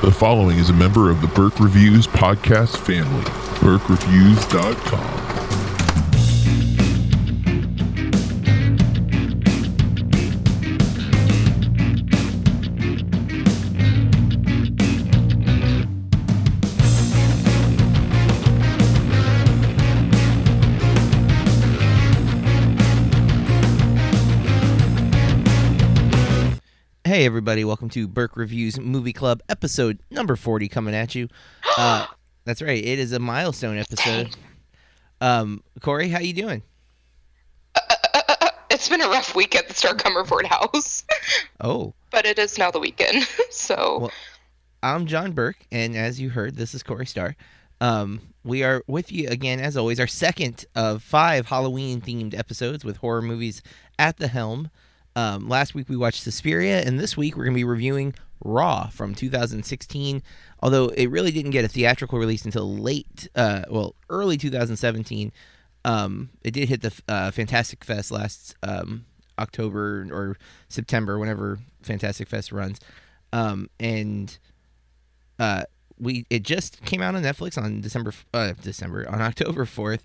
[0.00, 3.24] The following is a member of the Burke Reviews podcast family.
[3.58, 5.37] BurkeReviews.com.
[27.28, 31.28] everybody, welcome to Burke Reviews Movie Club episode number 40 coming at you.
[31.76, 32.06] Uh,
[32.44, 34.34] that's right, it is a milestone episode.
[35.20, 36.62] Um, Corey, how you doing?
[38.70, 41.04] It's been a rough week at the Starr Comerford house,
[41.60, 43.28] Oh, but it is now the weekend.
[43.50, 44.10] So, Well-
[44.82, 47.36] I'm John Burke, and as you heard, this is Corey Starr.
[47.80, 52.84] Um, we are with you again, as always, our second of five Halloween themed episodes
[52.84, 53.62] with horror movies
[53.98, 54.70] at the helm.
[55.16, 58.88] Um, last week we watched Suspiria, and this week we're going to be reviewing Raw
[58.88, 60.22] from 2016.
[60.62, 65.32] Although it really didn't get a theatrical release until late, uh, well, early 2017.
[65.84, 69.06] Um, it did hit the uh, Fantastic Fest last um,
[69.38, 70.36] October or
[70.68, 72.80] September, whenever Fantastic Fest runs,
[73.32, 74.38] um, and
[75.38, 75.62] uh,
[75.98, 80.00] we it just came out on Netflix on December uh, December on October 4th.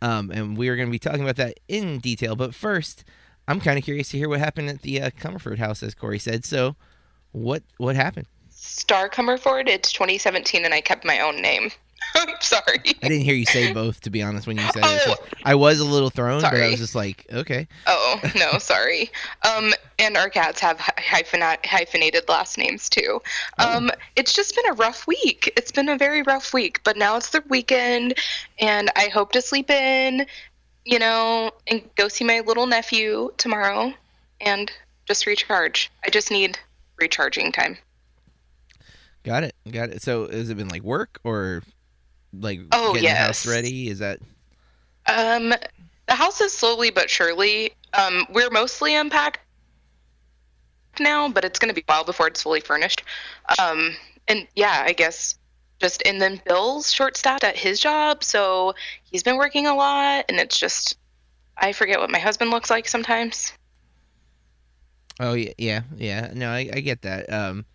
[0.00, 2.34] Um, and we are going to be talking about that in detail.
[2.34, 3.04] But first,
[3.48, 6.18] I'm kind of curious to hear what happened at the uh, Comerford house, as Corey
[6.18, 6.44] said.
[6.44, 6.76] So,
[7.32, 8.26] what what happened?
[8.50, 11.70] Starr Comerford, it's 2017, and I kept my own name.
[12.14, 12.78] I'm sorry.
[13.02, 14.84] I didn't hear you say both, to be honest, when you said it.
[14.84, 15.14] Oh.
[15.14, 17.66] So I was a little thrown, but I was just like, okay.
[17.86, 19.10] Oh, no, sorry.
[19.48, 23.22] Um, and our cats have hyphenat- hyphenated last names too.
[23.58, 25.52] Um, it's just been a rough week.
[25.56, 28.14] It's been a very rough week, but now it's the weekend,
[28.58, 30.26] and I hope to sleep in,
[30.84, 33.92] you know, and go see my little nephew tomorrow
[34.40, 34.70] and
[35.06, 35.90] just recharge.
[36.04, 36.58] I just need
[36.98, 37.78] recharging time.
[39.24, 39.54] Got it.
[39.70, 40.02] Got it.
[40.02, 41.62] So, has it been like work or
[42.32, 43.54] like Oh, getting the house yes.
[43.54, 43.88] ready?
[43.88, 44.18] Is that
[45.06, 45.54] Um,
[46.08, 47.72] the house is slowly but surely.
[47.92, 49.38] Um, we're mostly unpacked
[50.98, 53.02] now, but it's going to be a while before it's fully furnished.
[53.58, 53.94] Um,
[54.28, 55.36] and yeah, I guess
[55.82, 60.38] just and then Bill's short-staffed at his job, so he's been working a lot, and
[60.38, 60.96] it's just
[61.56, 63.52] I forget what my husband looks like sometimes.
[65.20, 66.30] Oh yeah, yeah, yeah.
[66.32, 67.30] No, I, I get that.
[67.30, 67.66] Um,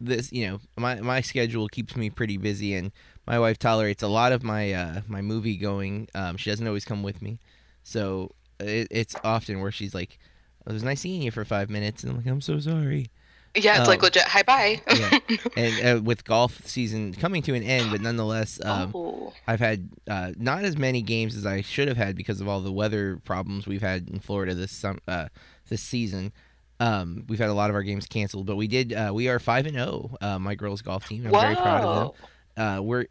[0.00, 2.92] this, you know, my my schedule keeps me pretty busy, and
[3.26, 6.08] my wife tolerates a lot of my uh my movie going.
[6.14, 7.38] Um, she doesn't always come with me,
[7.82, 10.18] so it, it's often where she's like,
[10.66, 13.10] "It was nice seeing you for five minutes," and I'm like, "I'm so sorry."
[13.56, 14.06] Yeah, it's like Oh.
[14.06, 14.24] legit.
[14.24, 14.80] Hi, bye.
[14.92, 15.18] Yeah.
[15.56, 19.88] And uh, with golf season coming to an end, but nonetheless, um, oh, I've had
[20.08, 23.20] uh, not as many games as I should have had because of all the weather
[23.24, 25.28] problems we've had in Florida this sum- uh,
[25.68, 26.32] this season.
[26.80, 28.92] Um, we've had a lot of our games canceled, but we did.
[28.92, 30.16] Uh, we are five and zero.
[30.20, 31.24] Uh, my girls' golf team.
[31.26, 32.14] I'm very proud of
[32.56, 32.66] them.
[32.78, 33.06] Uh, we're.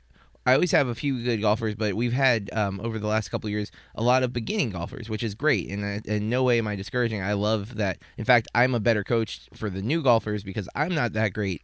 [0.46, 3.50] I always have a few good golfers, but we've had um, over the last couple
[3.50, 5.70] years a lot of beginning golfers, which is great.
[5.70, 7.22] And uh, in no way am I discouraging.
[7.22, 8.00] I love that.
[8.18, 11.62] In fact, I'm a better coach for the new golfers because I'm not that great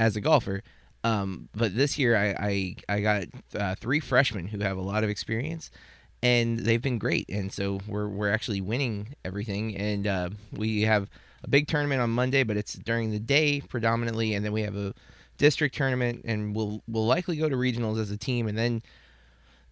[0.00, 0.62] as a golfer.
[1.04, 5.04] Um, but this year, I I, I got uh, three freshmen who have a lot
[5.04, 5.70] of experience,
[6.20, 7.28] and they've been great.
[7.28, 9.76] And so we're we're actually winning everything.
[9.76, 11.08] And uh, we have
[11.44, 14.74] a big tournament on Monday, but it's during the day predominantly, and then we have
[14.74, 14.94] a
[15.38, 18.82] district tournament, and we'll we'll likely go to regionals as a team, and then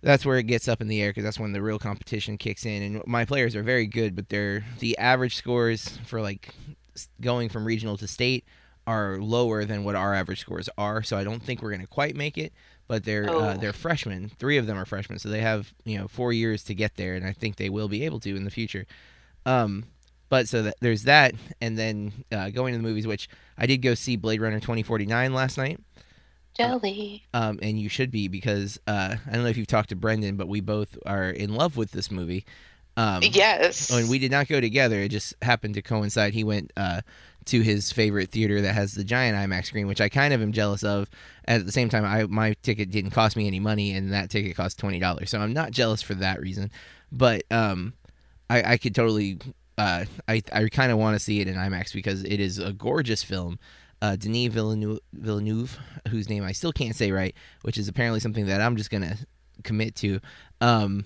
[0.03, 2.67] that's where it gets up in the air because that's when the real competition kicks
[2.67, 2.83] in.
[2.83, 6.55] And my players are very good, but they're the average scores for like
[7.21, 8.45] going from regional to state
[8.87, 11.03] are lower than what our average scores are.
[11.03, 12.53] So I don't think we're gonna quite make it.
[12.87, 13.57] But they're uh, Oh.
[13.59, 14.31] they're freshmen.
[14.39, 17.15] Three of them are freshmen, so they have you know four years to get there,
[17.15, 18.85] and I think they will be able to in the future.
[19.47, 19.85] Um,
[20.29, 23.79] but so that, there's that, and then uh, going to the movies, which I did
[23.79, 25.81] go see Blade Runner 2049 last night.
[26.55, 27.25] jelly.
[27.33, 30.37] Um, and you should be because uh, I don't know if you've talked to Brendan,
[30.37, 32.45] but we both are in love with this movie.
[32.97, 33.91] Um, yes.
[33.91, 35.01] and we did not go together.
[35.01, 36.33] It just happened to coincide.
[36.33, 37.01] He went uh,
[37.47, 40.53] to his favorite theater that has the giant IMAX screen, which I kind of am
[40.53, 41.09] jealous of.
[41.47, 44.57] At the same time, I my ticket didn't cost me any money, and that ticket
[44.57, 45.31] cost twenty dollars.
[45.31, 46.71] So I'm not jealous for that reason.
[47.11, 47.95] But um,
[48.49, 49.39] I, I could totally.
[49.77, 52.73] Uh, I I kind of want to see it in IMAX because it is a
[52.73, 53.59] gorgeous film.
[54.03, 55.79] Uh, Denis Villeneuve, Villeneuve,
[56.09, 59.17] whose name I still can't say right, which is apparently something that I'm just gonna
[59.63, 60.21] commit to.
[60.61, 61.05] Um,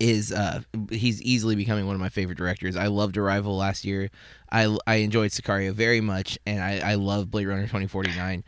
[0.00, 2.76] is uh he's easily becoming one of my favorite directors.
[2.76, 4.10] I loved Arrival last year.
[4.50, 8.44] I I enjoyed Sicario very much, and I I love Blade Runner 2049.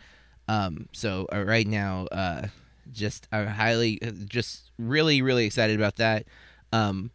[0.49, 2.49] Um, so uh, right now, uh,
[2.91, 6.27] just I'm highly, just really really excited about that.
[6.73, 7.11] Um,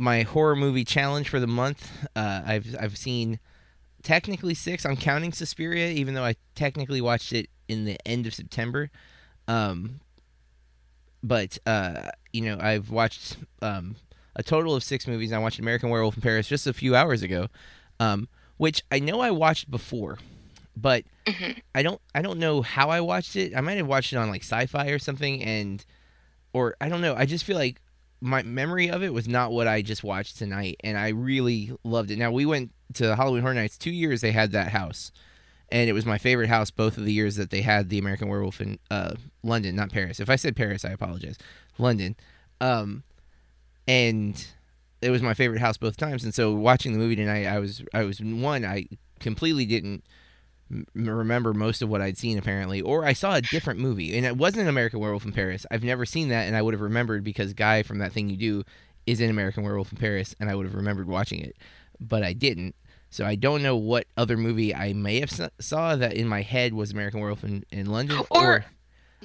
[0.00, 1.90] my horror movie challenge for the month.
[2.16, 3.38] Uh, I've I've seen
[4.02, 4.86] technically six.
[4.86, 8.90] I'm counting Suspiria, even though I technically watched it in the end of September.
[9.46, 10.00] Um,
[11.22, 13.96] but uh, you know, I've watched um,
[14.34, 15.32] a total of six movies.
[15.32, 17.48] I watched American Werewolf in Paris just a few hours ago,
[17.98, 20.18] um, which I know I watched before,
[20.76, 21.60] but Mhm.
[21.74, 23.54] I don't I don't know how I watched it.
[23.54, 25.84] I might have watched it on like Sci-Fi or something, and
[26.54, 27.14] or I don't know.
[27.14, 27.80] I just feel like
[28.20, 32.10] my memory of it was not what I just watched tonight, and I really loved
[32.10, 32.18] it.
[32.18, 34.20] Now we went to Halloween Horror Nights two years.
[34.20, 35.10] They had that house,
[35.70, 38.28] and it was my favorite house both of the years that they had the American
[38.28, 40.20] Werewolf in uh, London, not Paris.
[40.20, 41.38] If I said Paris, I apologize.
[41.78, 42.14] London,
[42.60, 43.04] um,
[43.88, 44.46] and
[45.00, 46.24] it was my favorite house both times.
[46.24, 48.86] And so watching the movie tonight, I was I was one I
[49.18, 50.04] completely didn't
[50.70, 54.24] m- remember most of what I'd seen apparently, or I saw a different movie, and
[54.26, 55.66] it wasn't American Werewolf in Paris.
[55.70, 58.36] I've never seen that, and I would have remembered because Guy from that thing you
[58.36, 58.64] do
[59.06, 61.56] is in American Werewolf in Paris, and I would have remembered watching it,
[62.00, 62.74] but I didn't.
[63.10, 66.72] So I don't know what other movie I may have saw that in my head
[66.74, 68.64] was American Werewolf in, in London, Or-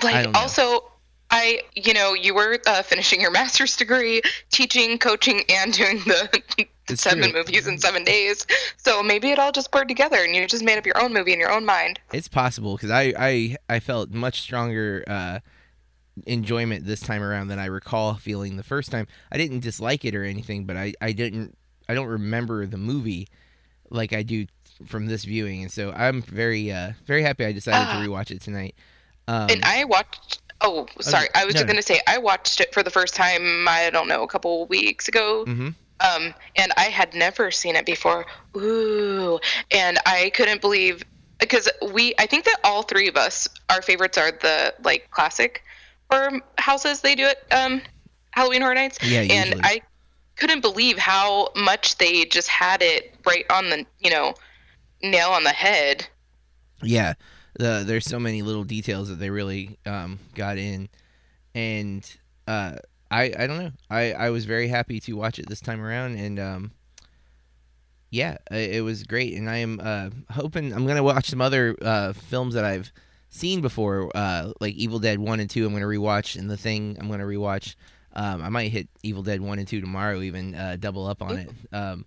[0.02, 0.92] I Like also
[1.36, 4.22] I you know, you were uh, finishing your master's degree,
[4.52, 6.66] teaching, coaching and doing the
[6.96, 7.34] seven true.
[7.34, 8.46] movies in 7 days.
[8.78, 11.34] So maybe it all just blurred together and you just made up your own movie
[11.34, 12.00] in your own mind.
[12.14, 15.40] It's possible because I, I I felt much stronger uh,
[16.26, 19.08] enjoyment this time around than I recall feeling the first time.
[19.32, 21.58] I didn't dislike it or anything, but I, I didn't
[21.90, 23.28] I don't remember the movie
[23.90, 24.46] like I do
[24.86, 28.02] from this viewing, and so I'm very uh, very happy I decided Ah.
[28.02, 28.76] to rewatch it tonight.
[29.28, 31.28] Um, and I watched Oh, sorry.
[31.36, 33.90] I was no, just going to say I watched it for the first time I
[33.92, 35.46] don't know, a couple weeks ago.
[35.48, 35.76] mhm.
[36.00, 38.26] um, and I had never seen it before.
[38.58, 39.40] Ooh,
[39.72, 41.04] and I couldn't believe
[41.40, 45.64] because we, I think that all three of us, our favorites are the like classic
[46.10, 47.82] horror houses they do it um,
[48.32, 48.98] Halloween Horror Nights.
[49.04, 49.62] Yeah, and.
[49.64, 49.82] I
[50.38, 54.34] couldn't believe how much they just had it right on the, you know,
[55.02, 56.06] nail on the head.
[56.82, 57.14] Yeah,
[57.58, 60.90] the, there's so many little details that they really um, got in,
[61.54, 62.10] and
[62.48, 62.76] uh,
[63.10, 63.72] I I don't know.
[63.90, 66.72] I, I was very happy to watch it this time around, and um,
[68.10, 69.34] yeah, it was great.
[69.36, 72.92] And I am uh, hoping I'm gonna watch some other uh, films that I've
[73.30, 75.66] seen before, uh, like Evil Dead One and Two.
[75.66, 77.76] I'm gonna rewatch, and The Thing I'm gonna rewatch.
[78.14, 81.38] Um, I might hit Evil Dead One and Two tomorrow, even uh, double up on
[81.38, 81.50] it.
[81.74, 82.06] Um,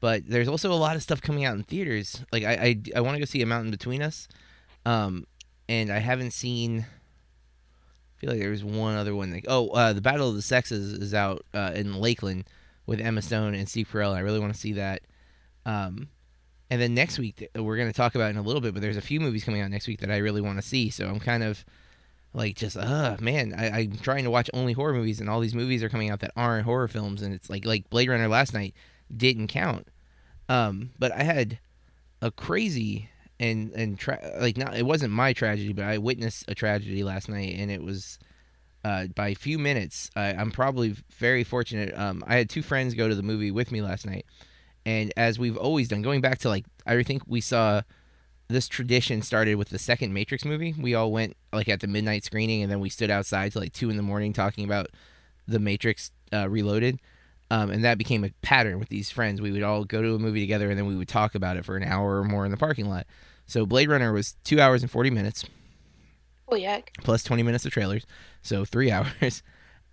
[0.00, 2.22] but there's also a lot of stuff coming out in theaters.
[2.32, 4.28] Like I I, I want to go see A Mountain Between Us,
[4.84, 5.26] um,
[5.68, 6.80] and I haven't seen.
[6.80, 9.32] I feel like there was one other one.
[9.32, 12.44] Like oh, uh, the Battle of the Sexes is out uh, in Lakeland
[12.86, 14.14] with Emma Stone and Steve Carell.
[14.14, 15.02] I really want to see that.
[15.66, 16.08] Um,
[16.70, 18.96] and then next week we're going to talk about in a little bit, but there's
[18.96, 20.90] a few movies coming out next week that I really want to see.
[20.90, 21.64] So I'm kind of
[22.34, 25.54] like just uh man, I, I'm trying to watch only horror movies, and all these
[25.54, 28.52] movies are coming out that aren't horror films, and it's like like Blade Runner last
[28.52, 28.74] night
[29.14, 29.88] didn't count.
[30.48, 31.58] Um, but I had
[32.20, 33.08] a crazy
[33.40, 37.28] and and tra- like not it wasn't my tragedy, but I witnessed a tragedy last
[37.28, 38.18] night, and it was
[38.84, 40.10] uh, by a few minutes.
[40.14, 41.96] I, I'm probably very fortunate.
[41.98, 44.26] Um, I had two friends go to the movie with me last night,
[44.86, 47.82] and as we've always done, going back to like I think we saw
[48.48, 50.74] this tradition started with the second Matrix movie.
[50.78, 53.72] We all went like at the midnight screening, and then we stood outside till like
[53.72, 54.88] two in the morning talking about
[55.46, 57.00] the Matrix uh, Reloaded.
[57.54, 59.40] Um, and that became a pattern with these friends.
[59.40, 61.64] We would all go to a movie together, and then we would talk about it
[61.64, 63.06] for an hour or more in the parking lot.
[63.46, 65.44] So Blade Runner was two hours and forty minutes
[66.48, 66.80] Oh yeah.
[67.02, 68.04] plus 20 minutes of trailers,
[68.42, 69.42] so three hours.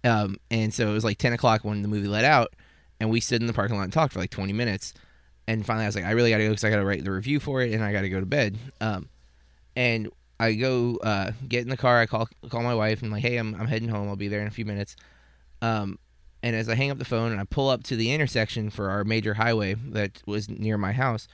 [0.03, 2.53] Um, and so it was like 10 o'clock when the movie let out,
[2.99, 4.93] and we stood in the parking lot and talked for like 20 minutes.
[5.47, 7.03] And finally, I was like, I really got to go because I got to write
[7.03, 8.57] the review for it, and I got to go to bed.
[8.79, 9.09] Um,
[9.75, 11.99] and I go uh, get in the car.
[11.99, 14.07] I call call my wife, and I'm like, hey, I'm I'm heading home.
[14.07, 14.95] I'll be there in a few minutes.
[15.61, 15.99] Um,
[16.43, 18.89] and as I hang up the phone and I pull up to the intersection for
[18.89, 21.27] our major highway that was near my house,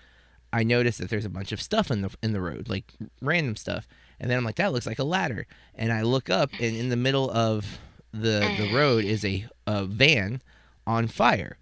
[0.51, 3.55] I notice that there's a bunch of stuff in the in the road, like random
[3.55, 3.87] stuff.
[4.19, 5.45] And then I'm like, that looks like a ladder.
[5.75, 7.79] And I look up, and in the middle of
[8.11, 10.41] the the road is a, a van
[10.85, 11.57] on fire,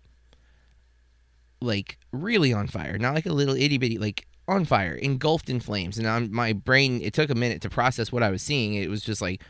[1.62, 5.60] like really on fire, not like a little itty bitty, like on fire, engulfed in
[5.60, 5.98] flames.
[5.98, 8.76] And I'm, my brain, it took a minute to process what I was seeing.
[8.76, 9.42] It was just like,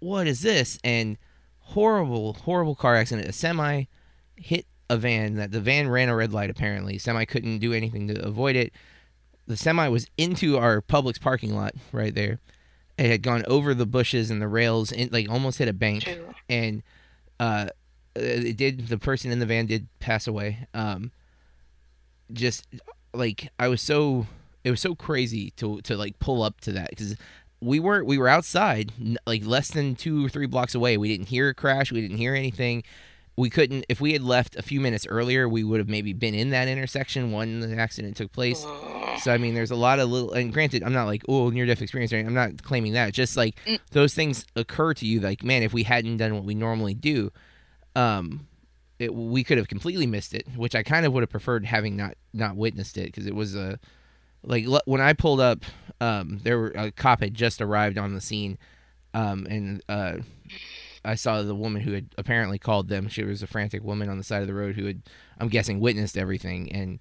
[0.00, 0.78] what is this?
[0.84, 1.16] And
[1.68, 3.28] horrible, horrible car accident.
[3.28, 3.84] A semi
[4.36, 5.34] hit a van.
[5.34, 6.50] That the van ran a red light.
[6.50, 8.72] Apparently, semi couldn't do anything to avoid it.
[9.46, 12.40] The semi was into our Publix parking lot right there.
[12.98, 16.04] It had gone over the bushes and the rails, and like almost hit a bank.
[16.04, 16.34] True.
[16.48, 16.82] And
[17.38, 17.68] uh,
[18.14, 18.88] it did.
[18.88, 20.66] The person in the van did pass away.
[20.74, 21.12] Um,
[22.32, 22.66] just
[23.14, 24.26] like I was so,
[24.64, 27.16] it was so crazy to to like pull up to that because
[27.60, 28.92] we were we were outside
[29.26, 30.96] like less than two or three blocks away.
[30.96, 31.90] We didn't hear a crash.
[31.92, 32.84] We didn't hear anything.
[33.36, 36.34] We couldn't if we had left a few minutes earlier we would have maybe been
[36.34, 38.60] in that intersection when the accident took place.
[39.22, 41.64] So i mean there's a lot of little and granted i'm not like oh near
[41.66, 42.28] death experience or anything.
[42.28, 43.12] i'm not claiming that.
[43.12, 43.78] Just like Mm.
[43.92, 47.30] those things occur to you like man if we hadn't done what we normally do
[47.96, 48.46] um
[48.98, 51.96] it, we could have completely missed it which i kind of would have preferred having
[51.96, 53.78] not not witnessed it because it was a
[54.42, 55.64] like when i pulled up
[56.00, 58.58] um there were a cop had just arrived on the scene
[59.14, 60.16] um and uh
[61.04, 63.08] I saw the woman who had apparently called them.
[63.08, 65.02] She was a frantic woman on the side of the road who had,
[65.38, 66.70] I'm guessing, witnessed everything.
[66.72, 66.98] And,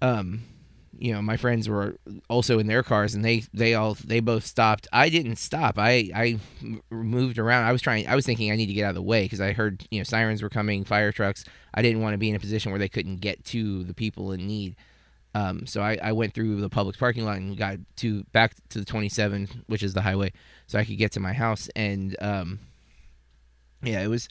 [0.00, 0.42] um,
[0.98, 1.96] you know, my friends were
[2.28, 4.88] also in their cars, and they they all they both stopped.
[4.92, 5.78] I didn't stop.
[5.78, 6.38] I I
[6.90, 7.66] moved around.
[7.66, 8.08] I was trying.
[8.08, 10.00] I was thinking I need to get out of the way because I heard you
[10.00, 11.44] know sirens were coming, fire trucks.
[11.74, 14.32] I didn't want to be in a position where they couldn't get to the people
[14.32, 14.76] in need.
[15.38, 18.80] Um, so I, I went through the Publix parking lot and got to back to
[18.80, 20.32] the 27, which is the highway,
[20.66, 21.68] so I could get to my house.
[21.76, 22.58] And um,
[23.82, 24.28] yeah, it was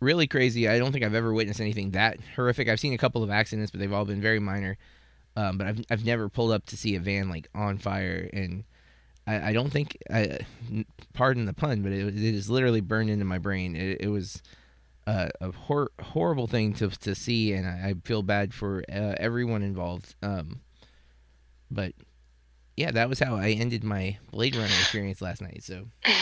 [0.00, 0.68] really crazy.
[0.68, 2.68] I don't think I've ever witnessed anything that horrific.
[2.68, 4.76] I've seen a couple of accidents, but they've all been very minor.
[5.36, 8.64] Um, but I've I've never pulled up to see a van like on fire, and
[9.26, 10.40] I, I don't think I,
[11.14, 13.74] pardon the pun, but it, it is literally burned into my brain.
[13.74, 14.42] It, it was
[15.06, 19.14] uh, a hor- horrible thing to to see, and I, I feel bad for uh,
[19.18, 20.14] everyone involved.
[20.22, 20.60] Um,
[21.70, 21.92] but
[22.76, 25.62] yeah, that was how I ended my Blade Runner experience last night.
[25.64, 25.86] So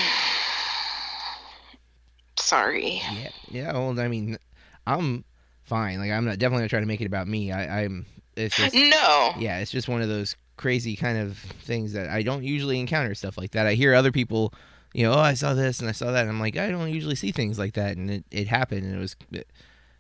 [2.39, 3.03] Sorry.
[3.13, 3.73] yeah, yeah.
[3.73, 4.39] Well, I mean,
[4.87, 5.25] I'm
[5.65, 5.99] fine.
[5.99, 7.53] Like I'm not definitely not trying to make it about me.
[7.53, 8.07] I, I'm.
[8.37, 9.33] It's just No.
[9.39, 13.15] yeah, it's just one of those crazy kind of things that I don't usually encounter
[13.15, 13.67] stuff like that.
[13.67, 14.55] I hear other people,
[14.93, 16.93] you know, oh, I saw this and I saw that, and I'm like, I don't
[16.93, 19.17] usually see things like that, and it, it happened, and it was,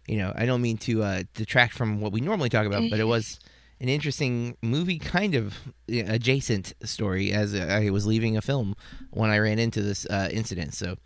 [0.06, 2.99] you know, I don't mean to uh, detract from what we normally talk about, but
[2.99, 3.38] it was
[3.80, 5.54] an interesting movie, kind of
[5.90, 8.75] uh, adjacent story as I was leaving a film
[9.11, 10.75] when I ran into this uh, incident.
[10.75, 10.97] So,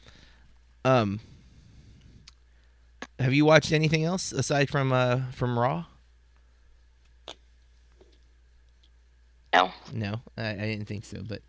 [0.85, 1.21] um,
[3.19, 5.85] have you watched anything else aside from uh, from Raw?
[9.53, 9.71] No.
[9.93, 11.43] No, I, I didn't think so, but.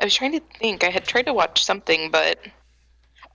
[0.00, 0.84] I was trying to think.
[0.84, 2.38] I had tried to watch something, but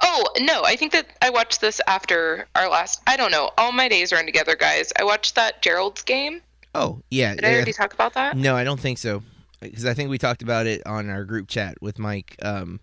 [0.02, 3.02] oh no, I think that I watched this after our last.
[3.08, 3.52] I don't know.
[3.58, 4.92] All my days run together, guys.
[4.98, 6.42] I watched that Gerald's game.
[6.76, 8.38] Oh yeah, Did I already talk about that?
[8.38, 9.24] No, I don't think so.
[9.60, 12.36] Because I think we talked about it on our group chat with Mike.
[12.42, 12.80] Um,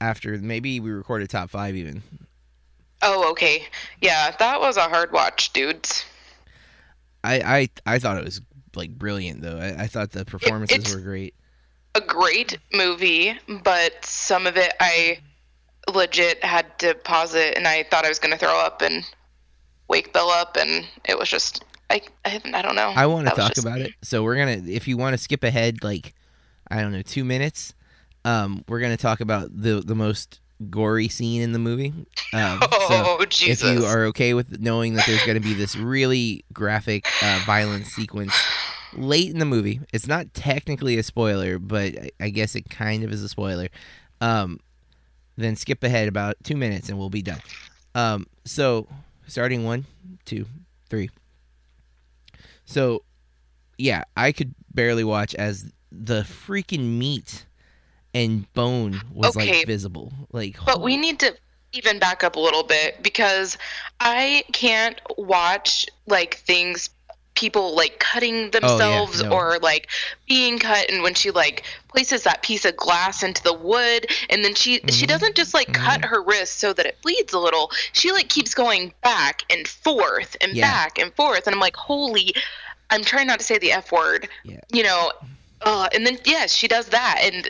[0.00, 2.02] after maybe we recorded top five even.
[3.00, 3.66] Oh, okay.
[4.00, 6.04] Yeah, that was a hard watch, dudes.
[7.22, 8.40] I I, I thought it was
[8.74, 9.58] like brilliant though.
[9.58, 11.34] I, I thought the performances it's- were great.
[11.98, 15.18] A great movie, but some of it I
[15.92, 19.02] legit had to pause it, and I thought I was going to throw up and
[19.88, 22.92] wake Bill up, and it was just I I, I don't know.
[22.94, 23.94] I want to talk just about it.
[24.02, 26.14] So we're gonna, if you want to skip ahead, like
[26.70, 27.74] I don't know, two minutes.
[28.24, 30.38] Um, we're gonna talk about the the most
[30.70, 31.92] gory scene in the movie.
[32.32, 33.64] Um, so Oh Jesus!
[33.64, 37.42] if you are okay with knowing that there's going to be this really graphic, uh,
[37.44, 38.34] violent sequence
[38.96, 43.12] late in the movie, it's not technically a spoiler, but I- guess it kind of
[43.12, 43.68] is a spoiler.
[44.20, 44.60] Um,
[45.36, 47.40] then skip ahead about two minutes and we'll be done.
[47.94, 48.86] Um, so
[49.26, 49.86] starting one,
[50.24, 50.46] two,
[50.88, 51.10] three.
[52.64, 53.02] So,
[53.78, 57.46] yeah, I could barely watch as the freaking meat
[58.14, 59.58] and bone was Okay.
[59.58, 60.12] like visible.
[60.32, 61.34] Like, But we need to
[61.72, 63.56] even back up a little bit because
[64.00, 66.90] I can't watch like things
[67.38, 69.30] people like cutting themselves no.
[69.30, 69.86] or like
[70.26, 74.44] being cut and when she like places that piece of glass into the wood and
[74.44, 75.08] then she she Mhm.
[75.08, 78.54] doesn't just like cut her wrist so that it bleeds a little she like keeps
[78.54, 80.68] going back and forth and Yeah.
[80.68, 82.34] back and forth and I'm like holy
[82.90, 84.58] I'm trying not to say the f word Yeah.
[84.72, 85.12] you know
[85.62, 87.48] uh, and then yes she does that and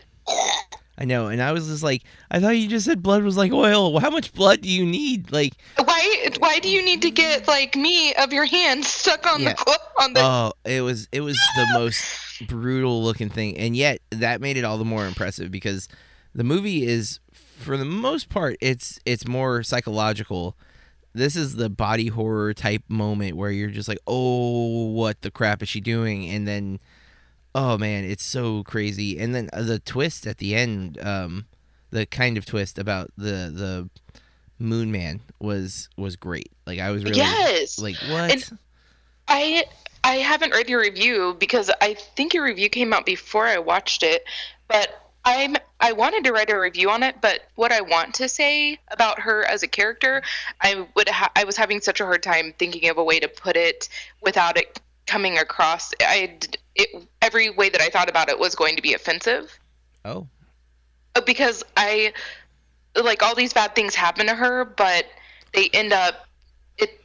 [1.00, 3.52] I know, and I was just like, I thought you just said blood was like
[3.52, 4.00] oil.
[4.00, 5.30] How much blood do you need?
[5.30, 6.28] Like, Why?
[6.40, 9.52] Why do you need to get like me of your hand stuck on Yeah.
[9.54, 10.20] the on the?
[10.20, 12.04] oh, it was it was the most
[12.48, 15.88] brutal looking thing, and yet that made it all the more impressive because
[16.34, 20.56] the movie is, for the most part, it's it's more psychological.
[21.14, 25.62] This is the body horror type moment where you're just like, oh, what the crap
[25.62, 26.28] is she doing?
[26.28, 26.78] And then,
[27.58, 29.18] oh man, it's so crazy.
[29.18, 31.46] And then uh, the twist at the end, um,
[31.90, 33.90] the kind of twist about the the
[34.60, 36.52] Moon Man was was great.
[36.66, 37.78] Like I was really yes.
[37.80, 38.30] like what?
[38.30, 38.58] And-
[39.26, 39.64] I
[40.04, 44.02] I haven't read your review because I think your review came out before I watched
[44.04, 44.24] it,
[44.68, 48.28] but I'm I wanted to write a review on it, but what I want to
[48.28, 50.22] say about her as a character,
[50.60, 53.28] I would ha- I was having such a hard time thinking of a way to
[53.28, 53.88] put it
[54.22, 55.92] without it coming across.
[56.00, 56.38] I
[56.76, 56.88] it
[57.20, 59.58] every way that I thought about it was going to be offensive.
[60.04, 60.28] oh,
[61.16, 62.12] Uh, because I
[62.94, 65.06] like all these bad things happen to her, but
[65.52, 66.26] they end up
[66.76, 67.00] it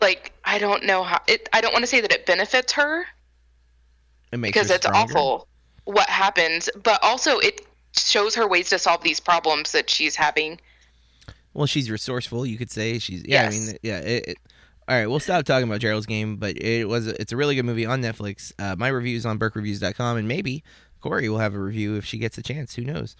[0.00, 1.48] like I don't know how it.
[1.52, 3.04] I don't want to say that it benefits her
[4.32, 5.46] It makes because it's awful
[5.84, 10.60] what happens, but also it shows her ways to solve these problems that she's having.
[11.52, 12.46] Well, she's resourceful.
[12.46, 13.24] You could say she's.
[13.26, 13.98] Yeah, I mean, yeah.
[13.98, 14.38] It, it,
[14.90, 17.06] all right, we'll stop talking about Gerald's game, but it was.
[17.06, 18.52] It's a really good movie on Netflix.
[18.58, 20.64] Uh, my review is on BurkeReviews.com, and maybe
[21.00, 22.74] Corey will have a review if she gets a chance.
[22.74, 23.14] Who knows?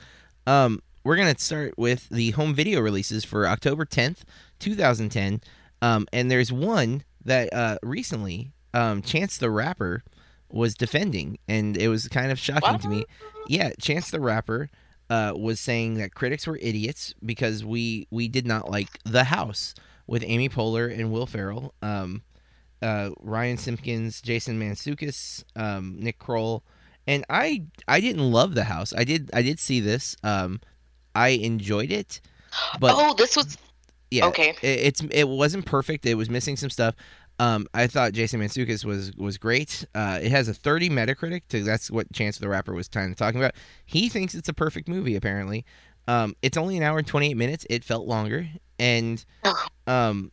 [0.48, 4.22] Um, we're gonna start with the home video releases for October 10th,
[4.58, 5.42] 2010.
[5.80, 10.02] Um, and there's one that uh, recently um, Chance the Rapper
[10.50, 13.04] was defending, and it was kind of shocking to me.
[13.46, 14.70] Yeah, Chance the Rapper
[15.08, 19.76] uh, was saying that critics were idiots because we we did not like The House
[20.10, 22.22] with Amy Poehler and Will Ferrell, um,
[22.82, 26.64] uh, Ryan Simpkins, Jason Mantzoukas, um, Nick Kroll,
[27.06, 28.92] and I I didn't love The House.
[28.92, 30.16] I did I did see this.
[30.24, 30.60] Um,
[31.14, 32.20] I enjoyed it,
[32.80, 33.56] but oh, this was
[34.10, 34.50] yeah, okay.
[34.62, 36.04] It, it's it wasn't perfect.
[36.04, 36.96] It was missing some stuff.
[37.38, 39.86] Um, I thought Jason Mantzoukas was was great.
[39.94, 41.42] Uh, it has a 30 Metacritic.
[41.50, 43.54] To, that's what Chance the Rapper was kind of talking about.
[43.86, 45.14] He thinks it's a perfect movie.
[45.14, 45.64] Apparently,
[46.08, 47.64] um, it's only an hour and 28 minutes.
[47.70, 48.48] It felt longer,
[48.80, 49.24] and
[49.86, 50.32] um,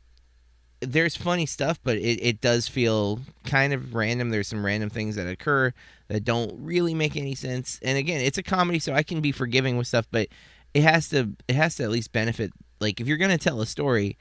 [0.80, 4.30] there's funny stuff, but it, it does feel kind of random.
[4.30, 5.74] There's some random things that occur
[6.08, 7.78] that don't really make any sense.
[7.84, 10.30] And again, it's a comedy, so I can be forgiving with stuff, but
[10.74, 12.54] it has to it has to at least benefit.
[12.80, 14.18] Like if you're gonna tell a story,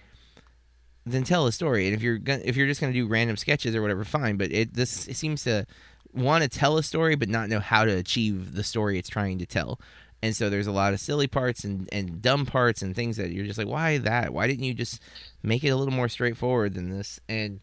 [1.04, 1.86] then tell a story.
[1.86, 4.36] And if you're gonna if you're just gonna do random sketches or whatever, fine.
[4.36, 5.66] But it this it seems to
[6.12, 9.38] want to tell a story, but not know how to achieve the story it's trying
[9.38, 9.78] to tell.
[10.22, 13.30] And so there's a lot of silly parts and, and dumb parts and things that
[13.30, 14.32] you're just like, why that?
[14.32, 15.00] Why didn't you just
[15.42, 17.20] make it a little more straightforward than this?
[17.28, 17.60] And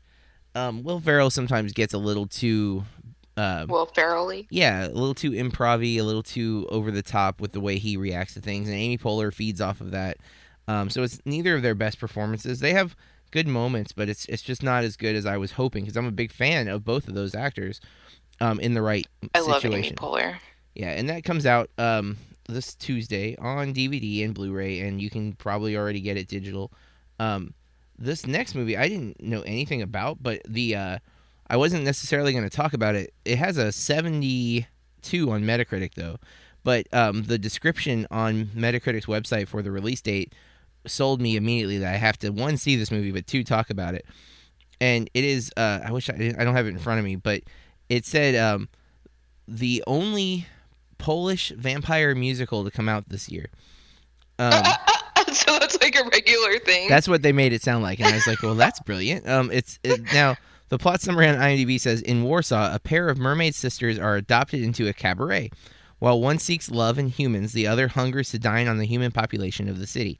[0.55, 2.83] um, Will Ferrell sometimes gets a little too,
[3.35, 4.45] uh, Will Ferrelly.
[4.51, 7.97] yeah, a little too improv a little too over the top with the way he
[7.97, 8.69] reacts to things.
[8.69, 10.17] And Amy Poehler feeds off of that.
[10.67, 12.59] Um, so it's neither of their best performances.
[12.59, 12.95] They have
[13.31, 16.05] good moments, but it's it's just not as good as I was hoping because I'm
[16.05, 17.81] a big fan of both of those actors
[18.39, 19.71] um, in the right I situation.
[19.71, 20.35] love Amy Poehler.
[20.75, 25.33] Yeah, and that comes out um, this Tuesday on DVD and Blu-ray, and you can
[25.33, 26.71] probably already get it digital.
[27.19, 27.53] Um,
[27.97, 30.99] this next movie I didn't know anything about, but the uh,
[31.47, 33.13] I wasn't necessarily going to talk about it.
[33.25, 36.17] It has a 72 on Metacritic though,
[36.63, 40.33] but um, the description on Metacritic's website for the release date
[40.85, 43.95] sold me immediately that I have to one see this movie, but two talk about
[43.95, 44.05] it.
[44.81, 47.15] And it is uh, I wish I, I don't have it in front of me,
[47.15, 47.43] but
[47.89, 48.69] it said um,
[49.47, 50.47] the only
[51.03, 53.49] Polish vampire musical to come out this year.
[54.39, 54.63] Um,
[55.33, 56.87] so that's like a regular thing.
[56.87, 59.51] that's what they made it sound like, and I was like, "Well, that's brilliant." Um,
[59.51, 60.37] it's it, now
[60.69, 64.63] the plot summary on IMDb says in Warsaw, a pair of mermaid sisters are adopted
[64.63, 65.51] into a cabaret.
[65.99, 69.67] While one seeks love in humans, the other hungers to dine on the human population
[69.67, 70.17] of the city.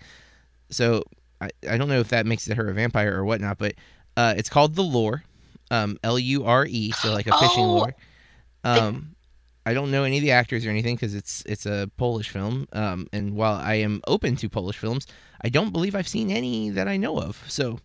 [0.69, 1.03] So
[1.39, 3.75] I, I don't know if that makes it her a vampire or whatnot, but
[4.17, 5.23] uh, it's called The Lure,
[5.71, 7.95] um, L U R E, so like a fishing Oh, lure.
[8.65, 9.12] Um,
[9.65, 12.67] I don't know any of the actors or anything because it's it's a Polish film.
[12.73, 15.08] Um, and while I am open to Polish films,
[15.41, 17.43] I don't believe I've seen any that I know of.
[17.47, 17.80] So,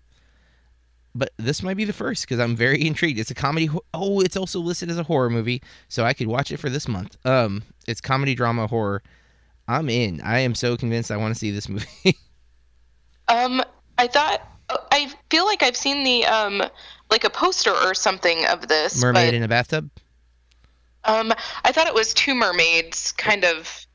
[1.15, 3.19] but this might be the first because I'm very intrigued.
[3.19, 3.71] It's a comedy.
[3.95, 6.89] Oh, it's also listed as a horror movie, so I could watch it for this
[6.89, 7.17] month.
[7.25, 9.03] Um, it's comedy, drama, horror.
[9.69, 10.21] I'm in.
[10.23, 12.17] I am so convinced I want to see this movie.
[13.31, 13.63] Um,
[13.99, 14.41] I thought
[14.91, 16.63] I feel like I've seen the um
[17.11, 19.01] like a poster or something of this.
[19.01, 19.91] Mermaid but, in a bathtub.
[21.05, 21.33] Um,
[21.65, 23.87] I thought it was two mermaids, kind of.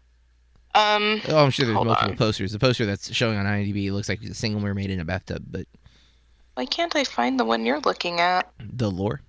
[0.75, 2.17] Um, Oh, I'm sure there's multiple on.
[2.17, 2.51] posters.
[2.51, 5.67] The poster that's showing on IMDb looks like a single mermaid in a bathtub, but
[6.55, 8.51] why can't I find the one you're looking at?
[8.59, 9.21] the Lure.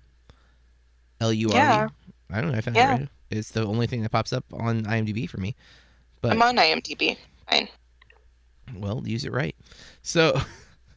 [1.21, 1.57] L U R E.
[1.57, 1.87] Yeah.
[2.31, 2.57] I don't know.
[2.57, 2.95] I found Yeah.
[2.95, 3.09] it right.
[3.31, 5.55] It's the only thing that pops up on IMDb for me.
[6.21, 7.17] But I'm on IMDb.
[7.49, 7.67] Fine.
[8.77, 9.55] well, use it right.
[10.01, 10.39] So,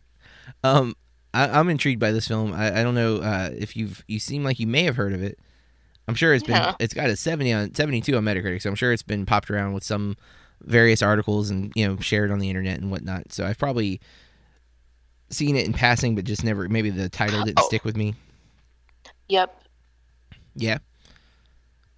[0.64, 0.94] um,
[1.34, 2.52] I, I'm intrigued by this film.
[2.52, 5.22] I, I don't know uh, if you've you seem like you may have heard of
[5.22, 5.38] it.
[6.09, 8.92] I'm sure it's been it's got a 70 on 72 on Metacritic, so I'm sure
[8.92, 10.16] it's been popped around with some
[10.62, 13.33] various articles and you know shared on the internet and whatnot.
[13.33, 14.01] So I've probably
[15.31, 17.66] seen it in passing, but just never maybe the title didn't Oh.
[17.66, 18.14] stick with me.
[19.29, 19.62] Yep.
[20.55, 20.79] Yeah.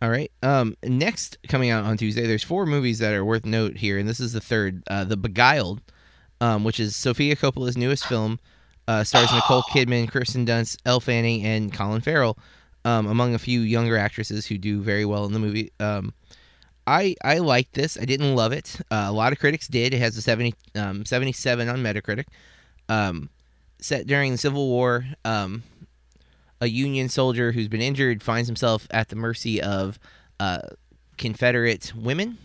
[0.02, 0.32] All right.
[0.42, 4.08] Um, next coming out on Tuesday, there's four movies that are worth note here, and
[4.08, 5.80] this is the third, uh, The Beguiled,
[6.40, 8.40] um, which is Sofia Coppola's newest film,
[8.88, 12.38] uh, stars Nicole Kidman, Kirsten Dunst, Elle Fanning, and Colin Farrell,
[12.84, 15.72] um, among a few younger actresses who do very well in the movie.
[15.80, 16.14] Um,
[16.86, 17.98] I I liked this.
[18.00, 18.80] I didn't love it.
[18.90, 19.94] Uh, a lot of critics did.
[19.94, 22.26] It has a 70, um, 77 on Metacritic.
[22.88, 23.30] Um,
[23.80, 25.06] set during the Civil War.
[25.24, 25.62] Um,
[26.60, 29.98] a Union soldier who's been injured finds himself at the mercy of
[30.38, 30.60] uh,
[31.16, 32.36] Confederate women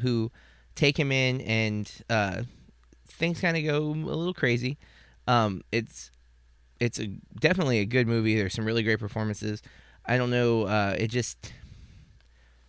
[0.00, 0.30] who
[0.74, 2.42] take him in and uh,
[3.06, 4.78] things kind of go a little crazy.
[5.28, 6.10] Um, it's
[6.80, 7.06] it's a,
[7.38, 8.36] definitely a good movie.
[8.36, 9.62] There's some really great performances.
[10.06, 10.62] I don't know.
[10.62, 11.52] Uh, it just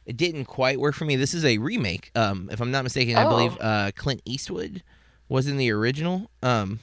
[0.05, 1.15] it didn't quite work for me.
[1.15, 2.11] This is a remake.
[2.15, 3.29] Um, if I'm not mistaken, I Oh.
[3.29, 4.83] believe uh, Clint Eastwood
[5.29, 6.29] was in the original.
[6.43, 6.79] Um,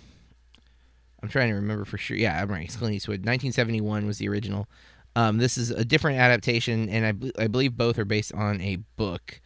[1.23, 2.17] I'm trying to remember for sure.
[2.17, 2.65] Yeah, I'm right.
[2.65, 3.21] It's Clint Eastwood.
[3.21, 4.69] 1971 was the original.
[5.17, 8.61] Um, this is a different adaptation, and I, bel- I believe both are based on
[8.61, 9.41] a book.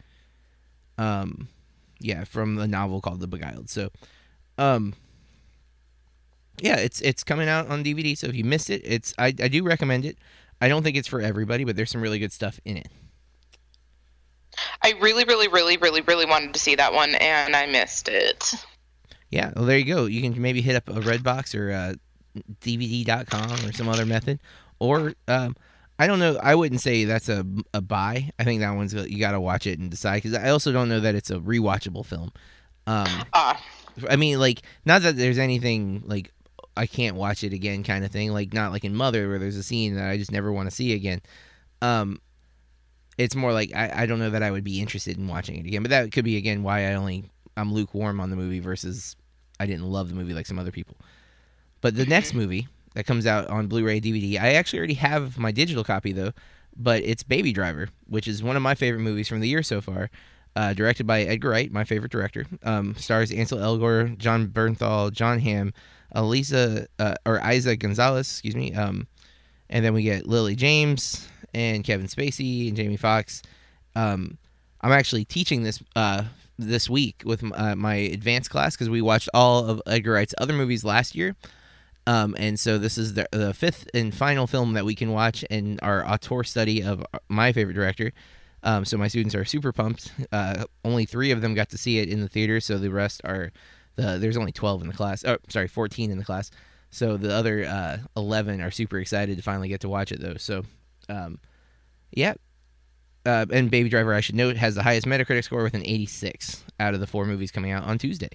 [0.99, 1.47] Um,
[1.99, 3.69] yeah, from the novel called The Beguiled.
[3.69, 3.89] So,
[4.59, 4.93] um,
[6.61, 8.17] yeah, it's it's coming out on DVD.
[8.17, 10.17] So if you missed it, it's I, I do recommend it.
[10.61, 12.87] I don't think it's for everybody, but there's some really good stuff in it.
[14.81, 18.53] I really, really, really, really, really wanted to see that one, and I missed it.
[19.29, 20.05] Yeah, well, there you go.
[20.05, 21.93] You can maybe hit up a Redbox or uh,
[22.61, 24.39] DVD.com or some other method,
[24.79, 25.55] or um,
[25.97, 26.37] I don't know.
[26.41, 28.29] I wouldn't say that's a a buy.
[28.37, 30.89] I think that one's you got to watch it and decide because I also don't
[30.89, 32.31] know that it's a rewatchable film.
[32.85, 33.61] Um, Ah,
[34.09, 36.31] I mean, like not that there's anything like
[36.75, 38.31] I can't watch it again kind of thing.
[38.31, 40.75] Like not like in Mother where there's a scene that I just never want to
[40.75, 41.21] see again.
[41.81, 42.19] Um,
[43.17, 45.65] it's more like I, I don't know that I would be interested in watching it
[45.65, 45.83] again.
[45.83, 49.15] But that could be again why I only I'm lukewarm on the movie versus
[49.59, 50.97] I didn't love the movie like some other people.
[51.81, 55.51] But the next movie that comes out on Blu-ray DVD, I actually already have my
[55.51, 56.31] digital copy though,
[56.75, 59.81] but it's Baby Driver, which is one of my favorite movies from the year so
[59.81, 60.09] far.
[60.55, 62.45] Uh, directed by Edgar Wright, my favorite director.
[62.61, 65.73] Um, stars Ansel Elgort, Jon Bernthal, Jon Hamm,
[66.13, 68.73] Elisa uh, or Eiza Gonzalez, excuse me.
[68.73, 69.07] Um,
[69.69, 73.41] and then we get Lily James and Kevin Spacey and Jamie Foxx.
[73.95, 74.37] Um,
[74.81, 76.25] I'm actually teaching this uh,
[76.59, 80.53] this week with uh, my advanced class because we watched all of Edgar Wright's other
[80.53, 81.35] movies last year.
[82.05, 85.43] Um, and so this is the, the fifth and final film that we can watch
[85.43, 88.11] in our auteur study of my favorite director.
[88.61, 90.11] Um, so my students are super pumped.
[90.31, 93.21] Uh, only three of them got to see it in the theater, so the rest
[93.23, 93.51] are
[93.95, 95.23] the there's only 12 in the class.
[95.25, 96.51] Oh, sorry, 14 in the class.
[96.91, 100.35] So the other uh, 11 are super excited to finally get to watch it though.
[100.37, 100.63] So,
[101.09, 101.39] um,
[102.11, 102.33] yeah.
[103.25, 106.63] Uh, and Baby Driver, I should note, has the highest Metacritic score with an 86
[106.79, 108.29] out of the four movies coming out on Tuesday.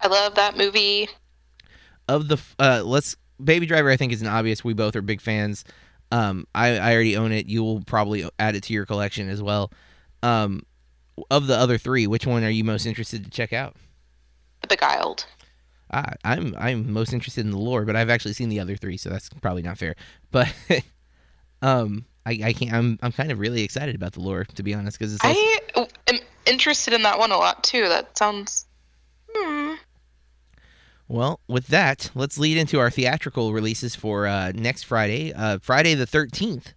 [0.00, 1.08] I love that movie.
[2.08, 5.20] of the uh let's baby driver i think is an obvious we both are big
[5.20, 5.64] fans
[6.12, 9.42] um i i already own it you will probably add it to your collection as
[9.42, 9.72] well
[10.22, 10.62] um
[11.30, 13.76] of the other three which one are you most interested to check out
[14.62, 15.26] The Beguiled.
[15.92, 18.96] ah, i'm i'm most interested in the Lure but i've actually seen the other three
[18.96, 19.94] so that's probably not fair
[20.30, 20.52] but
[21.62, 24.74] um i i can't i'm i'm kind of really excited about the Lure to be
[24.74, 27.88] honest because it's also, I am interested in that one a lot too.
[27.88, 28.66] That sounds.
[29.34, 29.74] Hmm.
[31.08, 35.94] Well, with that, let's lead into our theatrical releases for uh, next Friday, uh, Friday
[35.94, 36.72] the thirteenth,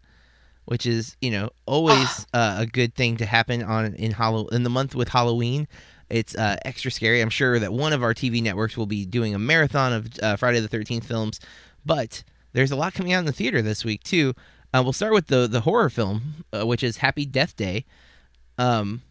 [0.67, 4.63] which is you know always uh, a good thing to happen on in Hallow in
[4.63, 5.67] the month with Halloween.
[6.09, 7.21] It's uh, extra scary.
[7.21, 10.35] I'm sure that one of our TV networks will be doing a marathon of uh,
[10.35, 11.39] Friday the Thirteenth films,
[11.85, 14.33] but there's a lot coming out in the theater this week too.
[14.73, 17.85] Uh, we'll start with the the horror film, uh, which is Happy Death Day.
[18.57, 19.03] Um,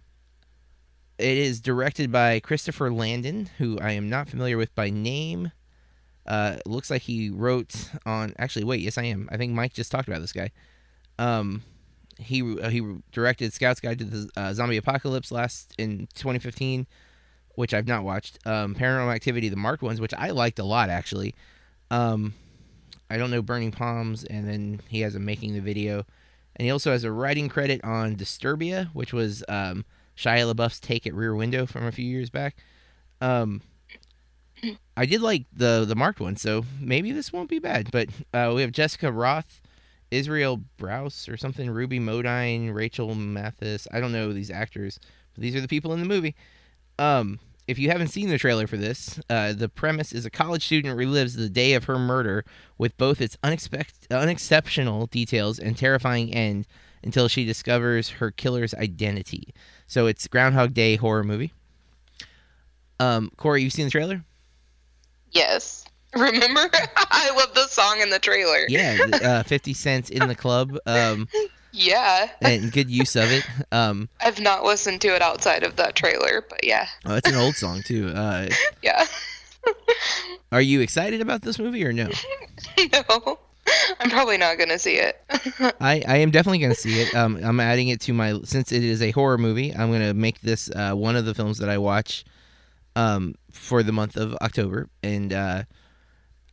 [1.19, 5.53] it is directed by Christopher Landon, who I am not familiar with by name.
[6.27, 8.35] Uh, looks like he wrote on.
[8.39, 9.27] Actually, wait, yes, I am.
[9.33, 10.51] I think Mike just talked about this guy.
[11.19, 11.63] Um,
[12.19, 16.87] he uh, he directed Scout's Guide to the uh, Zombie Apocalypse last in 2015,
[17.55, 18.39] which I've not watched.
[18.47, 21.35] Um, Paranormal Activity, the marked ones, which I liked a lot actually.
[21.91, 22.35] Um,
[23.09, 26.05] I don't know Burning Palms, and then he has a making the video,
[26.57, 29.85] and he also has a writing credit on Disturbia, which was um,
[30.17, 32.57] Shia LaBeouf's take at Rear Window from a few years back.
[33.21, 33.63] Um,
[34.97, 37.91] I did like the the marked one, so maybe this won't be bad.
[37.91, 39.61] But uh, we have Jessica Rothe,
[40.11, 43.89] Israel Browse or something, Ruby Modine, Rachel Mathis.
[43.93, 44.99] I don't know these actors,
[45.35, 46.35] but these are the people in the movie.
[46.99, 50.65] Um, if you haven't seen the trailer for this, uh, the premise is a college
[50.65, 52.45] student relives the day of her murder
[52.79, 56.67] with both its unexpect- unexceptional details and terrifying end
[57.03, 59.53] until she discovers her killer's identity.
[59.87, 61.53] So it's Groundhog Day horror movie.
[62.99, 64.25] Um, Corey, you've seen the trailer?
[65.33, 65.86] Yes.
[66.33, 66.69] Remember?
[66.97, 68.65] I love the song in the trailer.
[68.69, 71.29] Yeah, uh, Fifty Cent in the club, um,
[71.73, 72.31] Yeah.
[72.41, 73.47] and good use of it.
[73.71, 76.87] Um, I've not listened to it outside of that trailer, but yeah.
[77.05, 78.09] oh, it's an old song too.
[78.15, 78.49] Uh,
[78.83, 79.05] Yeah.
[80.53, 82.09] are you excited about this movie or no?
[82.79, 83.39] no.
[83.99, 85.21] I'm probably not going to see it.
[85.81, 87.13] I, I am definitely going to see it.
[87.17, 89.75] Um, I'm adding it to my since it is a horror movie.
[89.75, 92.25] I'm going to make this uh, one of the films that I watch
[92.95, 95.65] um, for the month of October, and uh,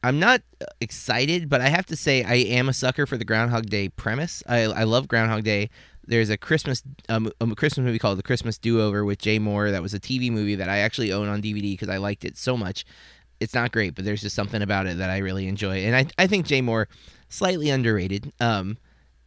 [0.03, 0.41] I'm not
[0.81, 4.43] excited, but I have to say I am a sucker for the Groundhog Day premise.
[4.47, 5.69] I, I love Groundhog Day.
[6.05, 9.71] there's a Christmas um, a Christmas movie called The Christmas Do Over with Jay Mohr.
[9.71, 12.37] That was a TV movie that I actually own on DVD because I liked it
[12.37, 12.83] so much.
[13.39, 16.05] It's not great, but there's just something about it that I really enjoy, and I
[16.21, 16.87] I think Jay Mohr
[17.29, 18.33] slightly underrated.
[18.41, 18.77] Um,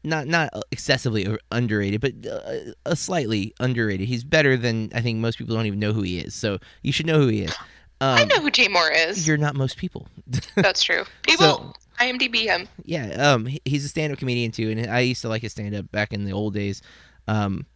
[0.05, 4.09] not not excessively underrated, but uh, a slightly underrated.
[4.09, 6.35] He's better than I think most people don't even know who he is.
[6.35, 7.55] So you should know who he is.
[8.01, 9.27] Um, I know who Jay Mohr is.
[9.27, 10.07] You're not most people.
[10.57, 11.05] That's true.
[11.23, 12.69] People I IMDb him.
[12.85, 16.13] Yeah, um, he's a stand-up comedian too, and I used to like his stand-up back
[16.13, 16.83] in the old days.
[17.27, 17.67] Um,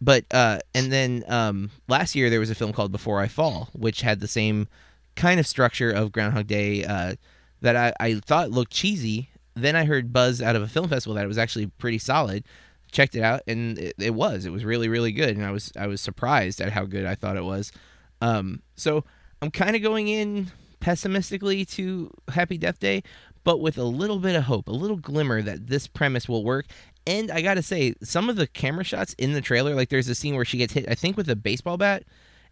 [0.00, 3.68] but uh, and then um, last year there was a film called Before I Fall,
[3.72, 4.68] which had the same
[5.14, 7.14] kind of structure of Groundhog Day uh,
[7.60, 9.28] that I, I thought looked cheesy.
[9.54, 12.44] Then I heard buzz out of a film festival that it was actually pretty solid.
[12.90, 14.46] Checked it out, and it, it was.
[14.46, 17.14] It was really, really good, and I was I was surprised at how good I
[17.14, 17.72] thought it was.
[18.20, 19.04] Um, so
[19.44, 23.02] I'm kind of going in pessimistically to Happy Death Day,
[23.44, 26.64] but with a little bit of hope, a little glimmer that this premise will work.
[27.06, 30.14] And I gotta say, some of the camera shots in the trailer, like there's a
[30.14, 32.04] scene where she gets hit, I think, with a baseball bat,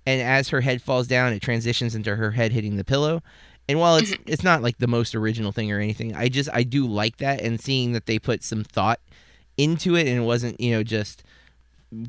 [0.05, 3.23] and as her head falls down, it transitions into her head hitting the pillow.
[3.71, 6.63] And while it's it's not like the most original thing or anything, I just I
[6.63, 9.01] do like that and seeing that they put some thought
[9.57, 11.25] into it and it wasn't you know just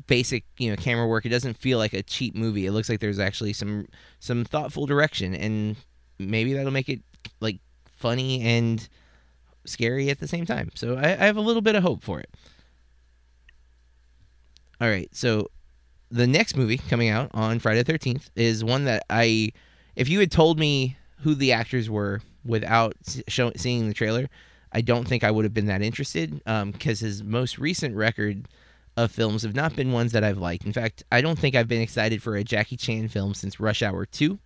[0.06, 1.26] basic you know camera work.
[1.26, 2.66] It doesn't feel like a cheap movie.
[2.66, 3.86] It looks like there's actually some
[4.20, 5.76] some thoughtful direction and
[6.18, 7.00] maybe that'll make it
[7.40, 8.88] like funny and
[9.64, 10.70] scary at the same time.
[10.74, 12.30] So I, I have a little bit of hope for it.
[14.80, 15.48] All right, so
[16.10, 19.52] the next movie coming out on Friday the Thirteenth is one that I,
[19.96, 22.94] if you had told me who the actors were without
[23.28, 24.28] show, seeing the trailer,
[24.72, 26.42] I don't think I would have been that interested.
[26.44, 28.48] Um, because his most recent record
[28.96, 30.64] of films have not been ones that I've liked.
[30.64, 33.82] In fact, I don't think I've been excited for a Jackie Chan film since Rush
[33.82, 34.38] Hour Two.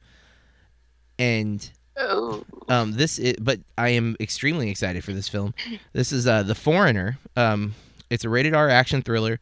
[1.19, 1.69] And
[2.01, 2.45] Oh.
[2.69, 5.53] um, this, is, but I am extremely excited for this film.
[5.93, 7.19] This is uh, The Foreigner.
[7.37, 7.75] Um,
[8.09, 9.41] it's a rated R action thriller.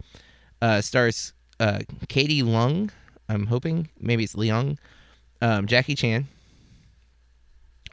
[0.62, 2.90] Uh, stars uh, Katie Lung.
[3.28, 4.78] I'm hoping maybe it's Leung.
[5.42, 6.26] Um, Jackie Chan.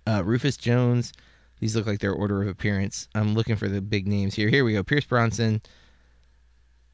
[0.08, 1.12] Uh, Rufus Jones.
[1.60, 3.08] These look like their order of appearance.
[3.16, 4.50] I'm looking for the big names here.
[4.50, 4.84] Here we go.
[4.84, 5.62] Pierce Bronson.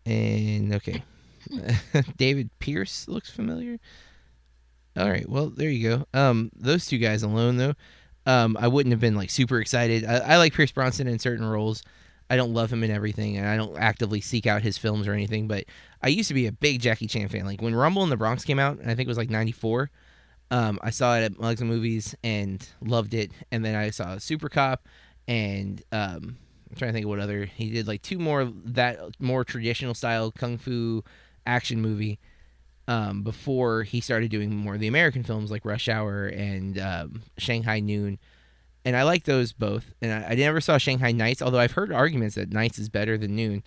[0.10, 1.04] And okay,
[2.18, 3.80] David Pierce looks familiar.
[4.98, 6.20] All right, well there you go.
[6.20, 7.74] Um, those two guys alone though,
[8.26, 10.04] um, I wouldn't have been like super excited.
[10.06, 11.84] I, I like Pierce Bronson in certain roles.
[12.30, 15.14] I don't love him in everything, and I don't actively seek out his films or
[15.14, 15.48] anything.
[15.48, 15.66] But
[16.02, 17.46] I used to be a big Jackie Chan fan.
[17.46, 19.92] Like when Rumble in the Bronx came out, and I think it was like '94.
[20.52, 23.32] Um, I saw it at Mugs and Movies and loved it.
[23.52, 24.88] And then I saw Super Cop,
[25.28, 26.38] and um,
[26.70, 27.88] I'm trying to think of what other he did.
[27.88, 31.04] Like two more that more traditional style kung fu
[31.46, 32.20] action movie
[32.90, 37.22] um, before he started doing more of the American films like Rush Hour and um,
[37.38, 38.18] Shanghai Noon.
[38.84, 39.94] And I like those both.
[40.02, 43.16] And I, I never saw Shanghai Nights, although I've heard arguments that Nights is better
[43.16, 43.64] than Noon,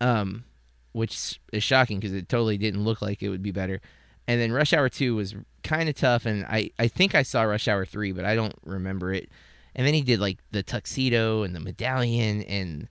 [0.00, 0.42] um,
[0.90, 3.80] which is shocking because it totally didn't look like it would be better.
[4.26, 6.26] And then Rush Hour 2 was kind of tough.
[6.26, 9.28] And I, I think I saw Rush Hour 3, but I don't remember it.
[9.74, 12.88] And then he did like the tuxedo and the medallion, and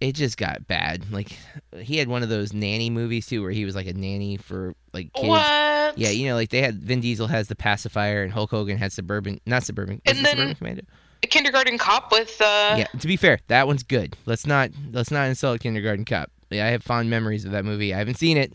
[0.00, 1.12] it just got bad.
[1.12, 1.36] Like
[1.78, 4.74] he had one of those nanny movies too, where he was like a nanny for
[4.92, 5.28] like kids.
[5.28, 5.98] What?
[5.98, 8.92] Yeah, you know, like they had Vin Diesel has the pacifier, and Hulk Hogan had
[8.92, 10.82] suburban, not suburban, And then- suburban commando.
[11.24, 14.16] A kindergarten cop with uh yeah, to be fair, that one's good.
[14.26, 16.32] Let's not let's not insult Kindergarten Cop.
[16.50, 17.94] Yeah, I have fond memories of that movie.
[17.94, 18.52] I haven't seen it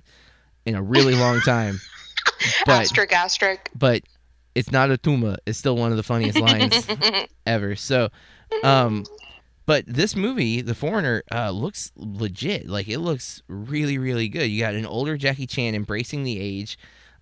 [0.66, 1.80] in a really long time,
[2.66, 3.70] but asterisk asterisk.
[3.74, 4.02] but
[4.58, 5.38] it's not a tuma.
[5.46, 6.88] It's still one of the funniest lines
[7.46, 7.76] ever.
[7.76, 8.10] So,
[8.64, 9.06] um,
[9.68, 12.68] but this movie, The Foreigner, uh, looks legit.
[12.68, 14.48] Like it looks really, really good.
[14.48, 16.76] You got an older Jackie Chan embracing the age,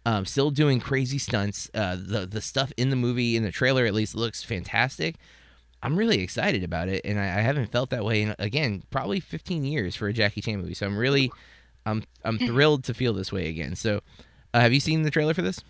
[0.06, 1.70] um, still doing crazy stunts.
[1.74, 5.16] Uh, the the stuff in the movie, in the trailer at least, looks fantastic.
[5.84, 9.20] I'm really excited about it, and I, I haven't felt that way in again probably
[9.20, 10.74] 15 years for a Jackie Chan movie.
[10.74, 11.34] So I'm really,
[11.86, 13.76] I'm I'm thrilled to feel this way again.
[13.76, 14.00] So,
[14.54, 15.62] uh, have you seen the trailer for this?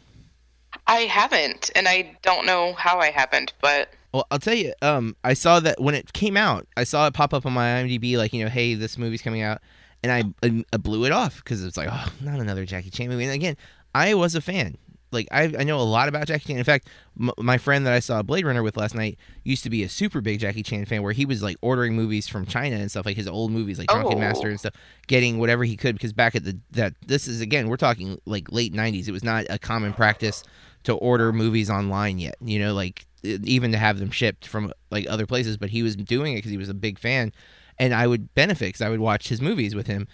[0.88, 4.74] I haven't, and I don't know how I haven't, but Well, I'll tell you.
[4.82, 7.82] Um, I saw that when it came out, I saw it pop up on my
[7.82, 9.62] IMDb, like you know, hey, this movie's coming out,
[10.04, 10.12] and
[10.44, 13.24] I, I, blew it off because it's like, oh, not another Jackie Chan movie.
[13.24, 13.58] And again,
[13.96, 14.78] I was a fan.
[15.12, 16.58] Like I, I know a lot about Jackie Chan.
[16.58, 16.88] In fact,
[17.20, 19.90] m- my friend that I saw Blade Runner with last night used to be a
[19.90, 23.06] super big Jackie Chan fan, where he was like ordering movies from China and stuff,
[23.06, 24.20] like his old movies, like Drunken Oh.
[24.20, 24.74] Master and stuff,
[25.08, 25.96] getting whatever he could.
[25.96, 29.08] Because back at the that this is again, we're talking like late '90s.
[29.08, 30.44] It was not a common practice
[30.86, 32.36] to order movies online yet.
[32.42, 35.58] You know, like even to have them shipped from like other places.
[35.58, 37.34] But he was doing it because he was a big fan,
[37.78, 40.08] and I would benefit because I would watch his movies with him,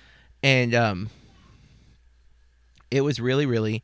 [0.43, 1.10] and um,
[2.89, 3.84] it was really, really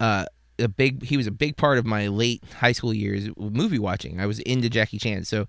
[0.00, 0.26] uh,
[0.58, 1.04] a big.
[1.04, 4.20] He was a big part of my late high school years movie watching.
[4.20, 5.46] I was into Jackie Chan, so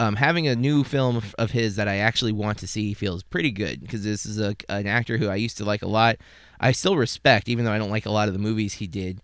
[0.00, 3.50] um, having a new film of his that I actually want to see feels pretty
[3.50, 6.16] good because this is a, an actor who I used to like a lot.
[6.60, 9.20] I still respect, even though I don't like a lot of the movies he did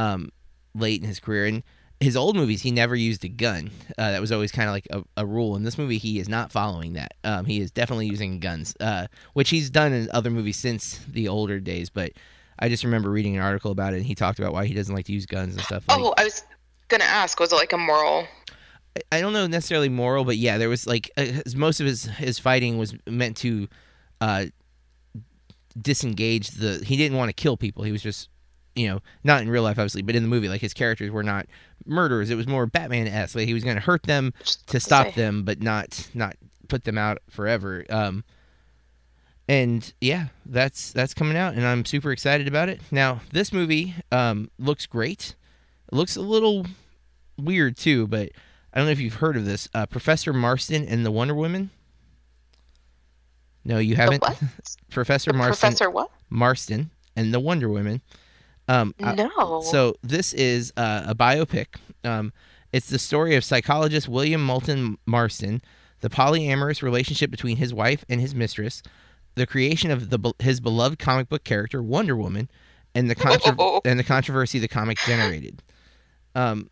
[0.00, 0.30] um,
[0.74, 1.46] late in his career.
[1.46, 1.62] And
[2.00, 3.70] his old movies, he never used a gun.
[3.98, 5.54] Uh, that was always kind of like a, a rule.
[5.56, 7.12] In this movie, he is not following that.
[7.24, 11.28] Um, he is definitely using guns, uh, which he's done in other movies since the
[11.28, 11.90] older days.
[11.90, 12.12] But
[12.58, 14.94] I just remember reading an article about it, and he talked about why he doesn't
[14.94, 15.84] like to use guns and stuff.
[15.88, 16.42] Like, oh, I was
[16.88, 18.26] gonna ask, was it like a moral?
[19.12, 22.38] I- don't know necessarily moral, but yeah, there was like uh, most of his his
[22.38, 23.68] fighting was meant to
[24.20, 24.46] uh,
[25.80, 26.82] disengage the.
[26.84, 27.84] He didn't want to kill people.
[27.84, 28.28] He was just,
[28.74, 31.22] you know, not in real life, obviously, but in the movie, like his characters were
[31.22, 31.46] not
[31.86, 32.30] murderers.
[32.30, 33.34] It was more Batman esque.
[33.34, 34.32] Like he was going to hurt them
[34.66, 36.36] to stop them, but not not
[36.68, 37.84] put them out forever.
[37.90, 38.24] Um,
[39.48, 42.80] and yeah, that's that's coming out, and I'm super excited about it.
[42.90, 45.34] Now, this movie um, looks great.
[45.92, 46.66] It looks a little
[47.36, 48.30] weird too, but
[48.72, 49.68] I don't know if you've heard of this.
[49.74, 51.70] Uh, Professor Marston and the Wonder Woman.
[53.64, 54.22] No, you haven't.
[54.22, 54.40] what?
[54.90, 56.10] Professor Marston, Professor what?
[56.30, 58.00] Marston and the Wonder Woman.
[58.68, 59.60] Um, uh, No.
[59.62, 61.66] so this is uh, a biopic.
[62.04, 62.32] Um,
[62.72, 65.60] it's the story of psychologist William Moulton Marston,
[66.00, 68.82] the polyamorous relationship between his wife and his mistress,
[69.34, 72.48] the creation of the his beloved comic book character Wonder Woman,
[72.94, 73.80] and the contro- Oh.
[73.84, 75.62] and the controversy the comic generated.
[76.34, 76.70] Um,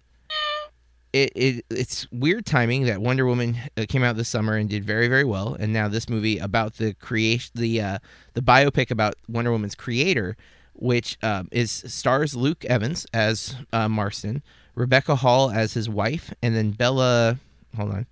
[1.12, 4.84] it, it it's weird timing that Wonder Woman uh, came out this summer and did
[4.84, 7.98] very very well, and now this movie about the creation the uh,
[8.34, 10.36] the biopic about Wonder Woman's creator,
[10.78, 14.42] which um, is stars Luke Evans as uh, Marston,
[14.74, 17.38] Rebecca Hall as his wife, and then Bella
[17.76, 18.06] hold on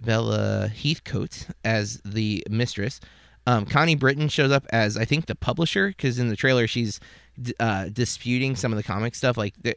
[0.00, 3.00] Bella Heathcote as the mistress.
[3.46, 7.00] Um, Connie Britton shows up as I think the publisher because in the trailer she's
[7.60, 9.36] uh, disputing some of the comic stuff.
[9.36, 9.76] Like the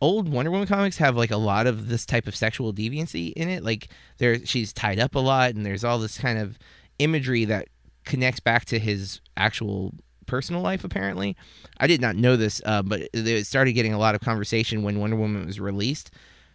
[0.00, 3.48] old Wonder Woman comics have like a lot of this type of sexual deviancy in
[3.48, 3.64] it.
[3.64, 6.58] Like there, she's tied up a lot, and there's all this kind of
[6.98, 7.68] imagery that
[8.04, 9.94] connects back to his actual
[10.26, 10.84] personal life.
[10.84, 11.36] Apparently,
[11.78, 14.98] I did not know this, uh, but it started getting a lot of conversation when
[14.98, 16.10] Wonder Woman was released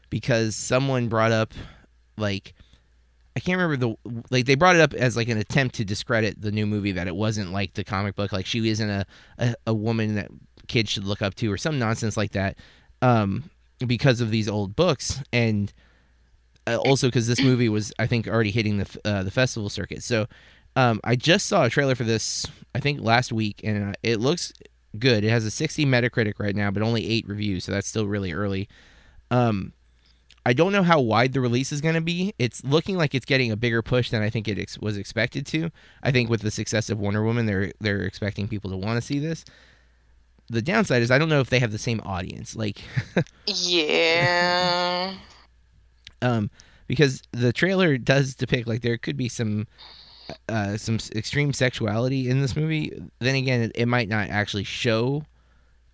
[0.10, 1.54] because someone brought up
[2.18, 2.54] like
[3.36, 6.40] I can't remember the like they brought it up as like an attempt to discredit
[6.42, 9.06] the new movie that it wasn't like the comic book like she isn't a
[9.38, 10.30] a, a woman that
[10.68, 12.58] kids should look up to or some nonsense like that
[13.02, 13.50] um
[13.88, 15.74] because of these old books and
[16.68, 20.04] uh, also because this movie was I think already hitting the uh, the festival circuit
[20.04, 20.28] so
[20.76, 24.20] um I just saw a trailer for this I think last week and uh, it
[24.20, 24.54] looks
[25.00, 28.08] good it has a 60 Metacritic right now but only 8 reviews so that's still
[28.08, 28.68] really early
[29.30, 29.74] um
[30.44, 32.34] I don't know how wide the release is going to be.
[32.40, 35.46] It's looking like it's getting a bigger push than I think it ex- was expected
[35.46, 35.70] to.
[36.02, 39.06] I think with the success of Wonder Woman, they're they're expecting people to want to
[39.06, 39.46] see this.
[40.50, 42.82] The downside is I don't know if they have the same audience, like,
[43.46, 45.14] Yeah.
[46.24, 46.50] um,
[46.88, 49.68] because the trailer does depict like there could be some
[50.50, 52.94] uh, some extreme sexuality in this movie.
[53.20, 55.24] Then again, it, it might not actually show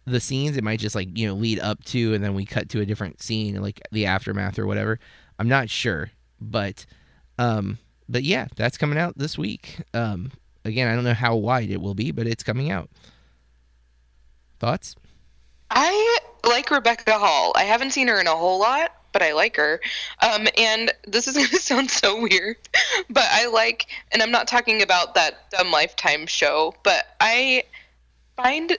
[0.06, 0.58] the scenes.
[0.58, 2.86] It might just like you know lead up to, and then we cut to a
[2.86, 5.00] different scene, like the aftermath or whatever.
[5.40, 6.86] I'm not sure, but
[7.38, 7.78] um,
[8.10, 9.82] but yeah, that's coming out this week.
[9.94, 10.32] Um,
[10.66, 12.90] again, I don't know how wide it will be, but it's coming out.
[14.60, 14.96] Thoughts?
[15.70, 17.52] I like Rebecca Hall.
[17.56, 19.82] I haven't seen her in a whole lot, but I like her.
[20.22, 22.58] Um, and this is going to sound so weird,
[23.10, 27.64] but I like, and I'm not talking about that dumb Lifetime show, but I
[28.36, 28.78] find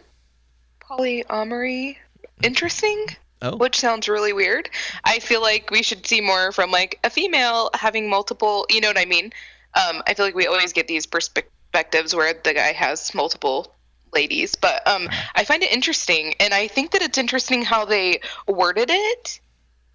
[0.81, 1.97] polyamory
[2.45, 3.07] interesting,
[3.43, 4.71] Oh, which sounds really weird.
[5.05, 8.89] I feel like we should see more from like a female having multiple, you know
[8.89, 9.33] what I mean?
[9.75, 13.75] Um, I feel like we always get these perspectives where the guy has multiple
[14.13, 18.21] ladies, but um, I find it interesting, and I think that it's interesting how they
[18.47, 19.41] worded it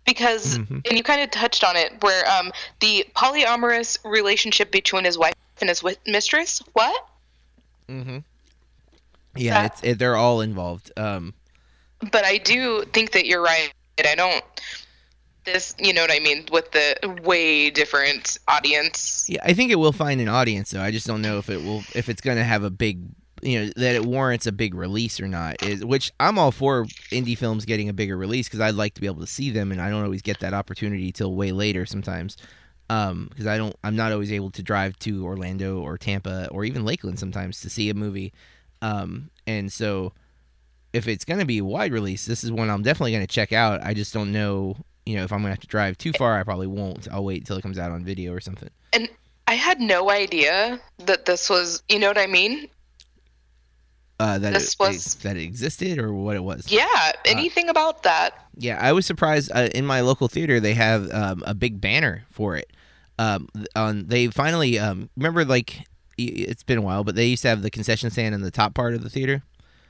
[0.06, 0.88] because, Mhm.
[0.88, 5.34] and you kind of touched on it, where um, the polyamorous relationship between his wife
[5.62, 6.62] and his wi- mistress.
[6.74, 7.08] What?
[7.90, 8.20] mm-hmm.
[9.36, 10.92] Yeah, it's it, they're all involved.
[10.98, 11.34] Um,
[12.12, 13.72] But I do think that you're right.
[14.06, 14.44] I don't.
[15.46, 19.26] This, you know what I mean, with the way different audience.
[19.28, 20.82] Yeah, I think it will find an audience though.
[20.82, 23.00] I just don't know if it will if it's going to have a big
[23.44, 25.62] you know that it warrants a big release or not.
[25.62, 29.02] Is which I'm all for indie films getting a bigger release because I'd like to
[29.02, 31.86] be able to see them and I don't always get that opportunity till way later
[31.86, 32.38] sometimes.
[32.90, 36.66] Um, because I don't I'm not always able to drive to Orlando or Tampa or
[36.66, 38.34] even Lakeland sometimes to see a movie.
[38.82, 40.14] Um, and so
[40.94, 43.52] if it's going to be wide release, this is one I'm definitely going to check
[43.52, 43.82] out.
[43.84, 46.40] I just don't know, you know, if I'm going to have to drive too far,
[46.40, 47.08] I probably won't.
[47.12, 48.70] I'll wait till it comes out on video or something.
[48.94, 49.10] And
[49.48, 52.70] I had no idea that this was, you know what I mean?
[54.24, 56.72] Uh, that This it, was- that it existed or what it was.
[56.72, 58.32] Yeah, anything about that.
[58.58, 59.52] Yeah, I was surprised.
[59.54, 62.72] Uh, in my local theater, they have um, a big banner for it.
[63.20, 65.86] Um, on they finally um, remember like
[66.18, 68.74] it's been a while, but they used to have the concession stand in the top
[68.74, 69.44] part of the theater.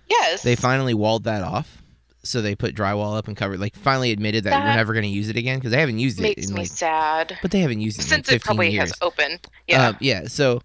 [0.10, 0.42] Yes.
[0.44, 1.82] They finally walled that off,
[2.24, 3.60] so they put drywall up and covered.
[3.60, 6.20] Like finally admitted that, we're never going to use it again because they haven't used
[6.20, 7.38] it makes me like, sad.
[7.42, 8.90] but they haven't used it in Since like it probably years.
[8.90, 9.48] has opened.
[9.68, 9.88] Yeah.
[9.90, 10.28] Um, yeah.
[10.28, 10.62] So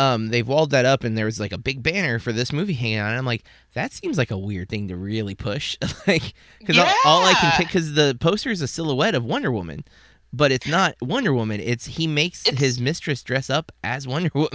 [0.00, 2.72] um, they've walled that up, and there was like a big banner for this movie
[2.72, 3.14] hanging on.
[3.14, 3.44] I'm like,
[3.74, 5.76] that seems like a weird thing to really push,
[6.06, 9.50] like because all, all I can pick because the poster is a silhouette of Wonder
[9.52, 9.84] Woman,
[10.32, 11.60] but it's not Wonder Woman.
[11.60, 14.50] It's he makes It's- his mistress dress up as Wonder Woman.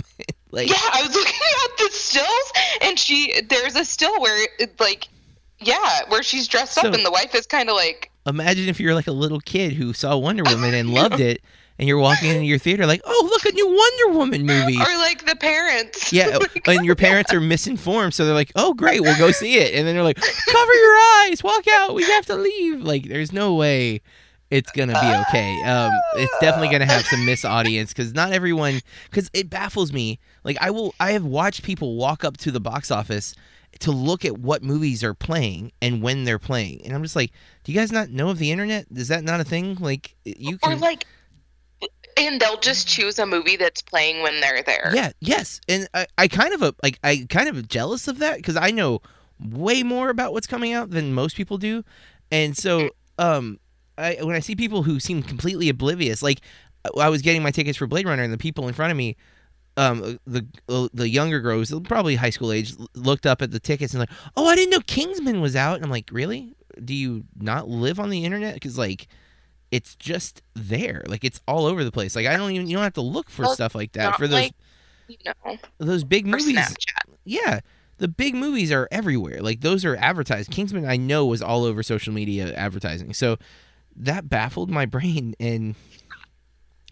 [0.52, 1.34] like, yeah, I was looking
[1.64, 5.08] at the stills, and she there's a still where it, like,
[5.60, 8.80] yeah, where she's dressed So- up, and the wife is kind of like, imagine if
[8.80, 11.42] you're like a little kid who saw Wonder Woman and loved it,
[11.78, 14.78] and you're walking into your theater like, oh, look, a new Wonder Woman movie.
[14.78, 16.04] or like the parents.
[16.14, 19.74] Yeah, and your parents are misinformed, so they're like, "Oh, great, we'll go see it,"
[19.74, 23.32] and then they're like, "Cover your eyes, walk out, we have to leave." Like, there's
[23.34, 24.02] no way
[24.52, 25.62] it's gonna be okay.
[25.64, 28.80] Um, it's definitely gonna have some miss audience because not everyone.
[29.10, 30.20] Because it baffles me.
[30.44, 33.34] Like, I will, I have watched people walk up to the box office
[33.80, 37.32] to look at what movies are playing and when they're playing, and I'm just like,
[37.64, 38.86] "Do you guys not know of the internet?
[38.96, 39.76] Is that not a thing?
[39.82, 41.06] Like, you or can." like,
[42.18, 44.92] and they'll just choose a movie that's playing when they're there.
[44.94, 48.38] Yeah, yes, and I, I kind of a, like I kind of jealous of that
[48.38, 49.02] because I know
[49.40, 51.84] way more about what's coming out than most people do,
[52.32, 53.26] and so mm-hmm.
[53.26, 53.60] um,
[53.98, 56.42] I when I see people who seem completely oblivious, like
[56.86, 58.98] uh, I was getting my tickets for Blade Runner, and the people in front of
[58.98, 59.18] me,
[59.76, 63.94] um, uh, the the younger girls, probably high school age, looked up at the tickets
[63.94, 66.54] and like, oh, I didn't know Kingsman was out, and I'm like, really?
[66.84, 68.54] Do you not live on the internet?
[68.54, 69.08] Because like.
[69.76, 72.16] It's just there, like it's all over the place.
[72.16, 74.28] Like I don't even you don't have to look for Well, stuff like that for
[74.28, 74.54] those like,
[75.10, 76.56] you know, those big movies.
[76.56, 77.14] Snapchat.
[77.26, 77.60] yeah
[77.98, 79.42] the big movies are everywhere.
[79.42, 80.50] Like those are advertised.
[80.52, 83.14] Kingsman i know was all over social media advertising.
[83.14, 83.38] So
[83.98, 85.76] that baffled my brain and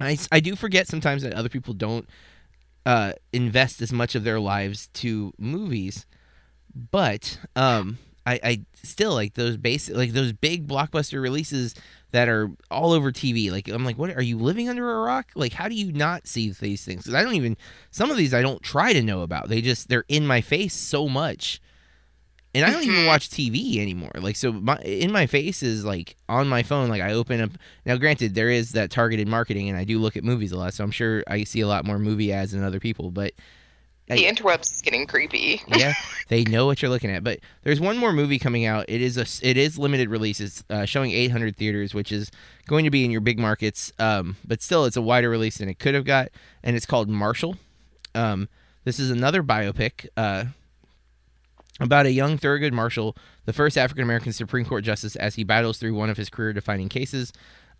[0.01, 2.07] i, I do forget sometimes that other people don't
[2.85, 6.05] uh, invest as much of their lives to movies.
[6.91, 11.75] But um I, I still like those basic like those big blockbuster releases
[12.11, 13.51] that are all over TV.
[13.51, 15.31] Like I'm like, what are you living under a rock?
[15.35, 17.03] Like how do you not see these things?
[17.03, 17.57] Because I don't even
[17.91, 19.49] some of these I don't try to know about.
[19.49, 21.59] They just they're in my face so much,
[22.55, 23.07] and I don't even Mhm.
[23.07, 24.11] watch TV anymore.
[24.15, 26.87] Like so, my in my face is like on my phone.
[26.89, 27.51] Like I open up
[27.85, 27.97] now.
[27.97, 30.83] Granted, there is that targeted marketing, and I do look at movies a lot, so
[30.83, 33.11] I'm sure I see a lot more movie ads than other people.
[33.11, 33.33] But
[34.07, 35.61] The interwebs is getting creepy.
[35.67, 35.93] yeah,
[36.27, 37.23] they know what you're looking at.
[37.23, 38.85] But there's one more movie coming out.
[38.89, 40.39] It is a it is limited release.
[40.41, 42.29] It's uh, showing 800 theaters, which is
[42.67, 43.93] going to be in your big markets.
[43.99, 46.29] Um, but still, it's a wider release than it could have got,
[46.63, 47.55] and it's called Marshall.
[48.13, 48.49] Um,
[48.83, 50.45] this is another biopic uh,
[51.79, 55.77] about a young Thurgood Marshall, the first African American Supreme Court justice, as he battles
[55.77, 57.31] through one of his career-defining cases.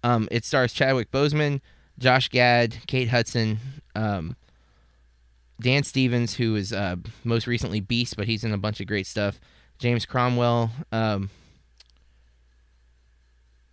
[0.04, 1.60] Um, it stars Chadwick Boseman,
[2.00, 3.60] Josh Gad, Kate Hudson.
[3.96, 4.38] Um,
[5.60, 9.08] Dan Stevens, who is uh, most recently Beast, but he's in a bunch of great
[9.08, 9.40] stuff.
[9.80, 10.72] James Cromwell.
[10.92, 11.30] Um,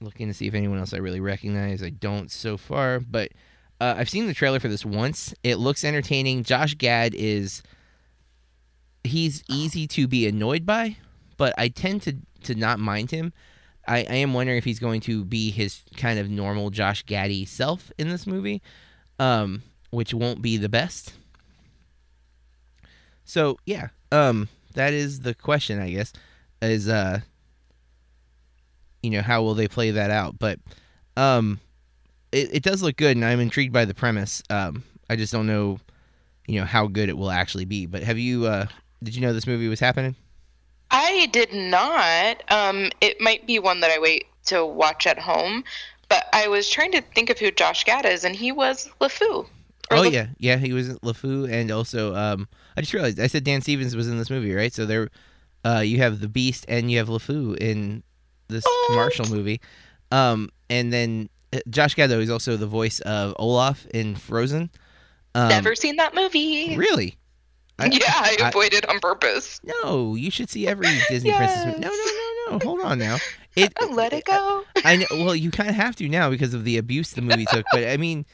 [0.00, 1.82] looking to see if anyone else I really recognize.
[1.82, 3.32] I don't so far, but
[3.80, 5.34] uh, I've seen the trailer for this once.
[5.42, 6.44] It looks entertaining.
[6.44, 7.62] Josh Gad is
[9.04, 10.96] he's easy to be annoyed by,
[11.36, 13.32] but I tend to to not mind him.
[13.86, 17.44] I, I am wondering if he's going to be his kind of normal Josh Gaddy
[17.44, 18.62] self in this movie,
[19.18, 21.14] um, which won't be the best.
[23.30, 26.12] So yeah, um, that is the question, I guess,
[26.60, 27.20] is uh,
[29.04, 30.36] you know, how will they play that out?
[30.36, 30.58] But
[31.16, 31.60] um,
[32.32, 34.42] it, it does look good, and I'm intrigued by the premise.
[34.50, 35.78] Um, I just don't know,
[36.48, 37.86] you know, how good it will actually be.
[37.86, 38.66] But have you, uh,
[39.00, 40.16] did you know this movie was happening?
[40.90, 42.42] I did not.
[42.50, 45.62] Um, it might be one that I wait to watch at home,
[46.08, 49.46] but I was trying to think of who Josh Gad is, and he was LeFou.
[49.92, 53.44] Oh Lef- yeah, yeah, he was LeFou, and also um, I just realized I said
[53.44, 54.72] Dan Stevens was in this movie, right?
[54.72, 55.08] So there,
[55.64, 58.02] uh, you have the Beast and you have LeFou in
[58.48, 58.64] this?
[58.90, 59.60] Marshall movie,
[60.10, 64.70] um, and then uh, Josh Gad though is also the voice of Olaf in Frozen.
[65.34, 66.76] Um, Never seen that movie.
[66.76, 67.16] really.
[67.78, 69.60] I- yeah, I I- avoided on purpose.
[69.62, 71.78] No, you should see every Disney princess movie.
[71.80, 72.64] No, no, no, no.
[72.64, 73.18] Hold on now.
[73.56, 74.62] It Let it go.
[74.84, 75.06] I know.
[75.10, 77.66] Well, you kind of have to now because of the abuse the movie took.
[77.72, 78.24] But I mean,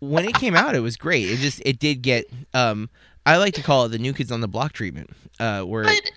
[0.00, 1.30] when it came out, it was great.
[1.30, 2.24] It just it did get.
[2.54, 2.90] Um,
[3.26, 5.10] I like to call it the New Kids on the Block treatment.
[5.40, 6.10] Uh, where But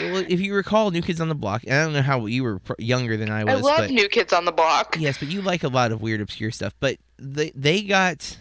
[0.00, 2.42] well, if you recall New Kids on the Block, and I don't know how you
[2.44, 3.54] were younger than I was.
[3.54, 4.96] I love but New Kids on the Block.
[4.98, 6.74] yes, but you like a lot of weird, obscure stuff.
[6.80, 8.36] But they they got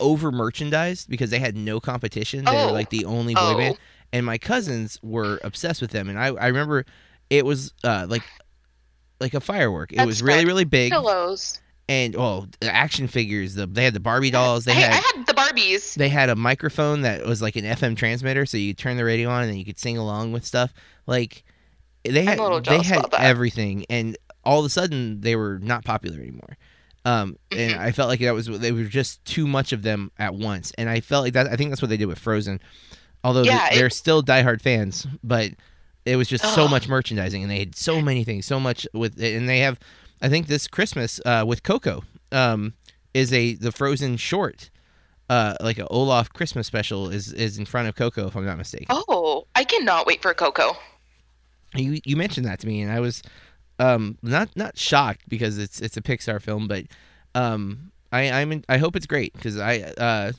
[0.00, 2.44] over merchandised because they had no competition.
[2.44, 2.72] They were Oh.
[2.72, 3.56] like the only boy Oh.
[3.58, 3.78] band,
[4.12, 6.08] and my cousins were obsessed with them.
[6.08, 6.84] And I I remember
[7.30, 8.22] it was uh, like
[9.20, 9.92] like a firework.
[9.92, 11.60] It That's was really really big, Pillows.
[11.88, 13.54] And oh, the action figures.
[13.54, 14.64] The they had the Barbie dolls.
[14.64, 15.94] They hey, had I had the Barbies.
[15.94, 19.28] they had a microphone that was like an FM transmitter, so you turn the radio
[19.30, 20.72] on and then you could sing along with stuff.
[21.06, 21.44] Like
[22.04, 26.56] they had they had everything, and all of a sudden they were not popular anymore.
[27.06, 27.78] Um, and Mhm.
[27.78, 30.88] I felt like that was they were just too much of them at once, and
[30.88, 31.48] I felt like that.
[31.48, 32.60] I think that's what they did with Frozen,
[33.22, 35.50] although Yeah, they, it- they're still diehard fans, but
[36.06, 39.22] it was just so much merchandising, and they had so many things, so much with,
[39.22, 39.78] and they have.
[40.24, 42.02] I think this Christmas uh, with Coco
[42.32, 42.72] um,
[43.12, 44.70] is a the Frozen short
[45.30, 48.58] uh like a Olaf Christmas special is is in front of Coco if I'm not
[48.58, 48.86] mistaken.
[48.90, 50.76] Oh, I cannot wait for Coco.
[51.74, 53.22] You you mentioned that to me and I was
[53.78, 56.84] um not not shocked because it's it's a Pixar film but
[57.34, 60.32] um I I'm in, I hope it's great because I uh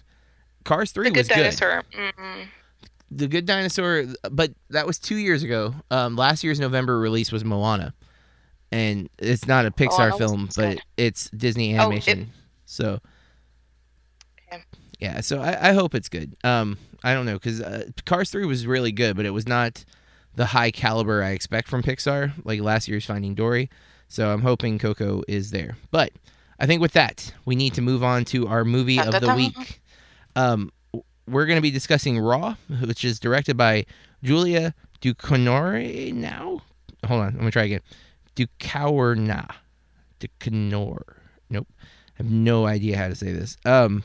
[0.65, 1.41] Cars 3 The was Good good.
[1.41, 1.83] Dinosaur.
[1.91, 2.45] Mm-mm.
[3.11, 5.73] The Good Dinosaur but that was 2 years ago.
[5.89, 7.95] Um last year's November release was Moana.
[8.75, 12.31] And it's not a Pixar Moana was film but it's Disney Oh, it- animation.
[12.65, 12.99] so
[14.51, 14.63] Okay.
[14.99, 16.35] Yeah, so I, I hope it's good.
[16.43, 19.83] Um, I don't know because uh, Cars Three was really good, but it was not
[20.35, 23.69] the high caliber I expect from Pixar, like last year's Finding Dory.
[24.07, 25.77] So I'm hoping Coco is there.
[25.91, 26.11] But
[26.59, 29.81] I think with that, we need to move on to our movie of the week.
[30.35, 30.71] Um,
[31.27, 33.85] we're going to be discussing Raw, which is directed by
[34.23, 36.13] Julia Ducournau.
[36.13, 36.61] Now,
[37.05, 37.81] hold on, I'm gonna try again.
[38.35, 39.47] Ducournau.
[40.19, 40.97] Ducournau.
[41.49, 41.83] Nope, I
[42.23, 43.57] have no idea how to say this.
[43.65, 44.03] Um.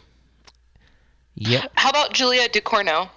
[1.36, 1.70] Yep.
[1.76, 3.08] How about Julia DeCorno?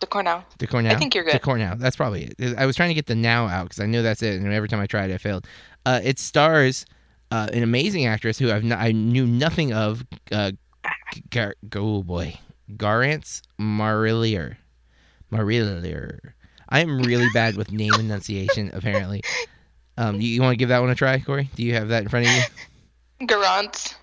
[0.00, 0.44] DeCorno.
[0.58, 0.90] DeCornow.
[0.92, 1.34] I think you're good.
[1.40, 1.78] DeCornow.
[1.78, 2.56] That's probably it.
[2.56, 4.68] I was trying to get the now out because I know that's it, and every
[4.68, 5.46] time I tried, I failed.
[5.84, 6.86] Uh, it stars
[7.32, 10.04] uh, an amazing actress who I've n- I knew nothing of.
[10.30, 10.52] Uh,
[11.30, 12.38] Gar- go boy,
[12.76, 14.56] Garance Marillier.
[15.32, 16.18] Marillier.
[16.68, 18.70] I am really bad with name enunciation.
[18.72, 19.22] Apparently.
[19.98, 21.50] Um, you, you want to give that one a try, Corey?
[21.56, 22.42] Do you have that in front of you?
[23.26, 23.96] Garant.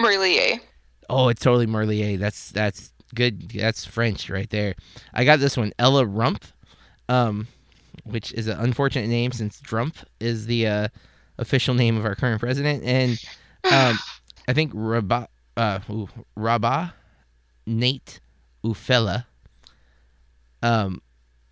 [0.00, 0.60] Merlier.
[1.08, 2.16] Oh, it's totally Merlier.
[2.16, 3.50] That's that's good.
[3.50, 4.76] That's French right there.
[5.12, 6.52] I got this one, Ella Rumpf,
[7.08, 7.48] um,
[8.04, 10.88] which is an unfortunate name since Trump is the uh,
[11.38, 13.20] official name of our current president, and
[13.64, 13.98] um,
[14.48, 15.26] I think Rabah,
[15.56, 16.94] uh, ooh, Rabah
[17.66, 18.20] Nait
[18.64, 19.26] Oufella,
[20.62, 21.02] um,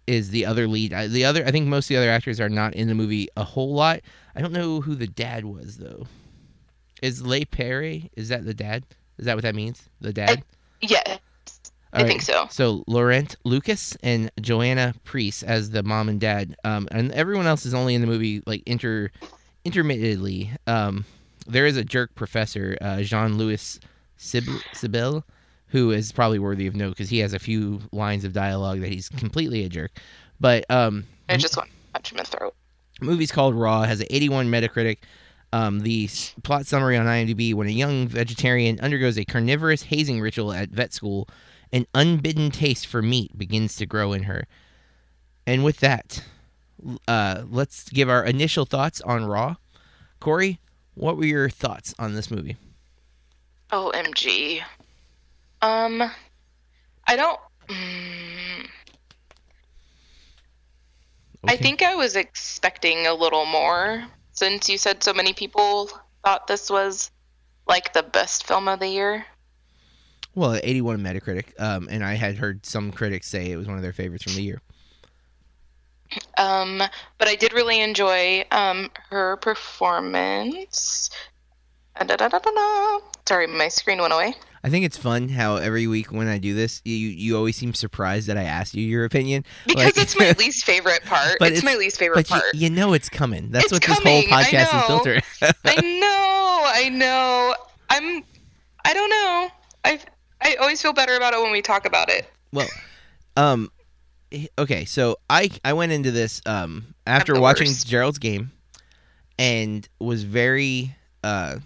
[0.08, 0.92] is the other lead.
[0.92, 3.44] The other, I think most of the other actors are not in the movie a
[3.44, 4.00] whole lot.
[4.34, 6.06] I don't know who the dad was though.
[7.02, 8.10] Is Le Perry?
[8.16, 8.84] Is that the dad?
[9.18, 9.88] Is that what that means?
[10.00, 10.42] The dad?
[10.80, 11.18] Yeah,
[11.92, 12.46] I All think so.
[12.50, 17.66] So Laurent Lucas and Joana Preiss as the mom and dad, um, and everyone else
[17.66, 19.10] is only in the movie like inter
[19.64, 20.52] intermittently.
[20.66, 21.04] Um,
[21.46, 23.78] there is a jerk professor, uh, Jean Louis
[24.16, 25.24] Sib- Sibyl,
[25.68, 28.90] who is probably worthy of note because he has a few lines of dialogue that
[28.90, 29.92] he's completely a jerk.
[30.40, 32.54] But um, I just want to punch him in the throat.
[33.00, 33.82] movie's called Raw.
[33.82, 34.98] Has an 81 Metacritic.
[35.52, 36.08] Um, the
[36.42, 40.92] plot summary on IMDb: When a young vegetarian undergoes a carnivorous hazing ritual at vet
[40.92, 41.28] school,
[41.72, 44.46] an unbidden taste for meat begins to grow in her.
[45.46, 46.22] And with that,
[47.06, 49.56] uh, let's give our initial thoughts on Raw.
[50.20, 50.60] Corey,
[50.94, 52.56] what were your thoughts on this movie?
[53.70, 54.62] OMG.
[55.62, 56.02] Um,
[57.06, 57.40] I don't.
[57.68, 58.68] Mm,
[61.46, 65.90] I think I was expecting a little more since you said so many people
[66.24, 67.10] thought this was
[67.66, 69.26] like the best film of the year.
[70.34, 73.82] Well, 81 Metacritic, um, and I had heard some critics say it was one of
[73.82, 74.60] their favorites from the year.
[76.38, 76.82] Um,
[77.18, 81.10] but I did really enjoy um, her performance.
[81.96, 83.00] Uh, da-da-da-da-da.
[83.26, 84.34] Sorry, my screen went away.
[84.64, 87.74] I think it's fun how every week when I do this, you you always seem
[87.74, 89.44] surprised that I asked you your opinion.
[89.66, 91.36] Because Like- it's my least favorite part.
[91.38, 92.54] But it's, my least favorite But you, part.
[92.54, 93.50] you know it's coming.
[93.50, 95.54] That's It's what this coming, whole podcast is around.
[95.64, 97.54] I know, I know.
[97.90, 98.24] I'm.
[98.84, 99.48] I don't know.
[99.84, 100.00] I
[100.40, 102.28] I always feel better about it when we talk about it.
[102.52, 102.68] well,
[103.36, 103.70] um,
[104.32, 107.86] eh, okay, so I I went into this um after watching worst.
[107.86, 108.50] Gerald's game,
[109.38, 111.58] and was very uh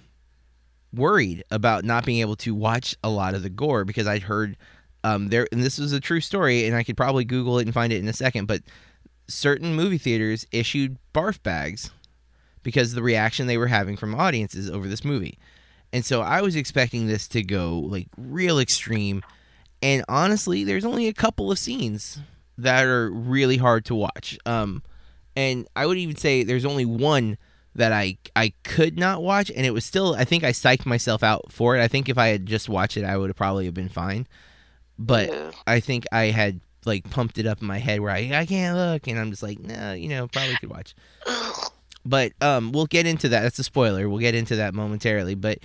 [0.94, 4.56] worried about not being able to watch a lot of the gore because I'd heard
[5.04, 7.74] um there and this was a true story and I could probably Google it and
[7.74, 8.62] find it in a second, but
[9.28, 11.90] certain movie theaters issued barf bags
[12.62, 15.38] because the reaction they were having from audiences over this movie.
[15.92, 19.22] And so I was expecting this to go like real extreme.
[19.82, 22.20] And honestly, there's only a couple of scenes
[22.58, 24.38] that are really hard to watch.
[24.46, 24.82] Um,
[25.36, 27.36] and I would even say there's only one
[27.74, 31.22] that I I could not watch, and it was still I think I psyched myself
[31.22, 31.82] out for it.
[31.82, 34.26] I think if I had just watched it, I would have probably have been fine.
[34.98, 35.54] But Ugh.
[35.66, 38.76] I think I had like pumped it up in my head where I I can't
[38.76, 40.94] look, and I'm just like, no, you know, probably could watch.
[42.04, 43.42] But um, we'll get into that.
[43.42, 44.08] That's a spoiler.
[44.08, 45.36] We'll get into that momentarily.
[45.36, 45.58] But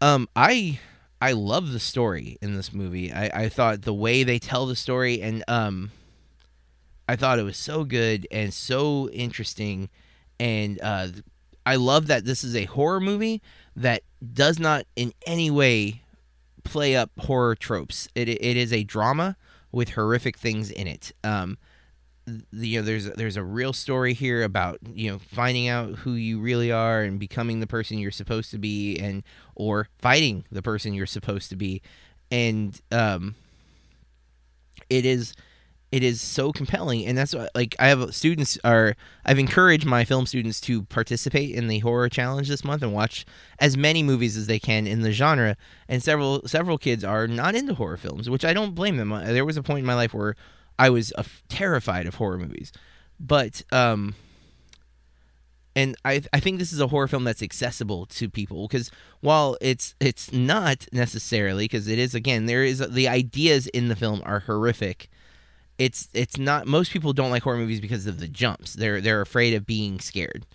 [0.00, 0.78] um, I
[1.20, 3.12] I love the story in this movie.
[3.12, 5.90] I I thought the way they tell the story and um,
[7.08, 9.88] I thought it was so good and so interesting,
[10.42, 11.06] and uh,
[11.64, 13.40] I love that this is a horror movie
[13.76, 14.02] that
[14.34, 16.02] does not in any way
[16.64, 18.08] play up horror tropes.
[18.16, 19.36] It it is a drama
[19.70, 21.12] with horrific things in it.
[21.22, 21.58] Um,
[22.26, 26.14] the, you know, there's there's a real story here about you know finding out who
[26.14, 29.22] you really are and becoming the person you're supposed to be, and
[29.54, 31.82] or fighting the person you're supposed to be,
[32.32, 33.36] and um,
[34.90, 35.34] it is
[35.92, 40.04] it is so compelling and that's what like i have students are i've encouraged my
[40.04, 43.24] film students to participate in the horror challenge this month and watch
[43.60, 45.56] as many movies as they can in the genre
[45.88, 49.10] and several several kids are not into horror films which i don't blame them.
[49.10, 50.34] There was a point in my life where
[50.78, 52.72] i was uh, terrified of horror movies
[53.20, 54.14] but um
[55.74, 58.90] and I, I think this is a horror film that's accessible to people because
[59.20, 63.96] while it's it's not necessarily because it is again there is the ideas in the
[63.96, 65.08] film are horrific
[65.82, 68.74] it's it's not most people don't like horror movies because of the jumps.
[68.74, 70.46] They're they're afraid of being scared.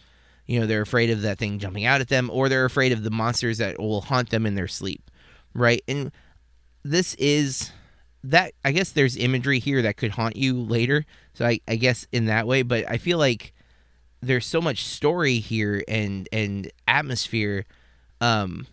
[0.46, 3.04] You know, they're afraid of that thing jumping out at them or they're afraid of
[3.04, 5.12] the monsters that will haunt them in their sleep.
[5.54, 5.84] Right?
[5.86, 6.12] And
[6.84, 7.72] this is
[8.24, 11.06] that I guess there's imagery here that could haunt you later.
[11.34, 13.54] So I, I guess in that way, but I feel like
[14.22, 17.66] there's so much story here and and atmosphere
[18.22, 18.66] um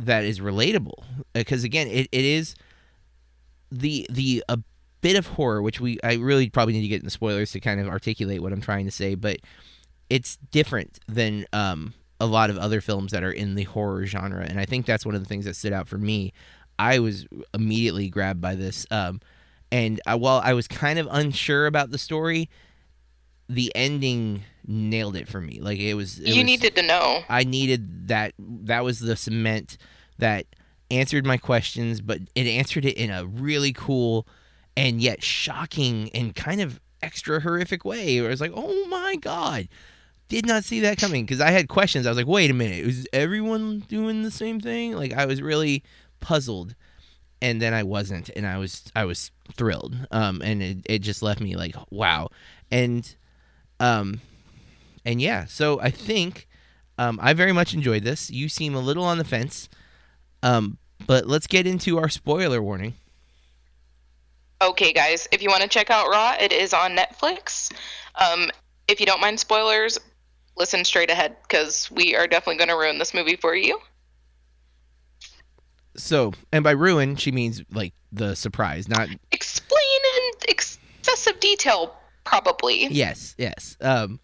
[0.00, 2.56] that is relatable because again it, it is
[3.70, 4.56] the the uh,
[5.02, 7.60] bit of horror, which we I really probably need to get in the spoilers to
[7.60, 9.38] kind of articulate what I'm trying to say, but
[10.08, 14.44] it's different than um, a lot of other films that are in the horror genre,
[14.44, 16.32] and I think that's one of the things that stood out for me.
[16.78, 19.20] I was immediately grabbed by this, um,
[19.70, 22.48] and I, while I was kind of unsure about the story,
[23.48, 25.60] the ending nailed it for me.
[25.60, 26.18] Like it was.
[26.18, 27.22] It you was, needed to know.
[27.28, 28.34] I needed that.
[28.38, 29.76] That was the cement
[30.18, 30.46] that
[30.90, 34.26] answered my questions, but it answered it in a really cool
[34.76, 38.20] and yet shocking and kind of extra horrific way.
[38.20, 39.68] Where it's like, oh my god,
[40.28, 41.24] did not see that coming.
[41.24, 42.06] Because I had questions.
[42.06, 44.92] I was like, wait a minute, is everyone doing the same thing?
[44.92, 45.82] Like I was really
[46.20, 46.74] puzzled,
[47.40, 49.96] and then I wasn't, and I was I was thrilled.
[50.10, 52.28] Um, and it it just left me like, wow,
[52.70, 53.14] and
[53.80, 54.20] um,
[55.04, 55.44] and yeah.
[55.46, 56.48] So I think
[56.98, 58.30] um, I very much enjoyed this.
[58.30, 59.68] You seem a little on the fence.
[60.42, 62.94] Um, but let's get into our spoiler warning.
[64.62, 67.72] Okay, guys, if you want to check out Raw, it is on Netflix.
[68.14, 68.48] Um,
[68.86, 69.98] if you don't mind spoilers,
[70.56, 73.80] listen straight ahead because we are definitely going to ruin this movie for you.
[75.96, 79.80] So, and by ruin, she means like the surprise, not explain
[80.16, 82.86] in excessive detail, probably.
[82.86, 83.76] Yes, yes.
[83.80, 84.20] Um,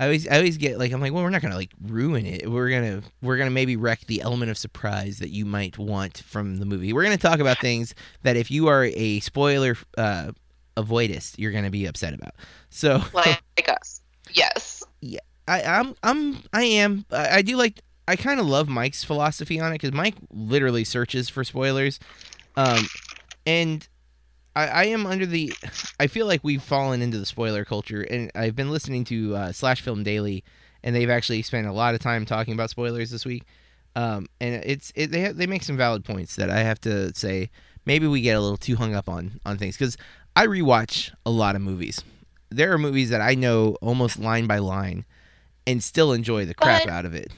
[0.00, 2.50] I always, I always get like, I'm like, well, we're not gonna like ruin it.
[2.50, 6.56] We're gonna, we're gonna maybe wreck the element of surprise that you might want from
[6.56, 6.94] the movie.
[6.94, 10.32] We're gonna talk about things that if you are a spoiler uh,
[10.78, 12.34] avoidist, you're gonna be upset about.
[12.70, 14.00] So, like us,
[14.32, 14.82] yes.
[15.02, 17.04] Yeah, I, I'm, I'm, I am.
[17.12, 17.82] I, I do like.
[18.08, 22.00] I kind of love Mike's philosophy on it because Mike literally searches for spoilers,
[22.56, 22.88] um,
[23.46, 23.86] and
[24.56, 25.52] I, I, am under the.
[26.00, 29.52] I feel like we've fallen into the spoiler culture, and I've been listening to uh,
[29.52, 30.44] Slash Film Daily,
[30.82, 33.44] and they've actually spent a lot of time talking about spoilers this week.
[33.96, 37.14] Um, and it's it, they have, they make some valid points that I have to
[37.14, 37.50] say.
[37.86, 39.96] Maybe we get a little too hung up on on things because
[40.36, 42.02] I rewatch a lot of movies.
[42.50, 45.04] There are movies that I know almost line by line,
[45.66, 47.32] and still enjoy the crap But out of it.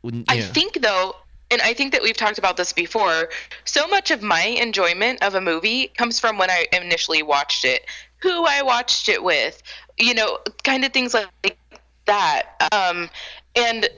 [0.00, 0.44] When- I know.
[0.46, 1.14] think though,
[1.50, 3.30] and I think that we've talked about this before.
[3.64, 7.86] So much of my enjoyment of a movie comes from when I initially watched it,
[8.18, 9.62] who I watched it with,
[9.98, 11.58] you know, kind of things like
[12.06, 12.68] that.
[12.72, 13.08] Um,
[13.56, 13.88] and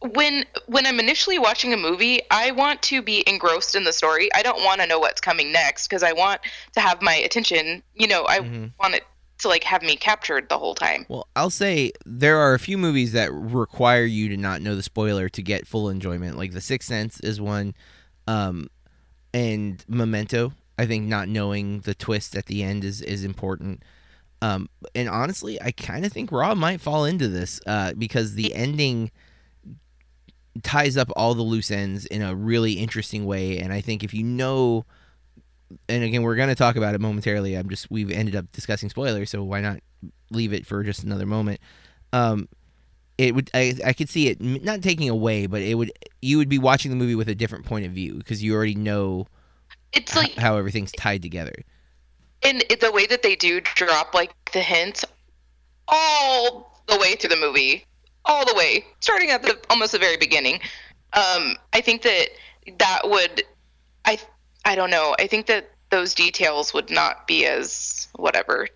[0.00, 4.32] when when I'm initially watching a movie, I want to be engrossed in the story.
[4.32, 6.40] I don't want to know what's coming next because I want
[6.74, 7.82] to have my attention.
[7.94, 8.72] You know, I Mhm.
[8.78, 9.04] want it
[9.38, 11.06] to like have me captured the whole time.
[11.08, 14.82] Well, I'll say there are a few movies that require you to not know the
[14.82, 16.36] spoiler to get full enjoyment.
[16.36, 17.74] Like The Sixth Sense is one,
[18.26, 18.68] um,
[19.32, 20.52] and Memento.
[20.78, 23.82] I think not knowing the twist at the end is is important.
[24.40, 28.54] Um, and honestly, I kind of think Raw might fall into this uh, because the
[28.54, 29.10] ending
[30.62, 33.58] ties up all the loose ends in a really interesting way.
[33.58, 34.84] And I think if you know,
[35.88, 37.54] and again, we're going to talk about it momentarily.
[37.54, 39.80] I'm just we've ended up discussing spoilers, so why not
[40.30, 41.60] leave it for just another moment?
[42.12, 42.48] Um,
[43.18, 45.92] it would I, I could see it not taking away, but it would
[46.22, 48.74] you would be watching the movie with a different point of view because you already
[48.76, 49.26] know
[49.92, 51.54] It's like how everything's tied together.
[52.42, 55.04] and the way that they do drop like the hints
[55.88, 57.84] all the way through the movie,
[58.24, 60.54] all the way, starting at the almost the very beginning.
[61.14, 62.28] Um, I think that
[62.78, 63.42] that would,
[64.04, 64.18] I,
[64.68, 65.16] I don't know.
[65.18, 68.68] I think that those details would not be as whatever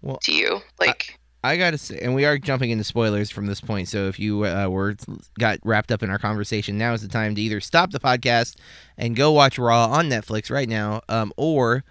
[0.00, 0.60] Well, to you.
[0.78, 3.88] Like, I gotta say, and we are jumping into spoilers from this point.
[3.88, 4.94] So if you uh, were
[5.40, 8.54] got wrapped up in our conversation, now is the time to either stop the podcast
[8.96, 11.82] and go watch Raw on Netflix right now, um, or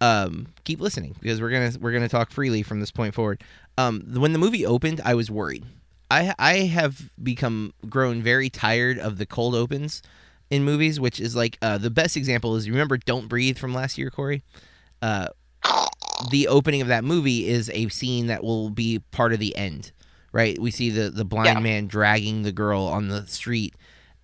[0.00, 3.44] um, keep listening because we're gonna we're gonna talk freely from this point forward.
[3.78, 5.64] Um, when the movie opened, I was worried.
[6.10, 10.02] I I have become grown very tired of the cold opens
[10.52, 13.72] in movies, which is like uh, the best example is you remember Don't Breathe from
[13.72, 14.42] last year, Corey.
[15.00, 15.28] Uh,
[16.30, 19.92] the opening of that movie is a scene that will be part of the end,
[20.30, 20.58] right?
[20.60, 21.60] We see the the blind Yeah.
[21.60, 23.74] man dragging the girl on the street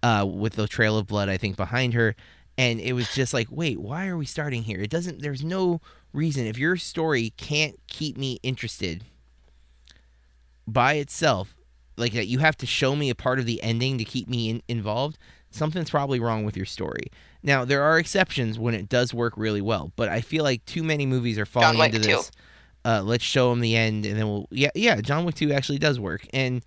[0.03, 2.15] uh, with the trail of blood, I think, behind her,
[2.59, 4.81] and it was just like, wait, why are we starting here?
[4.81, 5.23] It doesn't.
[5.23, 5.81] There's no
[6.13, 9.03] reason if your story can't keep me interested
[10.67, 11.57] by itself,
[11.97, 14.51] like that, you have to show me a part of the ending to keep me
[14.51, 15.19] in, involved.
[15.51, 17.09] Something's probably wrong with your story.
[17.43, 20.83] Now there are exceptions when it does work really well, but I feel like too
[20.83, 22.07] many movies are falling into 2.
[22.07, 22.31] this.
[22.85, 25.01] Uh, let's show them the end, and then we'll yeah yeah.
[25.01, 26.65] John Wick two actually does work, and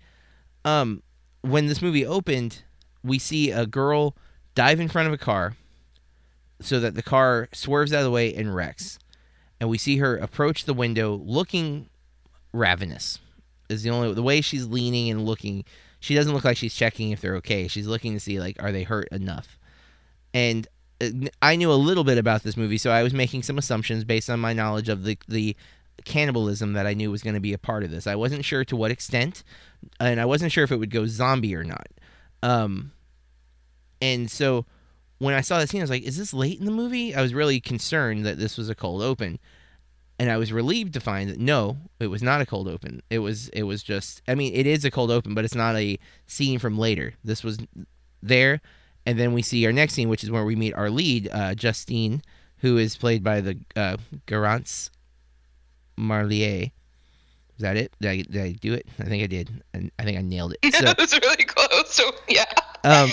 [0.64, 1.02] um,
[1.40, 2.62] when this movie opened,
[3.02, 4.16] we see a girl
[4.54, 5.56] dive in front of a car,
[6.60, 8.98] so that the car swerves out of the way and wrecks,
[9.58, 11.88] and we see her approach the window looking
[12.52, 13.18] ravenous.
[13.68, 15.64] Is the only the way she's leaning and looking.
[16.02, 17.68] She doesn't look like she's checking if they're okay.
[17.68, 19.56] She's looking to see like are they hurt enough.
[20.34, 20.66] And
[21.00, 24.02] uh, I knew a little bit about this movie, so I was making some assumptions
[24.02, 25.56] based on my knowledge of the the
[26.04, 28.08] cannibalism that I knew was going to be a part of this.
[28.08, 29.44] I wasn't sure to what extent,
[30.00, 31.86] and I wasn't sure if it would go zombie or not.
[32.42, 32.90] Um,
[34.00, 34.66] and so
[35.18, 37.22] when I saw that scene, I was like, "Is this late in the movie?" I
[37.22, 39.38] was really concerned that this was a cold open,
[40.18, 43.02] and I was relieved to find that no, it was not a cold open.
[43.10, 44.22] It was it was just.
[44.28, 47.14] I mean, it is a cold open, but it's not a scene from later.
[47.24, 47.58] This was
[48.22, 48.60] there,
[49.06, 51.54] and then we see our next scene, which is where we meet our lead, uh,
[51.54, 52.22] Justine,
[52.58, 53.96] who is played by the uh,
[54.26, 54.90] Garance
[55.98, 56.70] Marlier.
[57.56, 57.92] Is that it?
[58.00, 58.86] Did I, did I do it?
[58.98, 59.62] I think I did.
[59.74, 60.74] And I think I nailed it.
[60.74, 61.94] So, that was really close.
[61.94, 62.44] So yeah.
[62.84, 63.10] um,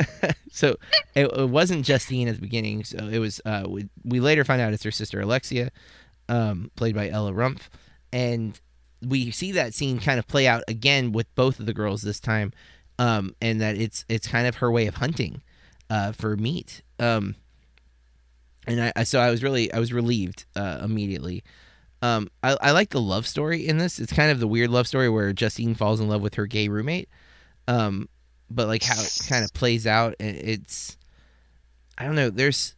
[0.52, 0.76] so
[1.14, 2.84] it, it wasn't Justine at the beginning.
[2.84, 3.40] So it was.
[3.44, 5.70] Uh, we, we later find out it's her sister Alexia,
[6.28, 7.68] um, played by Ella Rumpf,
[8.12, 8.58] and
[9.02, 12.20] we see that scene kind of play out again with both of the girls this
[12.20, 12.52] time,
[12.98, 15.42] um, and that it's it's kind of her way of hunting,
[15.90, 16.82] uh, for meat.
[16.98, 17.36] Um,
[18.66, 21.42] and I, so I was really I was relieved uh, immediately.
[22.00, 23.98] Um, I, I like the love story in this.
[23.98, 26.68] It's kind of the weird love story where Justine falls in love with her gay
[26.68, 27.08] roommate.
[27.66, 28.08] Um,
[28.50, 30.96] but like how it kind of plays out, and it's
[31.96, 32.30] I don't know.
[32.30, 32.74] There's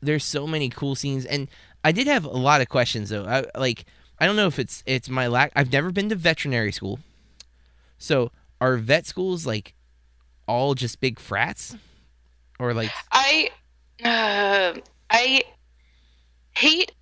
[0.00, 1.48] there's so many cool scenes, and
[1.84, 3.24] I did have a lot of questions though.
[3.24, 3.84] I like
[4.18, 5.52] I don't know if it's it's my lack.
[5.56, 7.00] I've never been to veterinary school,
[7.98, 8.30] so
[8.60, 9.74] are vet schools like
[10.46, 11.76] all just big frats,
[12.58, 13.50] or like I
[14.04, 14.74] uh,
[15.10, 15.42] I
[16.56, 16.92] hate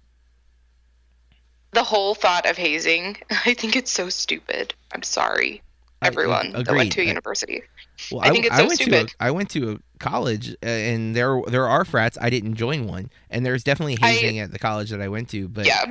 [1.73, 3.17] the whole thought of hazing.
[3.45, 4.75] I think it's so stupid.
[4.95, 5.63] I'm sorry,
[6.03, 7.63] I- everyone that went to I- university.
[8.11, 9.09] Well, I think it's so went stupid.
[9.09, 12.19] To a, I went to a college, uh, and there there are frats.
[12.21, 15.29] I didn't join one, and there's definitely I- hazing at the college that I went
[15.31, 15.47] to.
[15.47, 15.85] But yeah,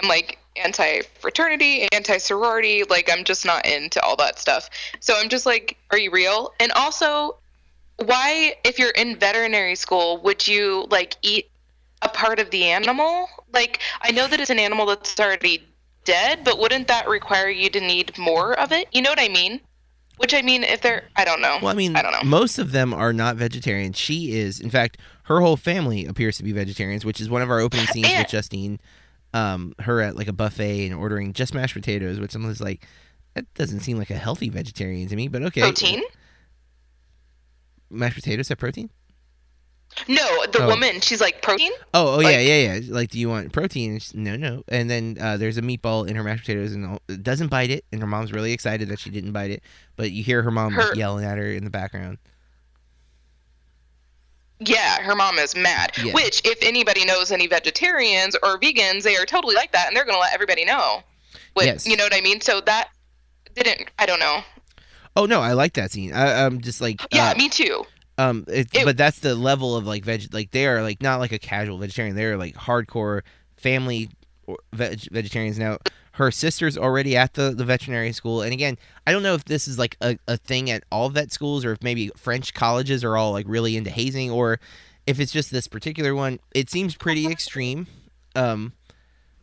[0.00, 2.84] I'm like anti fraternity, anti sorority.
[2.84, 4.70] Like I'm just not into all that stuff.
[5.00, 6.52] So I'm just like, are you real?
[6.60, 7.38] And also,
[7.96, 11.50] why, if you're in veterinary school, would you like eat
[12.02, 13.28] a part of the animal?
[13.52, 15.66] Like I know that it's an animal that's already
[16.04, 18.88] dead, but wouldn't that require you to need more of it?
[18.92, 19.60] You know what I mean?
[20.18, 21.58] Which I mean, if they're, I don't know.
[21.62, 22.22] Well, I mean, I don't know.
[22.22, 23.92] most of them are not vegetarian.
[23.92, 27.50] She is, in fact, her whole family appears to be vegetarians, which is one of
[27.50, 28.78] our opening scenes And- with Justine.
[29.34, 32.86] Um, her at like a buffet and ordering just mashed potatoes, which someone's like,
[33.34, 35.28] that doesn't seem like a healthy vegetarian to me.
[35.28, 36.02] But okay, Protein?
[37.90, 38.88] mashed potatoes have protein.
[40.06, 40.68] No, the Oh.
[40.68, 41.00] woman.
[41.00, 41.72] She's like protein.
[41.94, 42.80] Oh, oh yeah, Like- yeah, yeah.
[42.88, 44.00] Like, do you want protein?
[44.14, 44.62] No, no.
[44.68, 47.84] And then uh, there's a meatball in her mashed potatoes, and it doesn't bite it.
[47.92, 49.62] And her mom's really excited that she didn't bite it,
[49.96, 52.18] but you hear her mom like, yelling at her in the background.
[54.60, 55.92] Yeah, her mom is mad.
[56.02, 56.12] Yeah.
[56.14, 60.04] Which, if anybody knows any vegetarians or vegans, they are totally like that, and they're
[60.04, 61.02] gonna let everybody know.
[61.54, 61.86] Which, Yes.
[61.86, 62.40] You know what I mean?
[62.40, 62.88] So that
[63.54, 63.88] didn't.
[63.98, 64.40] I don't know.
[65.16, 66.12] Oh no, I like that scene.
[66.12, 67.84] I, I'm just like, Yeah, uh, me too.
[68.18, 70.34] Um, it's It- but that's the level of like veg.
[70.34, 72.16] Like they are like not like a casual vegetarian.
[72.16, 73.22] They're like hardcore
[73.56, 74.10] family
[74.72, 75.58] veg- vegetarians.
[75.58, 75.78] Now
[76.12, 79.68] her sister's already at the the veterinary school, and again, I don't know if this
[79.68, 83.16] is like a, a thing at all vet schools or if maybe French colleges are
[83.16, 84.58] all like really into hazing or
[85.06, 86.40] if it's just this particular one.
[86.54, 87.86] It seems pretty extreme.
[88.34, 88.72] Um,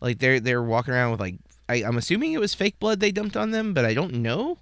[0.01, 1.35] like they're they're walking around with like
[1.69, 4.59] I, I'm assuming it was fake blood they dumped on them, but I don't know.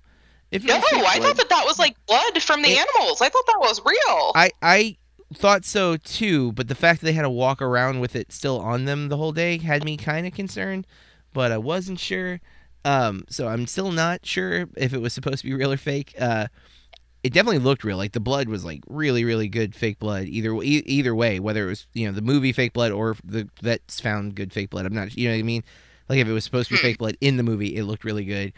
[0.54, 3.22] If No, I thought that that was like blood from the It- animals.
[3.22, 4.32] I thought that was real.
[4.36, 4.98] I I
[5.34, 8.60] thought so too, but the fact that they had to walk around with it still
[8.60, 10.86] on them the whole day had me kind of concerned,
[11.34, 12.40] but I wasn't sure.
[12.86, 16.14] Um, so I'm still not sure if it was supposed to be real or fake.
[16.20, 16.48] Uh,
[17.24, 17.98] it definitely looked real.
[17.98, 20.26] Like the blood was like really, really good fake blood.
[20.28, 23.48] Either e- either way, whether it was you know the movie fake blood or the
[23.62, 24.86] vets found good fake blood.
[24.86, 25.16] I'm not.
[25.18, 25.64] You know what I mean?
[26.10, 26.88] Like if it was supposed to be Hmm.
[26.88, 28.52] fake blood in the movie, it looked really good.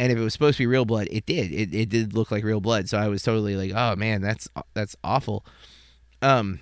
[0.00, 1.52] And if it was supposed to be real blood, it did.
[1.52, 2.88] It, it did look like real blood.
[2.88, 5.44] So I was totally like, oh man, that's that's awful.
[6.22, 6.60] Um,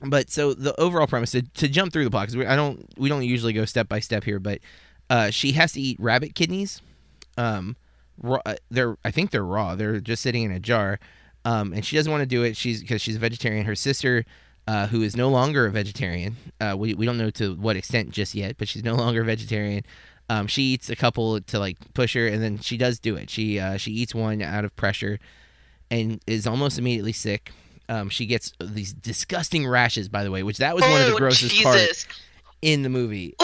[0.00, 3.10] but so the overall premise to, to jump through the plot because I don't we
[3.10, 4.60] don't usually go step by step here, but
[5.10, 6.80] uh, she has to eat rabbit kidneys.
[7.36, 7.76] Um,
[8.22, 9.74] raw, uh, they're I think they're raw.
[9.74, 10.98] They're just sitting in a jar.
[11.44, 12.56] Um, and she doesn't want to do it.
[12.56, 13.66] She's because she's a vegetarian.
[13.66, 14.24] Her sister,
[14.66, 18.10] uh, who is no longer a vegetarian, uh, we we don't know to what extent
[18.10, 19.84] just yet, but she's no longer a vegetarian.
[20.30, 23.30] Um, she eats a couple to like push her, and then she does do it.
[23.30, 25.18] She uh, she eats one out of pressure,
[25.90, 27.50] and is almost immediately sick.
[27.88, 31.14] Um, she gets these disgusting rashes, by the way, which that was one of the
[31.14, 32.06] oh, grossest parts
[32.60, 33.34] in the movie.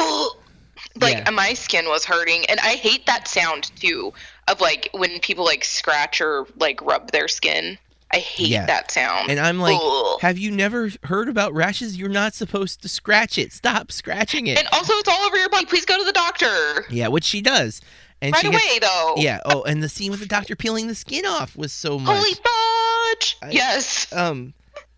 [1.00, 1.30] Like Yeah.
[1.30, 4.12] my skin was hurting, and I hate that sound too
[4.46, 7.78] of like when people like scratch or like rub their skin.
[8.14, 8.66] I hate Yeah.
[8.66, 9.30] that sound.
[9.30, 10.20] And I'm like, Ugh.
[10.20, 11.96] have you never heard about rashes?
[11.96, 13.52] You're not supposed to scratch it.
[13.52, 14.58] Stop scratching it.
[14.58, 15.66] And also, it's all over your body.
[15.66, 17.80] Please go to the doctor yeah, which she does.
[18.22, 19.14] And right she away, gets, though.
[19.18, 19.40] Yeah.
[19.44, 22.16] Oh, and the scene with the doctor peeling the skin off was so much.
[22.16, 23.36] Holy fudge!
[23.42, 24.10] I- yes.
[24.12, 24.54] um,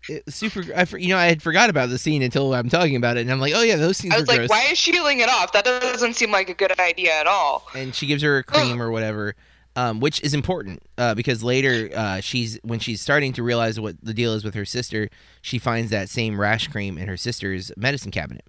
[0.09, 0.63] it super.
[0.73, 3.31] I, you know, I had forgot about the scene until I'm talking about it, and
[3.31, 4.49] I'm like, oh yeah, those scenes I was like, gross.
[4.49, 5.51] why is she peeling it off?
[5.51, 7.67] That doesn't seem like a good idea at all.
[7.75, 9.35] and she gives her a cream or whatever,
[9.77, 13.95] um, which is important uh, because later uh, she's when she's starting to realize what
[14.01, 15.07] the deal is with her sister,
[15.43, 18.45] she finds that same rash cream in her sister's medicine cabinet,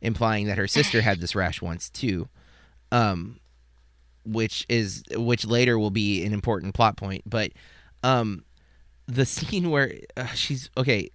[0.00, 2.28] implying that her sister had this rash once too,
[2.90, 3.38] um,
[4.24, 7.24] which is which later will be an important plot point.
[7.26, 7.52] But
[8.02, 8.42] um,
[9.06, 11.10] the scene where uh, she's okay.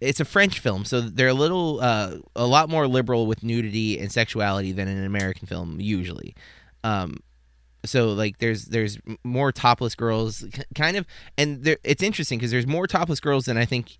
[0.00, 3.98] It's a French film, so they're a little, uh, a lot more liberal with nudity
[3.98, 6.36] and sexuality than an American film usually.
[6.84, 7.16] Um,
[7.84, 11.06] so like there's there's more topless girls kind of
[11.36, 13.98] and there it's interesting because there's more topless girls than i think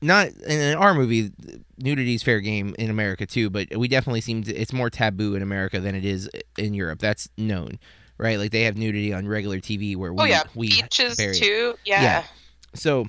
[0.00, 1.30] not in our movie
[1.78, 5.34] nudity is fair game in america too but we definitely seem to, it's more taboo
[5.34, 6.28] in america than it is
[6.58, 7.78] in europe that's known
[8.18, 11.74] right like they have nudity on regular tv where we oh yeah, we beaches too.
[11.84, 12.02] Yeah.
[12.02, 12.24] Yeah.
[12.74, 13.06] so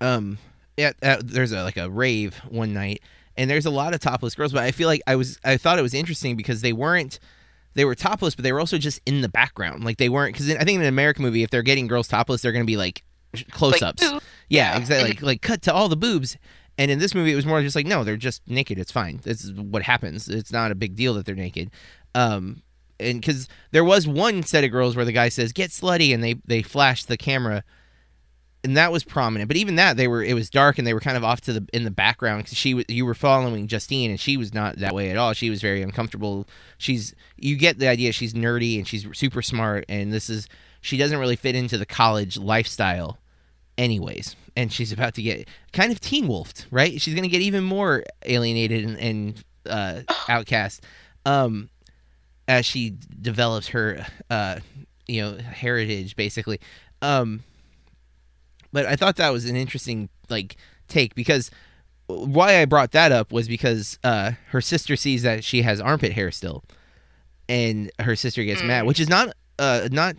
[0.00, 0.38] um
[0.76, 3.00] yeah uh, there's a like a rave one night
[3.36, 5.78] and there's a lot of topless girls but i feel like i was i thought
[5.78, 7.18] it was interesting because they weren't
[7.76, 9.84] they were topless but they were also just in the background.
[9.84, 12.42] Like they weren't because i think in an american movie if they're getting girls topless
[12.42, 13.04] they're going to be like
[13.52, 14.02] close-ups.
[14.02, 14.78] Like, yeah, Yeah.
[14.78, 16.36] exactly like, like cut to all the boobs.
[16.78, 18.78] And in this movie it was more just like no they're just naked.
[18.78, 19.20] It's fine.
[19.22, 20.28] This is what happens.
[20.28, 21.70] It's not a big deal that they're naked.
[22.14, 22.62] Um
[22.98, 26.24] and because there was one set of girls where the guy says get slutty and
[26.24, 27.62] they they flash the camera
[28.66, 29.46] and that was prominent.
[29.46, 31.52] But even that they were it was dark and they were kind of off to
[31.52, 34.92] the in the background because she you were following justine and she was not that
[34.92, 35.32] way at all.
[35.34, 36.48] She was very uncomfortable.
[36.76, 40.48] She's you get the idea she's nerdy and she's super smart and this is
[40.80, 43.18] she doesn't really fit into the college lifestyle
[43.78, 44.34] anyways.
[44.56, 47.00] And she's about to get kind of teen wolfed right?
[47.00, 50.84] She's going to get even more alienated and, and uh outcast
[51.24, 51.68] um
[52.46, 54.58] as she develops her uh
[55.06, 56.58] you know heritage basically.
[57.00, 57.44] Um
[58.72, 60.56] but i thought that was an interesting like
[60.88, 61.50] take because
[62.08, 66.12] why i brought that up was because uh her sister sees that she has armpit
[66.12, 66.62] hair still
[67.48, 68.86] and her sister gets mad Mm.
[68.86, 70.14] which is not uh not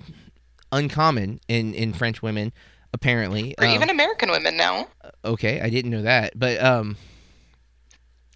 [0.71, 2.51] uncommon in in french women
[2.93, 4.87] apparently Or Um, even American women now.
[5.23, 6.97] okay i didn't know that but um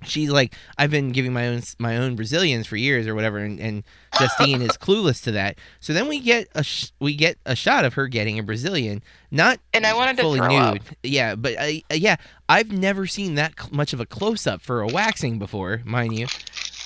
[0.03, 3.59] she's like i've been giving my own my own brazilians for years or whatever and,
[3.59, 3.83] and
[4.17, 5.57] justine is clueless to that.
[5.79, 9.01] So then we get a sh- we get a shot of her getting a brazilian
[9.31, 10.79] not And I wanted to fully throw nude.
[10.81, 10.95] up.
[11.03, 12.15] yeah but I, uh, yeah
[12.49, 16.27] i've never seen that cl- much of a close-up for a waxing before mind you.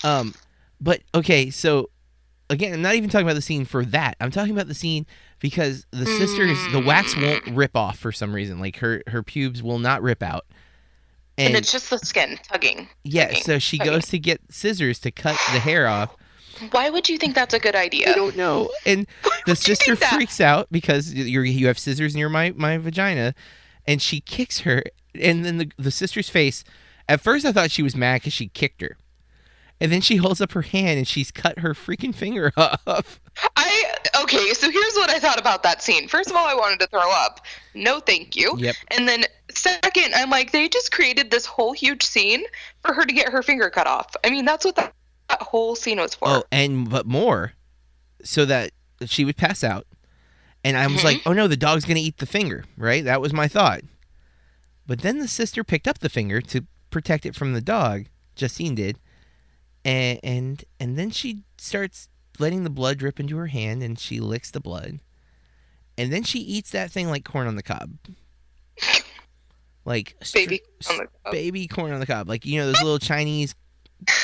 [0.03, 0.33] Um
[0.81, 1.89] but okay so
[2.49, 4.15] again i'm not even talking about the scene for that.
[4.19, 5.05] I'm talking about the scene
[5.39, 8.59] because the sisters the wax won't rip off for some reason.
[8.59, 10.45] Like her her pubes will not rip out
[11.37, 12.87] And, and, it's just the skin tugging.
[13.03, 13.93] yeah tugging, so she tugging.
[13.93, 16.15] goes to get scissors to cut the hair off
[16.71, 18.09] Why would you think that's a good idea?
[18.11, 18.69] I don't know.
[18.85, 19.07] And
[19.45, 23.35] the sister freaks out because you're you have scissors near my my vagina,
[23.85, 24.83] and she kicks her.
[25.13, 26.63] And then the the sister's face.
[27.07, 28.97] At first, I thought she was mad because she kicked her,
[29.79, 33.19] and then she holds up her hand and she's cut her freaking finger off.
[33.55, 36.07] I okay, so here's what I thought about that scene.
[36.07, 37.41] First of all, I wanted to throw up.
[37.73, 38.55] No, thank you.
[38.57, 38.75] Yep.
[38.91, 42.43] And then second, I'm like, they just created this whole huge scene
[42.81, 44.15] for her to get her finger cut off.
[44.23, 44.93] I mean, that's what that,
[45.29, 46.27] that whole scene was for.
[46.27, 47.53] Oh, and but more,
[48.23, 48.71] so that
[49.05, 49.85] she would pass out,
[50.63, 51.29] and I was like, mm-hmm.
[51.29, 53.03] oh no, the dog's gonna eat the finger, right?
[53.03, 53.81] That was my thought.
[54.87, 58.05] But then the sister picked up the finger to protect it from the dog.
[58.35, 58.99] Justine did,
[59.83, 62.09] and and and then she starts
[62.39, 64.99] letting the blood drip into her hand, and she licks the blood,
[65.97, 67.91] and then she eats that thing like corn on the cob,
[69.85, 71.31] like Baby on the cob.
[71.31, 73.53] baby corn on the cob, like you know those little Chinese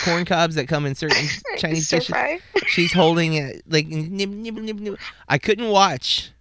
[0.03, 1.25] corn cobs that come in certain
[1.57, 2.39] Chinese Stir dishes fry.
[2.67, 4.97] she's holding it like nib, nib, nib, nib.
[5.29, 6.31] I couldn't watch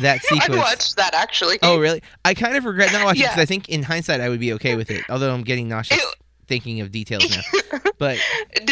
[0.00, 0.48] that sequence.
[0.54, 1.58] I watched that actually.
[1.62, 2.02] Oh, really?
[2.24, 3.28] I kind of regret not watching Yeah.
[3.30, 5.04] because I think in hindsight I would be okay with it.
[5.10, 6.10] Although I'm getting nauseous Ew.
[6.46, 7.78] thinking of details now.
[7.98, 8.18] But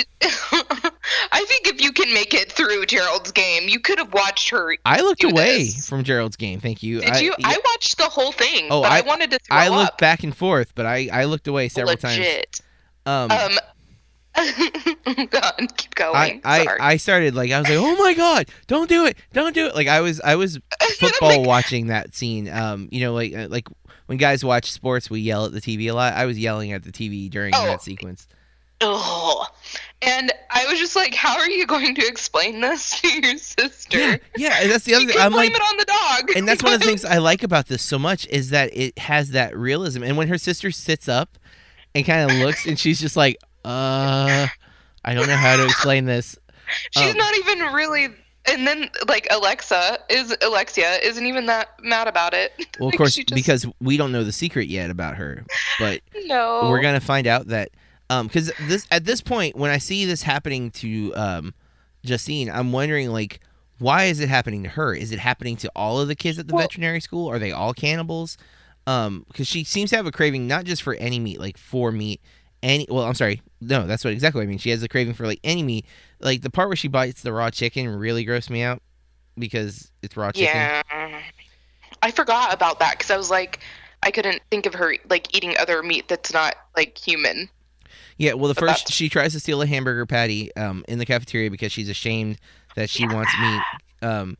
[1.40, 4.74] I think if you can make it through Gerald's game, you could have watched her.
[4.84, 5.88] I looked away this.
[5.88, 6.58] from Gerald's game.
[6.58, 7.00] Thank you.
[7.00, 7.34] Did I, you?
[7.38, 9.92] yeah, I watched the whole thing, Oh, but I, I- wanted to throw I looked
[9.92, 9.98] up.
[9.98, 12.18] back and forth, but I, I looked away several times.
[12.18, 12.60] Legit.
[13.06, 13.58] Um, Um.
[14.36, 16.14] go on, keep going.
[16.14, 16.80] I, I, Sorry.
[16.80, 19.74] I started like I was like, oh my god, don't do it, don't do it.
[19.74, 20.58] Like I was I was
[20.98, 22.48] football watching that scene.
[22.48, 23.66] Um, you know, like uh, like
[24.06, 26.14] when guys watch sports, we yell at the TV a lot.
[26.14, 27.66] I was yelling at the TV during Oh.
[27.66, 28.26] that sequence.
[28.80, 29.46] Ugh.
[30.00, 33.98] And I was just like, how are you going to explain this to your sister?
[33.98, 35.16] Yeah, yeah, that's the other thing.
[35.18, 36.36] I'm blame like, it on the dog.
[36.36, 38.96] and that's one of the things I like about this so much is that it
[38.98, 40.02] has that realism.
[40.04, 41.38] And when her sister sits up
[41.94, 44.46] and kind of looks, and she's just like, uh,
[45.04, 46.36] I don't know how to explain this.
[46.92, 48.08] She's um, not even really.
[48.50, 52.52] And then, like Alexa is Alexia isn't even that mad about it.
[52.78, 55.44] Well, of Like, course, just- because we don't know the secret yet about her,
[55.80, 57.70] but no, we're gonna find out that
[58.10, 61.54] um because this at this point when I see this happening to um
[62.04, 63.40] Justine, I'm wondering like
[63.78, 64.94] why is it happening to her?
[64.94, 67.30] Is it happening to all of the kids at the Well- veterinary school?
[67.30, 68.36] Are they all cannibals?
[68.86, 71.92] Um, because she seems to have a craving not just for any meat, like for
[71.92, 72.22] meat.
[72.62, 74.58] Any well, I'm sorry, no, that's what exactly what I mean.
[74.58, 75.86] She has a craving for like any meat.
[76.20, 78.82] Like the part where she bites the raw chicken really grossed me out
[79.36, 80.56] because it's raw chicken.
[80.56, 81.20] Yeah,
[82.02, 83.60] I forgot about that because I was like,
[84.02, 87.48] I couldn't think of her like eating other meat that's not like human.
[88.18, 90.98] Yeah, well, the But first that's- she tries to steal a hamburger patty um, in
[90.98, 92.38] the cafeteria because she's ashamed
[92.74, 93.62] that she wants meat.
[94.02, 94.36] Um,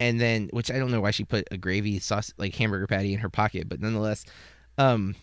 [0.00, 3.12] and then, which I don't know why she put a gravy sauce like hamburger patty
[3.12, 4.24] in her pocket, but nonetheless,
[4.78, 5.14] um,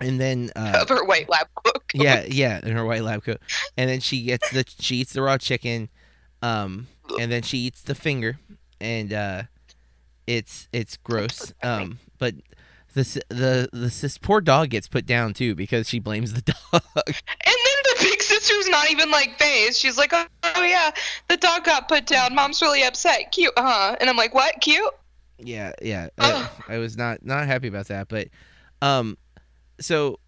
[0.00, 1.82] and then uh, her white lab coat.
[1.94, 3.38] yeah, yeah, in her white lab coat,
[3.76, 5.88] and then she gets the she eats the raw chicken,
[6.40, 6.86] um,
[7.20, 8.38] and then she eats the finger,
[8.80, 9.42] and uh,
[10.26, 11.52] it's it's gross.
[11.62, 12.34] Um, but
[12.94, 16.82] the the the this poor dog gets put down too because she blames the dog.
[17.06, 17.14] And
[17.46, 19.78] then the big sister's not even like fazed.
[19.78, 20.90] She's like, oh, oh yeah,
[21.28, 22.34] the dog got put down.
[22.34, 23.32] Mom's really upset.
[23.32, 23.96] Cute, huh?
[24.00, 24.60] And I'm like, what?
[24.60, 24.92] Cute?
[25.38, 26.08] Yeah, yeah.
[26.18, 28.28] I, I was not not happy about that, but
[28.80, 29.16] um,
[29.80, 30.18] so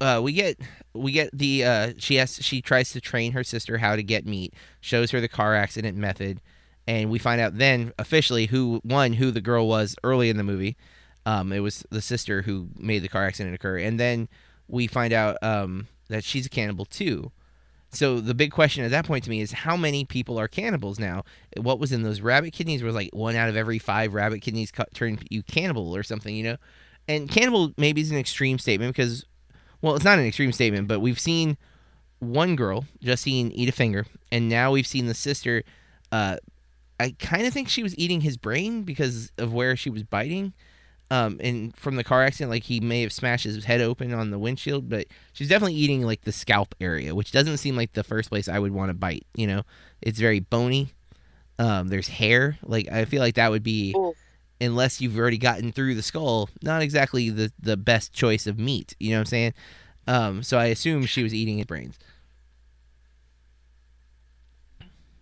[0.00, 0.58] uh, we get
[0.94, 4.26] we get the uh, she has she tries to train her sister how to get
[4.26, 6.40] meat, shows her the car accident method,
[6.86, 10.44] and we find out then officially who one who the girl was early in the
[10.44, 10.76] movie.
[11.24, 14.28] Um, it was the sister who made the car accident occur, and then
[14.68, 17.32] we find out um that she's a cannibal too.
[17.94, 20.98] So the big question at that point to me is how many people are cannibals
[20.98, 21.24] now?
[21.58, 24.70] What was in those rabbit kidneys was like one out of every five rabbit kidneys
[24.70, 26.56] cut, turned you cannibal or something, you know?
[27.06, 29.26] And cannibal maybe is an extreme statement because,
[29.82, 31.58] well, it's not an extreme statement, but we've seen
[32.20, 35.62] one girl, Justine, eat a finger, and now we've seen the sister.
[36.10, 36.36] Uh,
[36.98, 40.54] I kind of think she was eating his brain because of where she was biting.
[41.12, 44.30] Um, and from the car accident, like he may have smashed his head open on
[44.30, 48.02] the windshield, but she's definitely eating like the scalp area, which doesn't seem like the
[48.02, 49.26] first place I would want to bite.
[49.34, 49.62] You know,
[50.00, 50.88] it's very bony.
[51.58, 52.56] Um, there's hair.
[52.62, 54.14] Like I feel like that would be, Ooh.
[54.58, 58.96] unless you've already gotten through the skull, not exactly the the best choice of meat.
[58.98, 59.54] You know what I'm saying?
[60.06, 61.98] Um, so I assume she was eating his brains.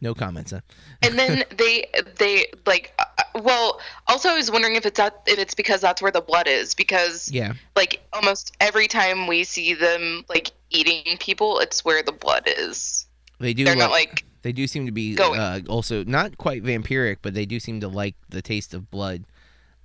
[0.02, 0.60] No comments, huh?
[1.02, 1.86] And then they
[2.18, 6.00] they like uh, well also I was wondering if it's that if it's because that's
[6.00, 7.52] where the blood is because Yeah.
[7.76, 13.06] like almost every time we see them like eating people it's where the blood is.
[13.40, 13.64] They do.
[13.64, 17.34] They're not like- like They do seem to be uh, also not quite vampiric, but
[17.34, 19.24] they do seem to like the taste of blood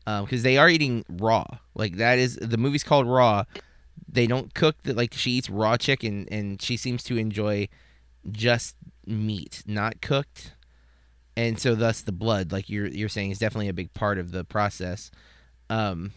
[0.05, 1.45] because they are eating raw.
[1.73, 3.43] Like that is the movie's called Raw.
[4.07, 4.95] They don't cook that.
[4.95, 7.67] like she eats raw chicken, and she seems to enjoy
[8.31, 8.75] just
[9.07, 10.53] meat, not cooked.
[11.37, 14.31] And so, thus, the blood, like you're you're saying, is definitely a big part of
[14.31, 15.11] the process.
[15.69, 16.13] Um,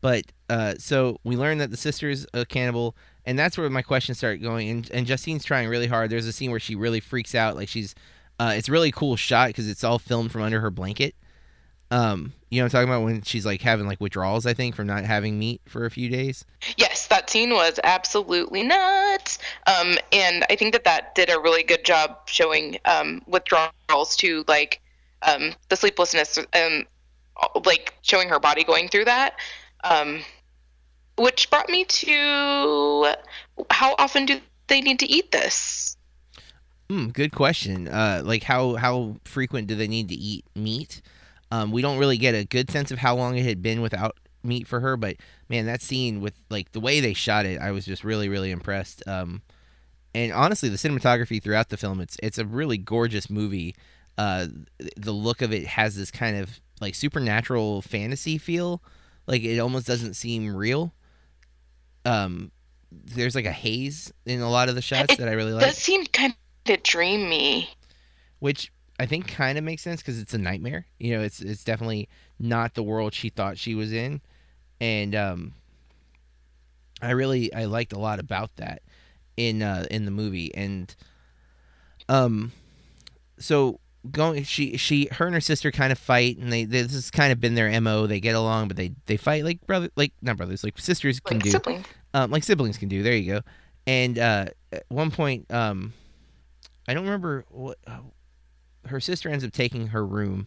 [0.00, 3.82] but uh, so we learn that the sister is a cannibal, and that's where my
[3.82, 4.68] questions start going.
[4.68, 6.10] And, and Justine's trying really hard.
[6.10, 7.94] There's a scene where she really freaks out, like she's.
[8.38, 11.14] Uh, it's really cool shot because it's all filmed from under her blanket.
[11.90, 14.74] Um, you know, what I'm talking about when she's like having like withdrawals, I think,
[14.74, 16.44] from not having meat for a few days.
[16.76, 19.38] Yes, that scene was absolutely nuts.
[19.66, 24.44] Um, and I think that that did a really good job showing um, withdrawals to
[24.48, 24.80] like
[25.22, 26.86] um, the sleeplessness, and
[27.64, 29.34] like showing her body going through that.
[29.84, 30.22] Um,
[31.18, 33.14] which brought me to
[33.70, 35.96] how often do they need to eat this?
[36.88, 37.88] Hmm, good question.
[37.88, 41.02] Uh, like how how frequent do they need to eat meat?
[41.50, 44.16] Um, we don't really get a good sense of how long it had been without
[44.42, 45.16] meat for her, but
[45.48, 48.50] man, that scene with like the way they shot it, I was just really really
[48.50, 49.02] impressed.
[49.06, 49.42] Um,
[50.14, 53.74] and honestly, the cinematography throughout the film, it's it's a really gorgeous movie.
[54.18, 54.46] Uh,
[54.96, 58.82] the look of it has this kind of like supernatural fantasy feel,
[59.26, 60.94] like it almost doesn't seem real.
[62.04, 62.50] Um,
[62.90, 65.64] there's like a haze in a lot of the shots It that I really like,
[65.66, 66.34] does seem kind
[66.68, 67.68] of dreamy.
[68.38, 70.86] which I think kind of makes sense because it's a nightmare.
[70.98, 74.20] You know, it's it's definitely not the world she thought she was in,
[74.80, 75.54] and um,
[77.02, 78.82] I really I liked a lot about that
[79.36, 80.94] in uh, in the movie, and
[82.08, 82.52] um,
[83.38, 83.80] so
[84.10, 87.32] going she she her and her sister kind of fight, and they this has kind
[87.32, 88.06] of been their mo.
[88.06, 91.38] They get along, but they they fight like brother like not brothers like sisters can
[91.38, 91.84] Like do sibling.
[92.14, 93.02] um, like siblings can do.
[93.02, 93.40] There you go.
[93.86, 95.92] And uh, at one point, um,
[96.88, 97.98] I don't remember what uh,
[98.88, 100.46] her sister ends up taking her room.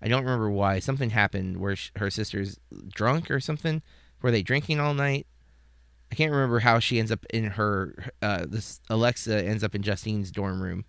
[0.00, 0.78] I don't remember why.
[0.78, 2.58] Something happened where her sister's
[2.88, 3.82] drunk or something.
[4.22, 5.26] Were they drinking all night?
[6.10, 8.12] I can't remember how she ends up in her.
[8.22, 10.84] Uh, this Alexa ends up in Justine's dorm room,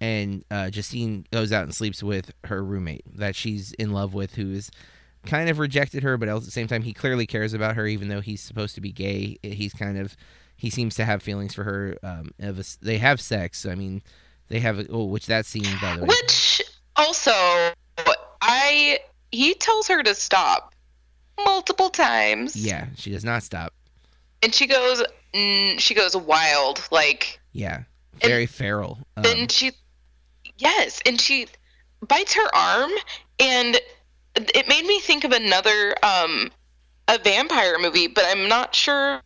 [0.00, 4.34] and uh, Justine goes out and sleeps with her roommate that she's in love with,
[4.34, 4.70] who is
[5.26, 8.08] kind of rejected her, but at the same time he clearly cares about her, even
[8.08, 9.38] though he's supposed to be gay.
[9.42, 10.16] He's kind of
[10.56, 11.98] he seems to have feelings for her.
[12.02, 13.66] Um, a, they have sex.
[13.66, 14.02] I mean,
[14.48, 14.78] they have.
[14.78, 16.08] a- Oh, which that scene by the way.
[16.08, 16.62] Which
[16.96, 17.32] also,
[18.40, 19.00] I
[19.32, 20.74] he tells her to stop
[21.44, 22.54] multiple times.
[22.56, 23.72] Yeah, she does not stop.
[24.42, 25.02] and she goes,
[25.34, 26.86] mm, she goes wild.
[26.92, 27.82] Like Yeah,
[28.22, 28.98] very feral.
[29.16, 29.72] Um, then she,
[30.58, 31.46] yes, and she
[32.06, 32.90] bites her arm,
[33.40, 33.80] and
[34.36, 36.50] it made me think of another um
[37.08, 39.20] a vampire movie, but I'm not sure.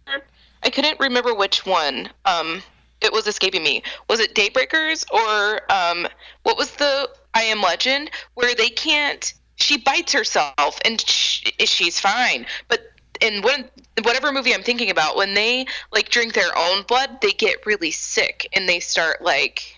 [0.62, 2.08] I couldn't remember which one.
[2.24, 2.62] Um,
[3.00, 3.82] it was escaping me.
[4.08, 6.08] Was it Daybreakers or um,
[6.42, 9.32] what was the I Am Legend where they can't?
[9.56, 12.80] She bites herself and sh- she's fine, but
[13.20, 13.68] in when,
[14.02, 17.90] whatever movie I'm thinking about, when they like drink their own blood, they get really
[17.90, 19.74] sick and they start like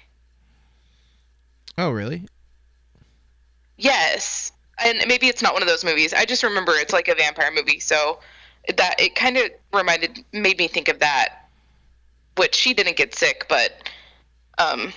[1.79, 2.29] oh, really?
[3.79, 4.53] Yes,
[4.85, 6.13] and maybe it's not one of those movies.
[6.13, 8.21] I just remember it's like a vampire movie, so
[8.77, 11.40] that it kind of reminded, made me think of that.
[12.37, 13.89] Which she didn't get sick, but
[14.59, 14.93] um,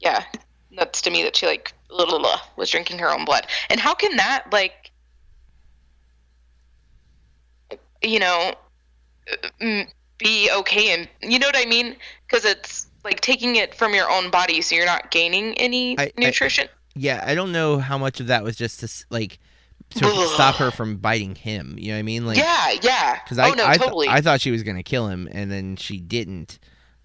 [0.00, 0.24] yeah,
[0.70, 1.72] nuts to me that she like
[2.56, 3.46] was drinking her own blood.
[3.70, 4.90] And how can that like,
[8.02, 8.54] you know,
[10.18, 10.92] be okay?
[10.94, 11.96] And you know what I mean?
[12.26, 16.04] Because it's like taking it from your own body, so you're not gaining any I-
[16.04, 16.68] I- nutrition.
[16.94, 19.38] Yeah, I don't know how much of that was just to like
[19.90, 20.28] to Ugh.
[20.34, 21.76] stop her from biting him.
[21.78, 22.26] You know what I mean?
[22.26, 23.20] Like, yeah, yeah.
[23.22, 24.08] because I oh no, I, th- totally.
[24.08, 26.58] I thought she was gonna kill him, and then she didn't.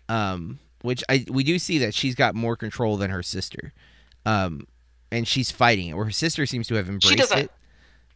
[0.09, 3.73] Um, which I we do see that she's got more control than her sister.
[4.25, 4.67] Um,
[5.11, 5.93] and she's fighting it.
[5.93, 7.51] Where her sister seems to have embraced it.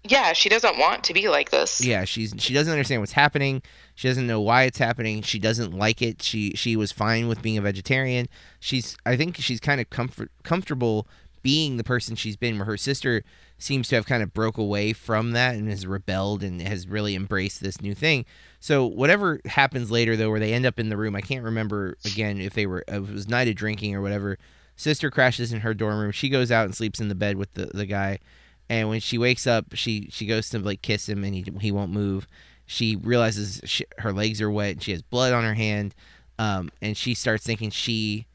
[0.04, 1.84] yeah, she doesn't want to be like this.
[1.84, 3.62] Yeah, she's she doesn't understand what's happening.
[3.96, 5.22] She doesn't know why it's happening.
[5.22, 6.22] She doesn't like it.
[6.22, 8.28] She she was fine with being a vegetarian.
[8.60, 11.08] She's I think she's kind of comfort comfortable
[11.48, 12.58] being the person she's been.
[12.58, 13.24] Where her sister
[13.58, 17.16] seems to have kind of broke away from that and has rebelled and has really
[17.16, 18.26] embraced this new thing.
[18.60, 21.96] So whatever happens later though, where they end up in the room, I can't remember
[22.04, 24.38] again if they were it was night of drinking or whatever.
[24.76, 26.12] Sister crashes in her dorm room.
[26.12, 28.20] She goes out and sleeps in the bed with the, the guy.
[28.68, 31.72] And when she wakes up, she she goes to like kiss him, and he he
[31.72, 32.28] won't move.
[32.66, 35.96] She realizes she, her legs are wet, and she has blood on her hand.
[36.38, 38.28] Um, and she starts thinking she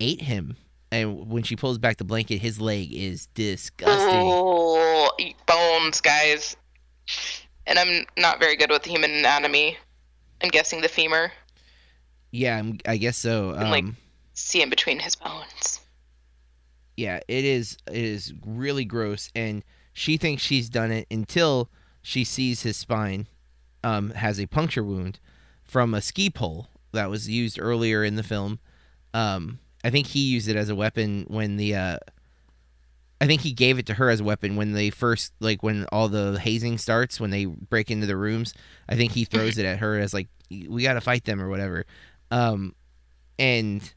[0.00, 0.56] ate him.
[0.94, 3.98] And when she pulls back the blanket, his leg is disgusting.
[4.22, 5.10] Oh,
[5.46, 6.56] bones, guys.
[7.66, 9.76] And I'm not very good with human anatomy.
[10.42, 11.32] I'm guessing the femur.
[12.30, 13.50] Yeah, I'm, I guess so.
[13.50, 13.96] And, like- Um,
[14.34, 15.80] See in between his bones.
[16.96, 19.62] yeah, it is it is really gross, and
[19.92, 21.70] she thinks she's done it until
[22.02, 23.28] she sees his spine
[23.84, 25.20] um, has a puncture wound
[25.62, 28.58] from a ski pole that was used earlier in the film.
[29.12, 31.98] Um, I think he used it as a weapon when the uh,
[33.20, 35.84] I think he gave it to her as a weapon when they first like when
[35.92, 38.54] all the hazing starts when they break into the rooms.
[38.88, 41.48] I think he throws it at her as like we got to fight them or
[41.48, 41.84] whatever.
[42.30, 42.74] Um,
[43.38, 43.92] and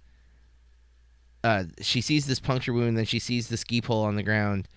[1.43, 4.67] uh, she sees this puncture wound, then she sees the ski pole on the ground,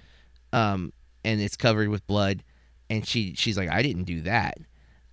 [0.52, 0.92] um,
[1.24, 2.44] and it's covered with blood,
[2.88, 4.58] and she she's like, I didn't do that.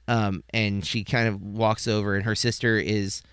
[0.08, 3.24] Um, and she kind of walks over, and her sister is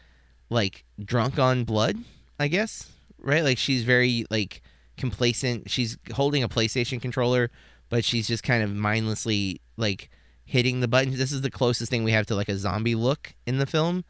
[0.51, 1.99] like drunk on blood,
[2.39, 3.45] I guess, right?
[3.45, 4.63] Like she's very like
[4.97, 5.71] complacent.
[5.71, 7.51] She's holding a PlayStation controller,
[7.89, 10.11] but she's just kind of mindlessly like
[10.45, 11.19] hitting the buttons.
[11.19, 14.05] This is the closest thing we have to like a zombie look in the film.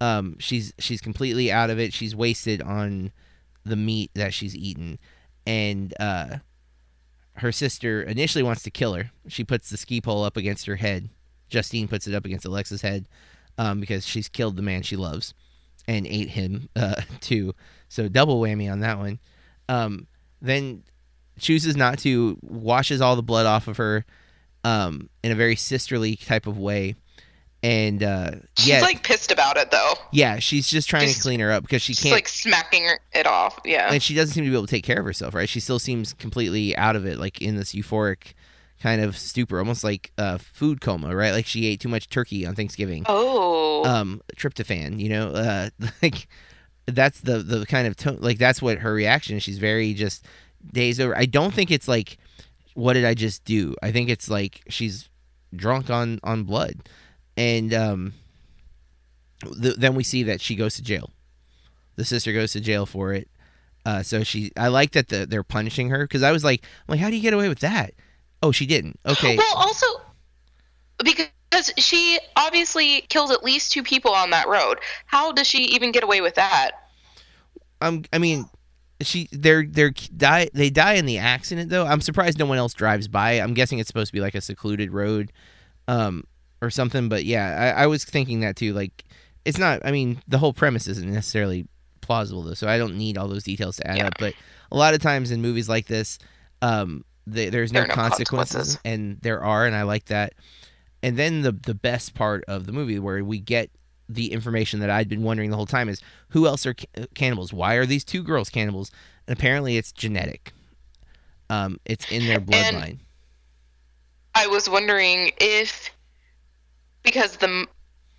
[0.00, 1.92] Um, she's she's completely out of it.
[1.92, 3.12] She's wasted on
[3.64, 4.98] the meat that she's eaten,
[5.46, 6.38] and uh,
[7.34, 9.10] her sister initially wants to kill her.
[9.28, 11.10] She puts the ski pole up against her head.
[11.48, 13.08] Justine puts it up against Alexa's head
[13.58, 15.34] um, because she's killed the man she loves
[15.88, 17.54] and ate him uh, too.
[17.88, 19.18] So double whammy on that one.
[19.68, 20.06] Um,
[20.42, 20.82] then
[21.38, 24.04] chooses not to, washes all the blood off of her
[24.64, 26.94] um, in a very sisterly type of way.
[27.62, 29.92] And uh, She's yeah, like pissed about it though.
[30.12, 32.88] yeah, she's just trying Just- to clean her up because she She's can't like smacking
[33.12, 33.58] it off.
[33.66, 33.92] Yeah.
[33.92, 35.48] and she doesn't seem to be able to take care of herself, right?
[35.48, 38.32] She still seems completely out of it, like in this euphoric
[38.80, 41.32] kind of stupor, almost like uh, food coma, right?
[41.32, 43.04] Like she ate too much turkey on Thanksgiving.
[43.08, 43.84] oh.
[43.84, 45.70] Um, tryptophan, you know, uh,
[46.02, 46.28] like
[46.86, 49.36] that's the the kind of tone, like that's what her reaction.
[49.36, 49.42] is.
[49.42, 50.24] She's very just
[50.72, 51.16] days over.
[51.16, 52.18] I don't think it's like,
[52.74, 53.74] what did I just do?
[53.82, 55.08] I think it's like she's
[55.54, 56.76] drunk on on blood,
[57.36, 58.12] and um,
[59.62, 61.10] th- then we see that she goes to jail.
[61.96, 63.28] The sister goes to jail for it.
[63.86, 66.92] Uh, so she, I like that the, they're punishing her because I was like, I'm
[66.92, 67.94] like, how do you get away with that?
[68.42, 68.98] Oh, she didn't.
[69.06, 69.86] Okay, Well, also
[71.04, 71.28] because
[71.78, 74.78] she obviously killed at least two people on that road.
[75.06, 76.72] How does she even get away with that?
[77.80, 78.48] um, I mean,
[79.02, 81.86] she, they're they're die, they die in the accident though.
[81.86, 83.32] I'm surprised no one else drives by.
[83.32, 85.32] I'm guessing it's supposed to be like a secluded road,
[85.88, 86.24] um,
[86.60, 87.08] or something.
[87.08, 88.72] But yeah, I, I was thinking that too.
[88.74, 89.04] Like,
[89.44, 89.80] it's not.
[89.84, 91.66] I mean, the whole premise isn't necessarily
[92.02, 94.06] plausible though, so I don't need all those details to add Yeah.
[94.08, 94.14] up.
[94.18, 94.34] But
[94.70, 96.18] a lot of times in movies like this,
[96.60, 98.78] um, they, there's no, no consequences, consequences.
[98.84, 100.34] and there are, and I like that.
[101.02, 103.70] And then the the best part of the movie where we get
[104.08, 107.52] the information that I'd been wondering the whole time is who else are ca- cannibals?
[107.52, 108.90] Why are these two girls cannibals?
[109.26, 110.52] And apparently it's genetic.
[111.48, 112.98] Um, it's in their bloodline.
[114.34, 115.90] I was wondering if
[117.02, 117.66] because the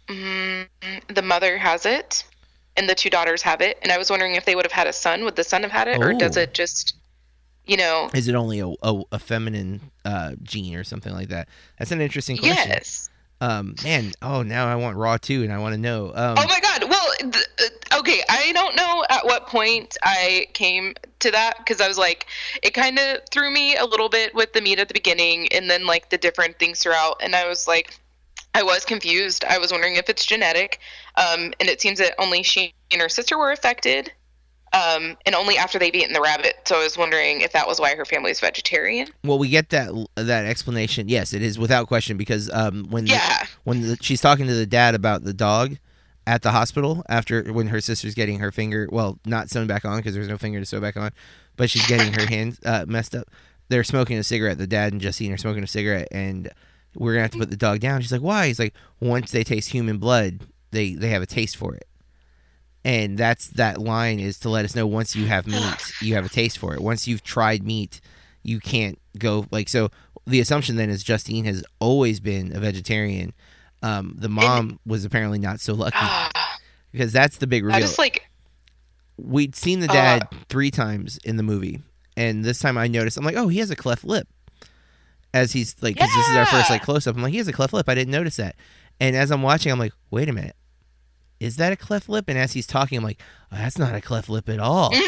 [0.07, 0.67] mm,
[1.13, 2.23] the mother has it
[2.77, 4.87] and the two daughters have it, and I was wondering if they would have had
[4.87, 5.23] a son.
[5.25, 6.41] Would the son have had it, or does Oh.
[6.41, 6.95] it just,
[7.71, 8.09] you know?
[8.13, 11.47] Is it only a, a, a feminine uh, gene or something like that?
[11.79, 12.69] That's an interesting question.
[12.69, 13.09] Yes.
[13.39, 16.07] Um, man, oh now I want raw too, and I want to know.
[16.13, 16.89] Um, Oh my god.
[16.89, 17.47] Well, th-
[17.93, 21.97] uh, okay, I don't know at what point I came to that because I was
[21.97, 22.27] like,
[22.61, 25.69] it kind of threw me a little bit with the meat at the beginning and
[25.71, 27.21] then like the different things throughout.
[27.23, 27.97] And I was like,
[28.53, 29.45] I was confused.
[29.45, 30.79] I was wondering if it's genetic.
[31.15, 34.11] Um, and it seems that only she and her sister were affected.
[34.73, 36.53] Um, and only after they've eaten the rabbit.
[36.65, 39.09] So I was wondering if that was why her family is vegetarian.
[39.23, 41.09] Well, we get that that explanation.
[41.09, 43.45] Yes, it is without question because um, when the- Yeah.
[43.65, 45.77] when the, she's talking to the dad about the dog
[46.25, 49.97] at the hospital after when her sister's getting her finger well not sewn back on
[49.97, 51.11] because there's no finger to sew back on,
[51.57, 53.27] but she's getting her hand uh, messed up.
[53.67, 54.57] They're smoking a cigarette.
[54.57, 56.49] The dad and Justine are smoking a cigarette, and
[56.95, 58.01] we're gonna have to put the dog down.
[58.01, 60.41] She's like, "Why?" He's like, "Once they taste human blood,
[60.71, 61.87] they they have a taste for it."
[62.83, 66.25] And that's that line is to let us know once you have meat, you have
[66.25, 66.81] a taste for it.
[66.81, 68.01] Once you've tried meat,
[68.43, 69.89] you can't go like so.
[70.27, 73.33] The assumption then is Justine has always been a vegetarian.
[73.83, 75.97] Um, the mom was apparently not so lucky
[76.91, 77.77] because that's the big reveal.
[77.77, 78.27] I just like,
[79.17, 81.81] We'd seen the dad three times in the movie,
[82.17, 83.17] and this time I noticed.
[83.17, 84.27] I'm like, oh, he has a cleft lip.
[85.33, 87.15] As he's like, 'cause this is our first like close up.
[87.15, 87.87] I'm like, he has a cleft lip.
[87.87, 88.55] I didn't notice that.
[88.99, 90.55] And as I'm watching, I'm like, wait a minute,
[91.41, 92.25] is that a cleft lip?
[92.27, 93.19] And as he's talking, I'm like,
[93.51, 94.93] oh, that's not a cleft lip at all.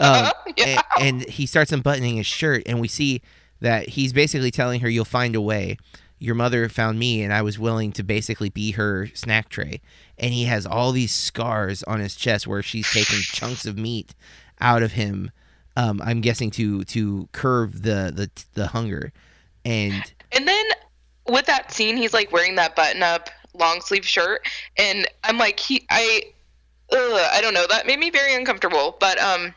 [0.00, 0.82] Um, yeah.
[0.98, 3.22] and, and he starts unbuttoning his shirt, and we see
[3.60, 5.76] that he's basically telling her, "You'll find a way."
[6.18, 9.80] Your mother found me, and I was willing to basically be her snack tray.
[10.18, 14.16] And he has all these scars on his chest where she's taken chunks of meat
[14.60, 15.30] out of him.
[15.76, 19.12] Um, I'm guessing to to curb the the the hunger.
[19.64, 20.64] And And then
[21.28, 25.58] with that scene, he's like wearing that button up long sleeve shirt, and I'm like,
[25.60, 26.22] he, I,
[26.92, 28.96] ugh, I don't know, that made me very uncomfortable.
[29.00, 29.54] But um,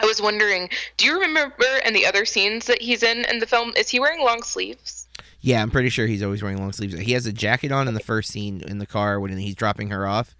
[0.00, 3.46] I was wondering, do you remember in the other scenes that he's in in the
[3.46, 5.06] film, is he wearing long sleeves?
[5.42, 6.98] yeah, I'm pretty sure he's always wearing long sleeves.
[6.98, 9.88] He has a jacket on in the first scene in the car when he's dropping
[9.88, 10.36] her off,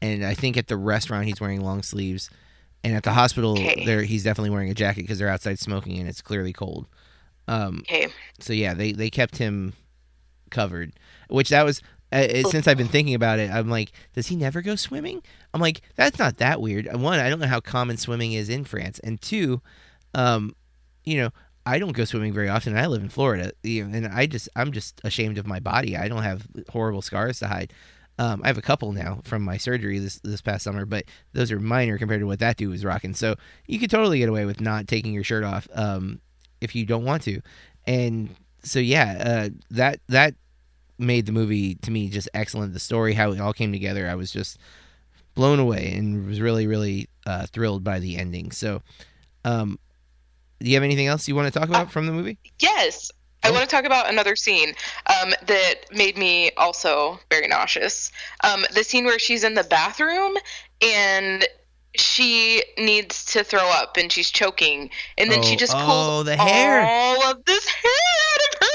[0.00, 2.30] and I think at the restaurant he's wearing long sleeves.
[2.82, 3.84] and at the hospital, Okay.
[3.84, 6.86] there he's definitely wearing a jacket because they're outside smoking and it's clearly cold.
[7.46, 8.08] Um, Okay.
[8.38, 9.74] so yeah, they they kept him
[10.50, 10.92] covered,
[11.28, 11.82] which that was.
[12.12, 15.22] Uh, since I've been thinking about it, I'm like, does he never go swimming?
[15.54, 16.88] I'm like, that's not that weird.
[16.88, 19.60] Uh, One, I don't know how common swimming is in France, and two,
[20.14, 20.54] um,
[21.04, 21.30] you know,
[21.66, 22.76] I don't go swimming very often.
[22.76, 25.96] I live in Florida, you know, and I just I'm just ashamed of my body.
[25.96, 27.72] I don't have horrible scars to hide.
[28.18, 31.52] Um, I have a couple now from my surgery this this past summer, but those
[31.52, 33.14] are minor compared to what that dude was rocking.
[33.14, 36.20] So you could totally get away with not taking your shirt off um,
[36.60, 37.40] if you don't want to.
[37.86, 40.34] And so yeah, uh, that that
[41.00, 42.72] made the movie to me just excellent.
[42.74, 44.58] The story, how it all came together, I was just
[45.34, 48.50] blown away and was really really uh, thrilled by the ending.
[48.52, 48.82] So,
[49.44, 49.78] um,
[50.60, 52.38] do you have anything else you want to talk about from the movie?
[52.60, 53.10] Yes.
[53.42, 53.52] I Oh.
[53.54, 54.74] want to talk about another scene
[55.06, 58.12] um, that made me also very nauseous.
[58.44, 60.36] Um, the scene where she's in the bathroom
[60.82, 61.46] and
[61.96, 66.24] she needs to throw up and she's choking, and then she Oh, just oh, pulls
[66.26, 66.82] the hair.
[66.82, 68.69] all of this hair out of her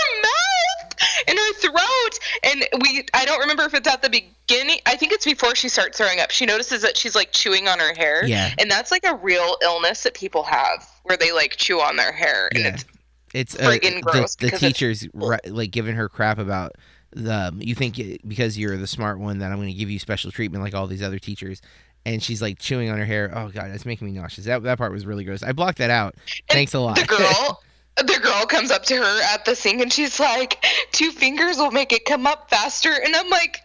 [1.28, 2.20] and her throat.
[2.44, 4.80] And we, I don't remember if it's at the beginning.
[4.86, 6.32] I think it's before she starts throwing up.
[6.32, 8.26] She notices that she's like chewing on her hair.
[8.26, 8.54] Yeah.
[8.58, 12.12] And that's like a real illness that people have where they like chew on their
[12.12, 12.50] hair.
[12.54, 12.74] And Yeah.
[12.74, 12.86] it's
[13.34, 16.74] It's uh, friggin' the, gross the it's- teachers like giving her crap about
[17.12, 19.90] the um, you think it, because you're the smart one that I'm going to give
[19.90, 21.62] you special treatment like all these other teachers.
[22.08, 23.32] And she's like chewing on her hair.
[23.34, 24.46] Oh god, that's making me nauseous.
[24.46, 25.42] That that part was really gross.
[25.42, 26.14] I blocked that out.
[26.50, 26.98] Thanks a lot.
[27.00, 27.64] The girl,
[27.98, 31.72] the girl comes up to her at the sink and she's like, two fingers will
[31.72, 32.92] make it come up faster.
[32.92, 33.60] And I'm like,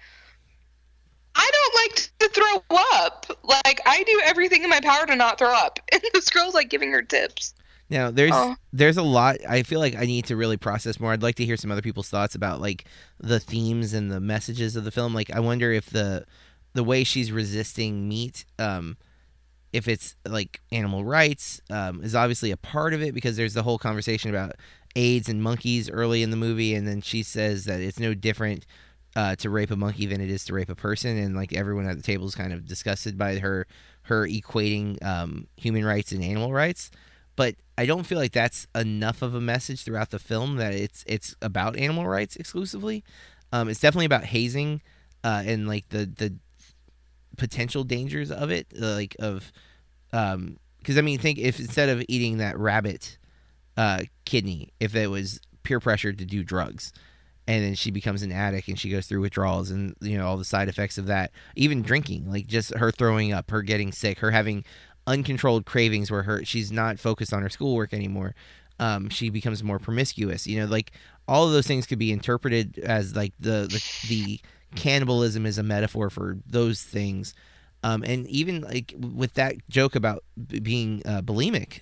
[1.34, 3.26] I don't like to throw up.
[3.42, 5.78] Like, I do everything in my power to not throw up.
[5.92, 7.54] And this girl's like giving her tips.
[7.88, 8.54] Now there's Oh.
[8.72, 9.38] there's a lot.
[9.48, 11.10] I feel like I need to really process more.
[11.12, 12.84] I'd like to hear some other people's thoughts about like
[13.18, 15.12] the themes and the messages of the film.
[15.12, 16.24] Like I wonder if the
[16.72, 18.96] the way she's resisting meat, um,
[19.72, 23.62] if it's like animal rights, um, is obviously a part of it because there's the
[23.62, 24.52] whole conversation about
[24.96, 28.66] AIDS and monkeys early in the movie, and then she says that it's no different
[29.16, 31.86] uh, to rape a monkey than it is to rape a person, and like everyone
[31.86, 33.66] at the table is kind of disgusted by her
[34.02, 36.90] her equating um, human rights and animal rights
[37.40, 41.02] but I don't feel like that's enough of a message throughout the film that it's
[41.06, 43.02] it's about animal rights exclusively.
[43.50, 44.82] Um, it's definitely about hazing
[45.24, 46.34] uh, and like the the
[47.36, 49.52] potential dangers of it, uh, like of
[50.12, 53.18] um, because I mean, think if instead of eating that rabbit
[53.76, 56.92] uh, kidney, if it was peer pressure to do drugs.
[57.46, 60.36] And then she becomes an addict, and she goes through withdrawals, and you know all
[60.36, 61.32] the side effects of that.
[61.56, 64.64] Even drinking, like just her throwing up, her getting sick, her having
[65.06, 68.34] uncontrolled cravings where her she's not focused on her schoolwork anymore.
[68.78, 70.46] Um, she becomes more promiscuous.
[70.46, 70.92] You know, like
[71.26, 74.40] all of those things could be interpreted as like the the, the
[74.74, 77.34] cannibalism is a metaphor for those things.
[77.82, 81.80] Um, and even like with that joke about b- being uh, bulimic,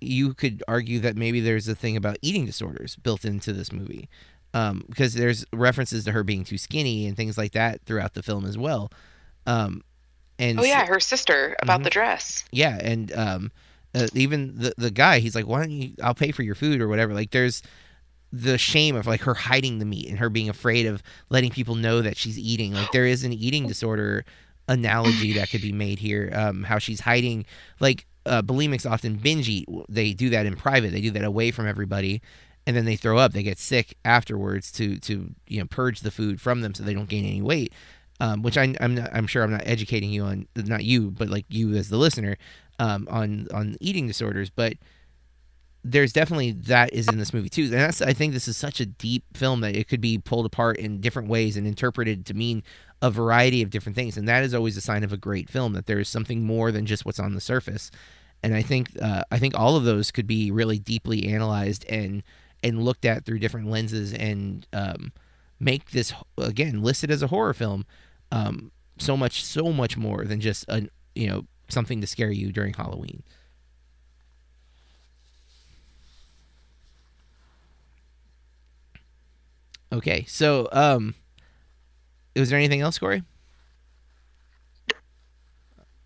[0.00, 4.08] you could argue that maybe there's a thing about eating disorders built into this movie.
[4.54, 8.22] Um, because there's references to her being too skinny and things like that throughout the
[8.22, 8.90] film as well.
[9.46, 9.82] Um,
[10.38, 11.84] and Oh, yeah, her sister about Mhm.
[11.84, 12.44] the dress.
[12.52, 13.52] yeah, and um,
[13.94, 15.94] uh, even the the guy, he's like, "Why don't you?
[16.02, 17.62] I'll pay for your food or whatever." Like, there's
[18.32, 21.74] the shame of like her hiding the meat and her being afraid of letting people
[21.74, 22.72] know that she's eating.
[22.72, 24.24] Like, there is an eating disorder
[24.68, 26.32] analogy that could be made here.
[26.34, 27.44] Um, how she's hiding,
[27.78, 29.68] like, uh, bulimics often binge eat.
[29.88, 30.92] They do that in private.
[30.92, 32.22] They do that away from everybody.
[32.66, 33.32] And then they throw up.
[33.32, 36.94] They get sick afterwards to to you know purge the food from them so they
[36.94, 37.72] don't gain any weight.
[38.20, 41.28] Um, which I, I'm not, I'm sure I'm not educating you on not you but
[41.28, 42.36] like you as the listener
[42.78, 44.74] um, on on eating disorders, but
[45.84, 47.64] there's definitely that is in this movie too.
[47.64, 50.46] And that's I think this is such a deep film that it could be pulled
[50.46, 52.62] apart in different ways and interpreted to mean
[53.00, 54.16] a variety of different things.
[54.16, 56.70] And that is always a sign of a great film that there is something more
[56.70, 57.90] than just what's on the surface.
[58.42, 62.22] And I think uh, I think all of those could be really deeply analyzed and
[62.62, 65.12] and looked at through different lenses and um,
[65.58, 67.84] make this again listed as a horror film
[68.30, 72.52] um, so much so much more than just a you know something to scare you
[72.52, 73.22] during Halloween.
[79.92, 81.14] Okay, so um,
[82.34, 83.22] was there anything else, Corey?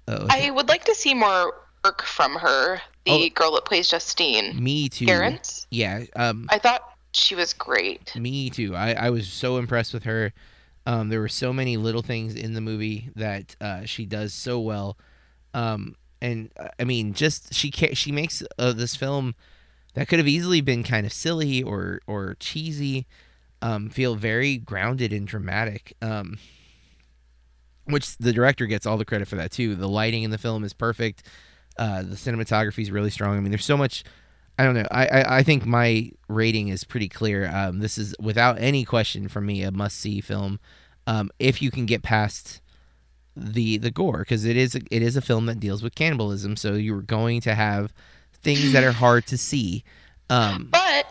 [0.09, 1.55] Oh, I would like to see more
[1.85, 3.29] work from her, the Oh.
[3.31, 4.63] girl that plays Justine.
[4.63, 5.07] me too.
[5.07, 5.67] Garance.
[5.71, 6.83] Yeah, um, I thought
[7.13, 8.15] she was great.
[8.17, 8.75] Me too.
[8.77, 10.33] I, I was so impressed with her.
[10.87, 14.61] Um, there were so many little things in the movie that uh, she does so
[14.61, 14.97] well.
[15.55, 19.35] Um, and uh, I mean, just she ca- she makes uh, this film
[19.95, 23.07] that could have easily been kind of silly or or cheesy,
[23.67, 25.95] um, feel very grounded and dramatic.
[26.01, 26.39] Um,
[27.87, 29.75] which the director gets all the credit for that too.
[29.75, 31.23] The lighting in the film is perfect.
[31.79, 33.37] Uh, the cinematography is really strong.
[33.37, 34.05] I mean, there's so much.
[34.59, 34.87] I don't know.
[34.91, 37.49] I, I, I think my rating is pretty clear.
[37.49, 40.59] Um, this is without any question from me a must see film.
[41.07, 42.61] Um, if you can get past
[43.37, 46.75] the the gore, because it is it is a film that deals with cannibalism, so
[46.75, 47.93] you're going to have
[48.43, 49.85] things that are hard to see.
[50.31, 51.07] Um, But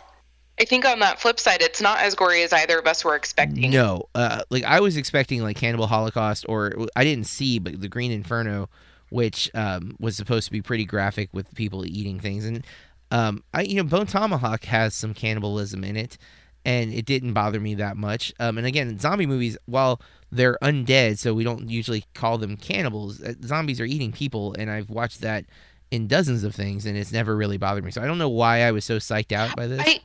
[0.59, 3.15] I think on that flip side, it's not as gory as either of us were
[3.15, 3.71] expecting.
[3.71, 7.89] No, uh, like I was expecting like Cannibal Holocaust, or I didn't see, but the
[7.89, 8.69] Green Inferno,
[9.09, 12.65] which um, was supposed to be pretty graphic with people eating things, and
[13.11, 16.17] um, I you know Bone Tomahawk has some cannibalism in it,
[16.63, 18.33] and it didn't bother me that much.
[18.39, 19.99] Um, and again, zombie movies, while
[20.31, 23.21] they're undead, so we don't usually call them cannibals.
[23.21, 25.45] uh, Zombies are eating people, and I've watched that
[25.91, 27.91] in dozens of things, and it's never really bothered me.
[27.91, 29.81] So I don't know why I was so psyched out by this.
[29.85, 29.99] I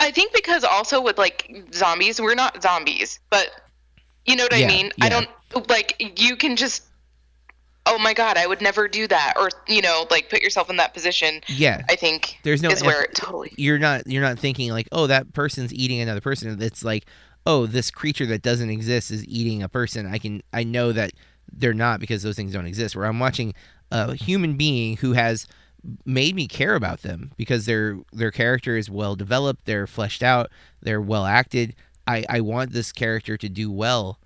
[0.00, 3.50] I think because also with like zombies, we're not zombies, but
[4.24, 4.92] you know what Yeah, I mean?
[4.96, 5.04] yeah.
[5.04, 5.28] I don't
[5.68, 6.84] like you can just
[7.88, 10.76] oh my god, I would never do that or you know, like put yourself in
[10.76, 11.40] that position.
[11.46, 14.88] yeah, I think There's no is where it totally you're not you're not thinking like
[14.92, 17.06] oh that person's eating another person it's like
[17.46, 21.12] oh this creature that doesn't exist is eating a person i can i know that
[21.52, 23.54] they're not because those things don't exist where i'm watching
[23.92, 25.46] a human being who has
[26.04, 30.50] made me care about them because their their character is well developed they're fleshed out
[30.82, 31.74] they're well acted.
[32.06, 34.18] I i want this character to do well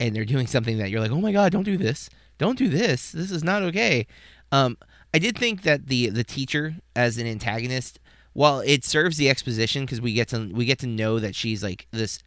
[0.00, 2.10] and they're doing something that you're like oh my god don't do this.
[2.36, 3.12] Don't do this.
[3.12, 4.06] This is not okay.
[4.52, 4.76] Um
[5.12, 8.00] i did think that the the teacher as an antagonist
[8.32, 11.62] while it serves the exposition because we get to we get to know that she's
[11.62, 12.18] like this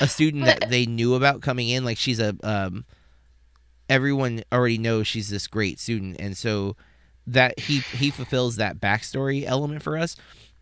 [0.00, 2.84] a student that they knew about coming in like she's a um
[3.90, 6.16] everyone already knows she's this great student.
[6.20, 6.76] And so
[7.32, 10.16] that he he fulfills that backstory element for us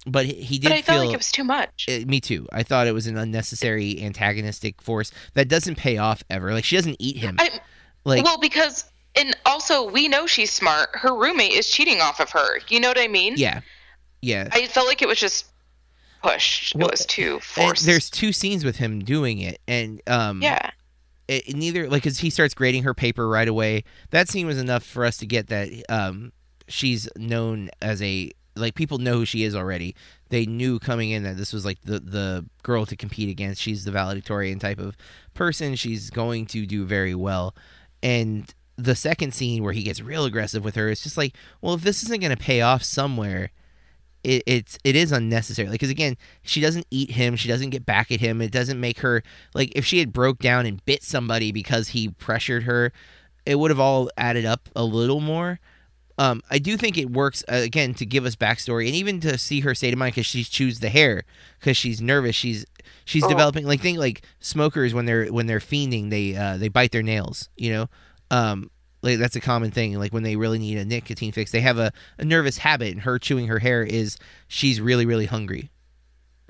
[0.06, 1.86] but he, did But I feel felt like it was too much.
[1.88, 6.22] uh, me too i thought it was an unnecessary antagonistic force that doesn't pay off
[6.30, 7.60] ever like she doesn't eat him I
[8.04, 8.84] like well because
[9.16, 10.90] and also we know she's smart.
[10.92, 12.60] Her roommate is cheating off of her.
[12.68, 13.34] You know what I mean?
[13.36, 13.60] yeah
[14.22, 15.46] yeah I felt like it was just
[16.22, 16.74] pushed.
[16.76, 17.84] Well, it was too forced.
[17.84, 20.70] there's two scenes with him doing it and um yeah.
[21.26, 23.84] it, it neither like because he starts grading her paper right away.
[24.10, 26.32] That scene was enough for us to get that um,
[26.68, 29.94] she's known as a like people know who she is already.
[30.30, 33.62] They knew coming in that this was like the the girl to compete against.
[33.62, 34.96] She's the valedictorian type of
[35.34, 35.74] person.
[35.74, 37.54] She's going to do very well.
[38.02, 41.74] And the second scene where he gets real aggressive with her, it's just like, well,
[41.74, 43.50] if this isn't going to pay off somewhere,
[44.24, 48.10] it, it's it is unnecessary because again she doesn't eat him she doesn't get back
[48.10, 49.22] at him it doesn't make her
[49.54, 52.92] like if she had broke down and bit somebody because he pressured her
[53.46, 55.60] it would have all added up a little more
[56.18, 59.38] um, I do think it works uh, again to give us backstory and even to
[59.38, 61.22] see her state of mind because she chews the hair
[61.60, 62.34] because she's nervous.
[62.34, 62.66] She's
[63.04, 63.28] she's Oh.
[63.28, 67.02] developing like think like smokers when they're when they're fiending they uh, they bite their
[67.04, 67.48] nails.
[67.56, 67.86] You know,
[68.30, 68.70] um,
[69.02, 69.96] like that's a common thing.
[69.98, 72.92] Like when they really need a nicotine fix, they have a, a nervous habit.
[72.92, 74.16] And her chewing her hair is
[74.48, 75.70] she's really really hungry.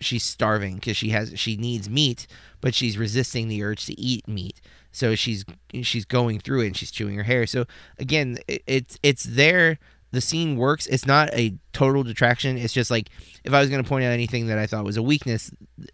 [0.00, 2.26] She's starving because she has she needs meat,
[2.60, 4.60] but she's resisting the urge to eat meat.
[4.98, 5.44] So she's
[5.82, 7.46] she's going through it and she's chewing her hair.
[7.46, 7.66] So
[7.98, 9.78] again, it, it's it's there.
[10.10, 10.86] The scene works.
[10.86, 12.56] It's not a total detraction.
[12.56, 13.08] It's just like
[13.44, 15.50] if I was going to point out anything that I thought was a weakness,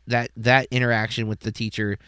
[0.06, 1.98] that that interaction with the teacher,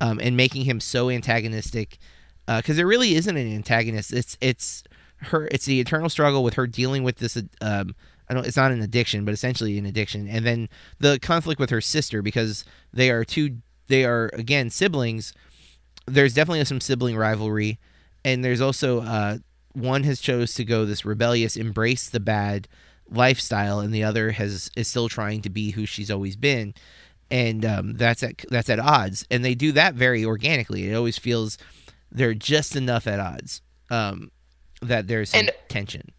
[0.00, 1.98] um, and making him so antagonistic,
[2.46, 4.12] because there really isn't an antagonist.
[4.12, 4.84] It's it's
[5.16, 5.48] her.
[5.50, 7.36] It's the eternal struggle with her dealing with this.
[7.60, 7.94] Um,
[8.28, 8.46] I don't.
[8.46, 10.68] It's not an addiction, but essentially an addiction, and then
[11.00, 13.58] the conflict with her sister because they are two.
[13.88, 15.32] They are again siblings
[16.06, 17.78] there's definitely some sibling rivalry
[18.24, 19.38] and there's also uh,
[19.72, 22.66] one has chose to go this rebellious embrace the bad
[23.10, 26.74] lifestyle and the other has is still trying to be who she's always been.
[27.30, 29.26] And um, that's at that's at odds.
[29.30, 30.88] And they do that very organically.
[30.88, 31.58] It always feels
[32.10, 34.30] they're just enough at odds um,
[34.80, 36.10] that there's some And- tension.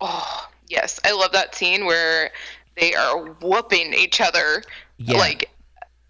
[0.00, 1.00] Oh, yes.
[1.04, 2.30] I love that scene where
[2.76, 4.62] they are whooping each other
[4.98, 5.18] yeah.
[5.18, 5.50] like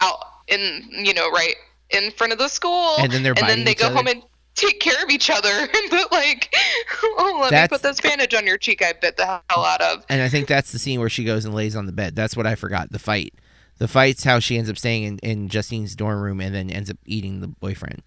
[0.01, 0.19] out
[0.49, 1.55] in, you know, right
[1.95, 2.97] in front of the school.
[2.99, 3.97] And then they're and then they go other.
[3.97, 4.23] home and
[4.55, 5.69] take care of each other.
[5.91, 6.55] but like,
[7.03, 8.83] oh, let That's- me put this bandage on your cheek.
[8.83, 10.05] I bit the hell out of.
[10.09, 12.15] and I think that's the scene where she goes and lays on the bed.
[12.15, 12.91] That's what I forgot.
[12.93, 13.35] The fight.
[13.79, 16.91] The fight's how she ends up staying in, in Justine's dorm room and then ends
[16.91, 18.03] up eating the boyfriend,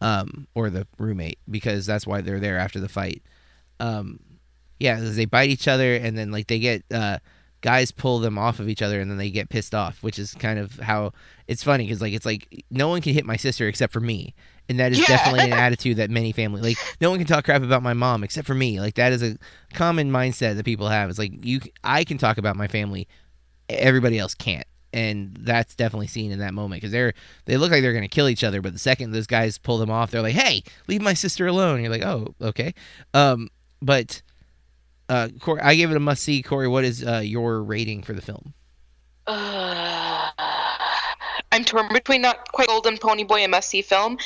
[0.00, 3.22] um, or the roommate because that's why they're there after the fight.
[3.78, 4.18] Um,
[4.80, 7.18] yeah, they bite each other and then like they get uh,
[7.62, 10.34] guys pull them off of each other and then they get pissed off, which is
[10.34, 11.12] kind of how
[11.48, 14.34] it's funny because like it's like no one can hit my sister except for me.
[14.68, 15.06] And that is Yeah.
[15.06, 16.76] definitely an attitude that many family like.
[17.00, 18.80] No one can talk crap about my mom except for me.
[18.80, 19.36] Like that is a
[19.74, 21.08] common mindset that people have.
[21.10, 23.06] It's like you, I can talk about my family,
[23.68, 27.12] everybody else can't, and that's definitely seen in that moment because they're
[27.46, 29.90] they look like they're gonna kill each other, but the second those guys pull them
[29.90, 32.74] off, they're like, "Hey, leave my sister alone." You're like, "Oh, okay,"
[33.14, 33.48] um,
[33.82, 34.22] but
[35.08, 36.42] Uh, Corey, I gave it a must see.
[36.42, 38.54] Corey, what is uh, your rating for the film?
[39.26, 40.30] Uh,
[41.52, 44.18] I'm torn between Not Quite Golden, Pony Boy, and must see film.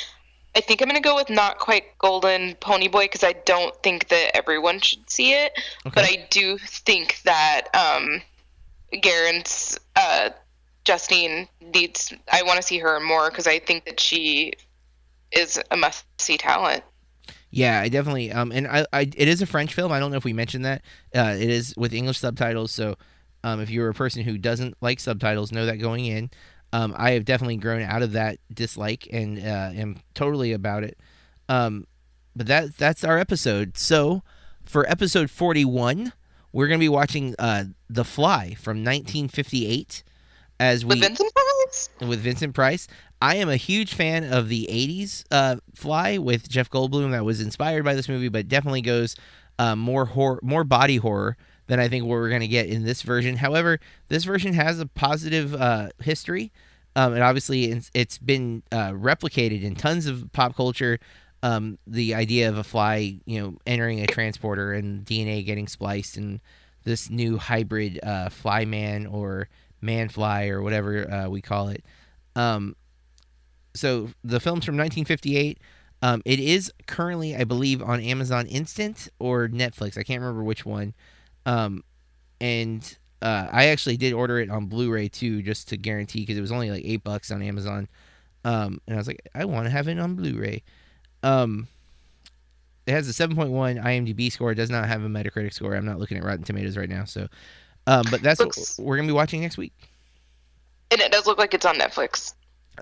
[0.55, 4.09] I think I'm gonna go with Not Quite Golden, Pony Boy because I don't think
[4.09, 5.53] that everyone should see it,
[5.85, 5.91] Okay.
[5.95, 8.21] but I do think that um,
[8.93, 10.31] Garance uh,
[10.83, 12.13] Justine needs.
[12.31, 14.53] I want to see her more because I think that she
[15.31, 16.83] is a must see talent.
[17.51, 18.31] Yeah, I definitely.
[18.31, 19.91] Um, and I, I, it is a French film.
[19.91, 20.83] I don't know if we mentioned that.
[21.13, 22.71] Uh, it is with English subtitles.
[22.71, 22.95] So,
[23.43, 26.29] um, if you're a person who doesn't like subtitles, know that going in.
[26.73, 30.97] Um, I have definitely grown out of that dislike and uh, am totally about it.
[31.49, 31.85] Um,
[32.35, 33.77] but that that's our episode.
[33.77, 34.23] So,
[34.63, 36.13] for episode 41,
[36.53, 40.03] we're gonna be watching uh, The Fly from 1958.
[40.59, 41.89] As we With Vincent Price?
[42.01, 42.87] with Vincent Price.
[43.21, 47.39] I am a huge fan of the 80s uh, Fly with Jeff Goldblum that was
[47.39, 49.15] inspired by this movie, but definitely goes
[49.59, 51.37] uh, more horror, more body horror
[51.67, 53.37] than I think what we're going to get in this version.
[53.37, 56.51] However, this version has a positive uh, history,
[56.95, 60.99] um, and obviously it's, it's been uh, replicated in tons of pop culture.
[61.43, 66.17] Um, the idea of a fly, you know, entering a transporter and DNA getting spliced,
[66.17, 66.39] and
[66.85, 69.47] this new hybrid uh, fly man or
[69.79, 71.85] man fly or whatever uh, we call it.
[72.35, 72.75] Um,
[73.73, 75.59] so the film's from 1958.
[76.03, 79.97] Um, it is currently, I believe, on Amazon Instant or Netflix.
[79.97, 80.93] I can't remember which one.
[81.45, 81.83] Um,
[82.39, 86.41] and uh, I actually did order it on Blu-ray too, just to guarantee, because it
[86.41, 87.87] was only like eight bucks on Amazon.
[88.43, 90.63] Um, and I was like, I want to have it on Blu-ray.
[91.21, 91.67] Um,
[92.87, 94.51] it has a 7.1 IMDb score.
[94.51, 95.75] It does not have a Metacritic score.
[95.75, 97.05] I'm not looking at Rotten Tomatoes right now.
[97.05, 97.27] So,
[97.85, 99.73] um, but that's Looks- what we're gonna be watching next week.
[100.89, 102.33] And it does look like it's on Netflix.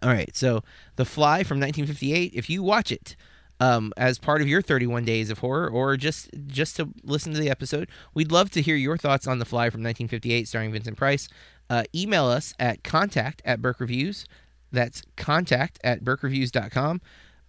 [0.01, 0.63] All right, so
[0.95, 2.31] The Fly from 1958.
[2.33, 3.15] If you watch it
[3.59, 7.39] um, as part of your 31 days of horror, or just just to listen to
[7.39, 10.97] the episode, we'd love to hear your thoughts on The Fly from 1958, starring Vincent
[10.97, 11.27] Price.
[11.69, 14.25] Uh, email us at contact at Burke Reviews.
[14.71, 17.01] That's contact at burkereviews.com.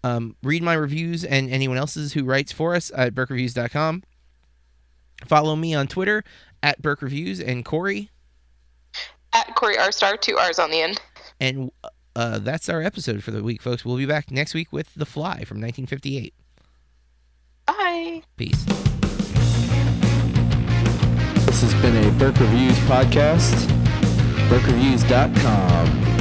[0.02, 4.02] Um, read my reviews and anyone else's who writes for us at burkereviews.com.
[5.26, 6.24] Follow me on Twitter
[6.62, 8.10] at Burke Reviews and Corey.
[9.32, 11.00] At Corey R Starr, two R's on the end.
[11.38, 11.70] And
[12.16, 13.84] uh, that's our episode for the week, folks.
[13.84, 16.34] We'll be back next week with The Fly from 1958.
[17.66, 18.22] Bye.
[18.36, 18.64] Peace.
[21.46, 23.54] This has been a Burke Reviews podcast.
[24.48, 26.19] BurkeReviews.com.